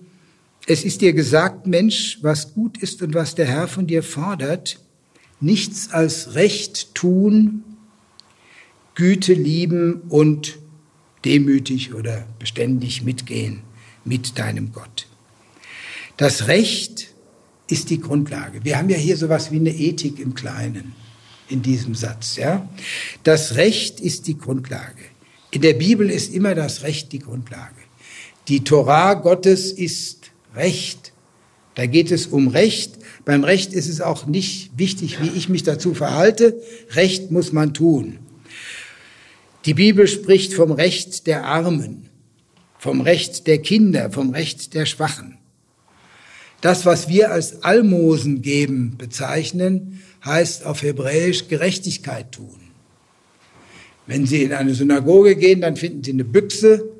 [0.66, 4.78] es ist dir gesagt, Mensch, was gut ist und was der Herr von dir fordert,
[5.40, 7.64] nichts als Recht tun,
[8.94, 10.58] Güte lieben und
[11.24, 13.62] demütig oder beständig mitgehen
[14.04, 15.06] mit deinem Gott.
[16.16, 17.08] Das Recht
[17.68, 18.64] ist die Grundlage.
[18.64, 20.94] Wir haben ja hier sowas wie eine Ethik im Kleinen
[21.48, 22.68] in diesem Satz, ja.
[23.24, 25.02] Das Recht ist die Grundlage.
[25.50, 27.74] In der Bibel ist immer das Recht die Grundlage.
[28.48, 31.12] Die Torah Gottes ist Recht.
[31.74, 32.98] Da geht es um Recht.
[33.24, 36.60] Beim Recht ist es auch nicht wichtig, wie ich mich dazu verhalte.
[36.90, 38.18] Recht muss man tun.
[39.64, 42.08] Die Bibel spricht vom Recht der Armen
[42.82, 45.38] vom Recht der Kinder, vom Recht der Schwachen.
[46.62, 52.58] Das, was wir als Almosen geben bezeichnen, heißt auf Hebräisch Gerechtigkeit tun.
[54.08, 56.90] Wenn Sie in eine Synagoge gehen, dann finden Sie eine Büchse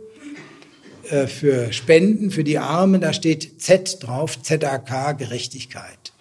[1.11, 6.13] äh, für Spenden, für die Armen, da steht Z drauf, ZAK, Gerechtigkeit.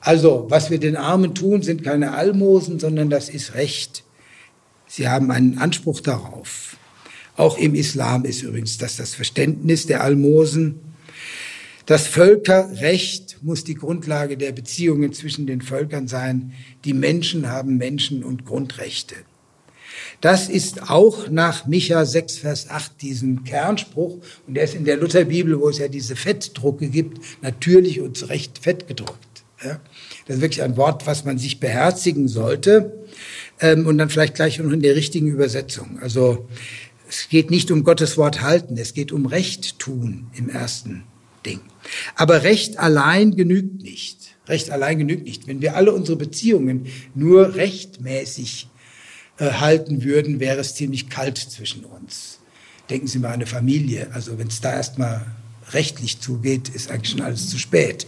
[0.00, 4.02] Also, was wir den Armen tun, sind keine Almosen, sondern das ist Recht.
[4.88, 6.76] Sie haben einen Anspruch darauf.
[7.36, 10.80] Auch im Islam ist übrigens das das Verständnis der Almosen.
[11.86, 16.52] Das Völkerrecht muss die Grundlage der Beziehungen zwischen den Völkern sein.
[16.84, 19.16] Die Menschen haben Menschen- und Grundrechte.
[20.20, 24.96] Das ist auch nach Micha 6, Vers 8 diesen Kernspruch, und der ist in der
[24.96, 29.18] Lutherbibel, wo es ja diese Fettdrucke gibt, natürlich und zu Recht fett gedruckt.
[30.26, 32.92] Das ist wirklich ein Wort, was man sich beherzigen sollte.
[33.60, 35.98] Ähm, und dann vielleicht gleich noch in der richtigen Übersetzung.
[36.00, 36.48] Also
[37.12, 41.04] es geht nicht um Gottes Wort halten, es geht um Recht tun im ersten
[41.44, 41.60] Ding.
[42.16, 44.36] Aber Recht allein genügt nicht.
[44.48, 45.46] Recht allein genügt nicht.
[45.46, 48.68] Wenn wir alle unsere Beziehungen nur rechtmäßig
[49.38, 52.38] äh, halten würden, wäre es ziemlich kalt zwischen uns.
[52.88, 54.08] Denken Sie mal an eine Familie.
[54.14, 55.26] Also wenn es da erstmal
[55.72, 58.06] rechtlich zugeht, ist eigentlich schon alles zu spät.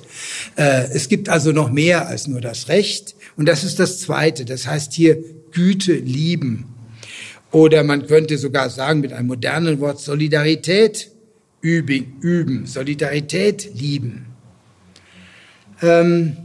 [0.56, 3.16] Äh, es gibt also noch mehr als nur das Recht.
[3.36, 4.46] Und das ist das Zweite.
[4.46, 5.22] Das heißt hier
[5.52, 6.73] Güte lieben.
[7.54, 11.10] Oder man könnte sogar sagen mit einem modernen Wort Solidarität
[11.62, 12.18] üben.
[12.20, 12.66] üben.
[12.66, 14.26] Solidarität lieben.
[15.80, 16.36] Ähm,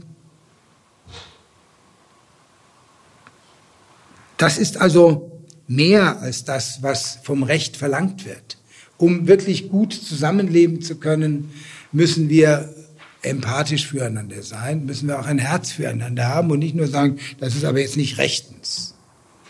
[4.40, 8.58] Das ist also mehr als das, was vom Recht verlangt wird.
[8.98, 11.52] Um wirklich gut zusammenleben zu können,
[11.92, 12.74] müssen wir
[13.22, 17.54] empathisch füreinander sein, müssen wir auch ein Herz füreinander haben und nicht nur sagen, das
[17.54, 18.89] ist aber jetzt nicht rechtens.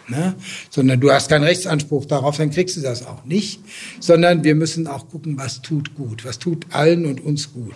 [0.09, 0.35] Ne?
[0.69, 3.61] Sondern du hast keinen Rechtsanspruch darauf, dann kriegst du das auch nicht.
[3.99, 7.75] Sondern wir müssen auch gucken, was tut gut, was tut allen und uns gut.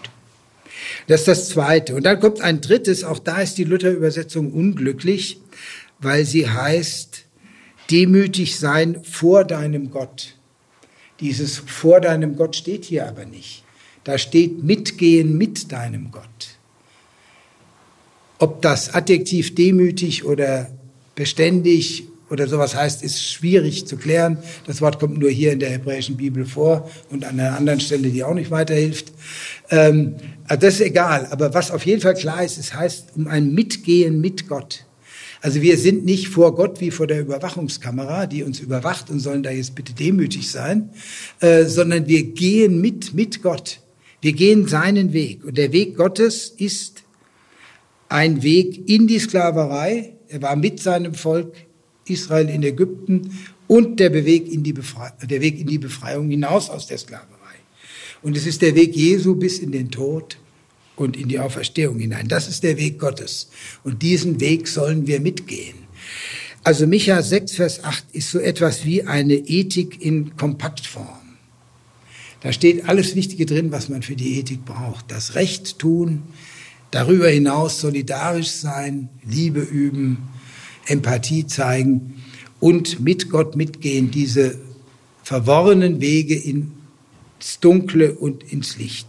[1.08, 1.96] Das ist das Zweite.
[1.96, 5.40] Und dann kommt ein drittes, auch da ist die Luther-Übersetzung unglücklich
[6.04, 7.26] weil sie heißt,
[7.90, 10.36] demütig sein vor deinem Gott.
[11.20, 13.64] Dieses vor deinem Gott steht hier aber nicht.
[14.04, 16.58] Da steht mitgehen mit deinem Gott.
[18.40, 20.70] Ob das Adjektiv demütig oder
[21.16, 24.40] beständig oder sowas heißt, ist schwierig zu klären.
[24.66, 28.10] Das Wort kommt nur hier in der hebräischen Bibel vor und an einer anderen Stelle,
[28.10, 29.14] die auch nicht weiterhilft.
[29.70, 30.16] Ähm,
[30.48, 31.28] das ist egal.
[31.30, 34.84] Aber was auf jeden Fall klar ist, es heißt um ein Mitgehen mit Gott.
[35.42, 39.44] Also wir sind nicht vor Gott wie vor der Überwachungskamera, die uns überwacht und sollen
[39.44, 40.90] da jetzt bitte demütig sein,
[41.40, 43.80] äh, sondern wir gehen mit, mit Gott.
[44.22, 45.44] Wir gehen seinen Weg.
[45.46, 47.04] Und der Weg Gottes ist
[48.10, 50.16] ein Weg in die Sklaverei.
[50.30, 51.54] Er war mit seinem Volk
[52.06, 56.70] Israel in Ägypten und der Weg in die, Befre der Weg in die Befreiung hinaus
[56.70, 57.28] aus der Sklaverei.
[58.22, 60.38] Und es ist der Weg Jesu bis in den Tod
[60.96, 62.28] und in die Auferstehung hinein.
[62.28, 63.50] Das ist der Weg Gottes.
[63.84, 65.76] Und diesen Weg sollen wir mitgehen.
[66.64, 71.08] Also Micha 6, Vers 8 ist so etwas wie eine Ethik in Kompaktform.
[72.40, 75.12] Da steht alles Wichtige drin, was man für die Ethik braucht.
[75.12, 76.24] Das Recht tun,
[76.92, 80.30] darüber hinaus solidarisch sein, Liebe üben,
[80.86, 82.24] Empathie zeigen
[82.60, 84.60] und mit Gott mitgehen, diese
[85.24, 89.08] verworrenen Wege ins Dunkle und ins Licht.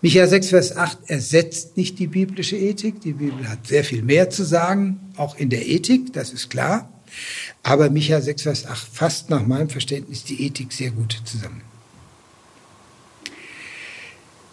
[0.00, 3.00] Micha 6, Vers 8 ersetzt nicht die biblische Ethik.
[3.02, 6.92] Die Bibel hat sehr viel mehr zu sagen, auch in der Ethik, das ist klar.
[7.62, 11.62] Aber Micha 6, Vers 8 fasst nach meinem Verständnis die Ethik sehr gut zusammen.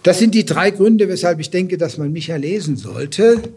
[0.03, 3.51] Das sind die drei Gründe, weshalb ich denke, dass man Micha lesen sollte.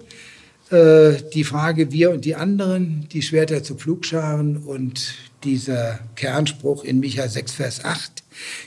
[0.72, 6.98] Äh, die Frage wir und die anderen, die Schwerter zu Pflugscharen und dieser Kernspruch in
[6.98, 8.22] Micha 6, Vers 8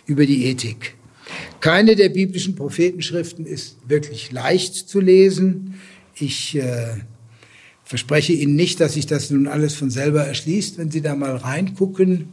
[0.05, 0.93] über die Ethik.
[1.61, 5.79] Keine der biblischen Prophetenschriften ist wirklich leicht zu lesen.
[6.13, 6.97] Ich äh,
[7.83, 11.35] verspreche Ihnen nicht, dass sich das nun alles von selber erschließt, wenn Sie da mal
[11.35, 12.29] reingucken.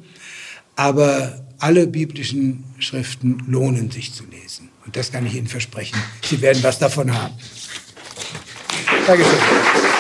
[0.77, 4.69] Aber alle biblischen Schriften lohnen sich zu lesen.
[4.85, 5.97] Und das kann ich Ihnen versprechen.
[6.23, 7.35] Sie werden was davon haben.
[9.09, 9.92] 알겠습니다.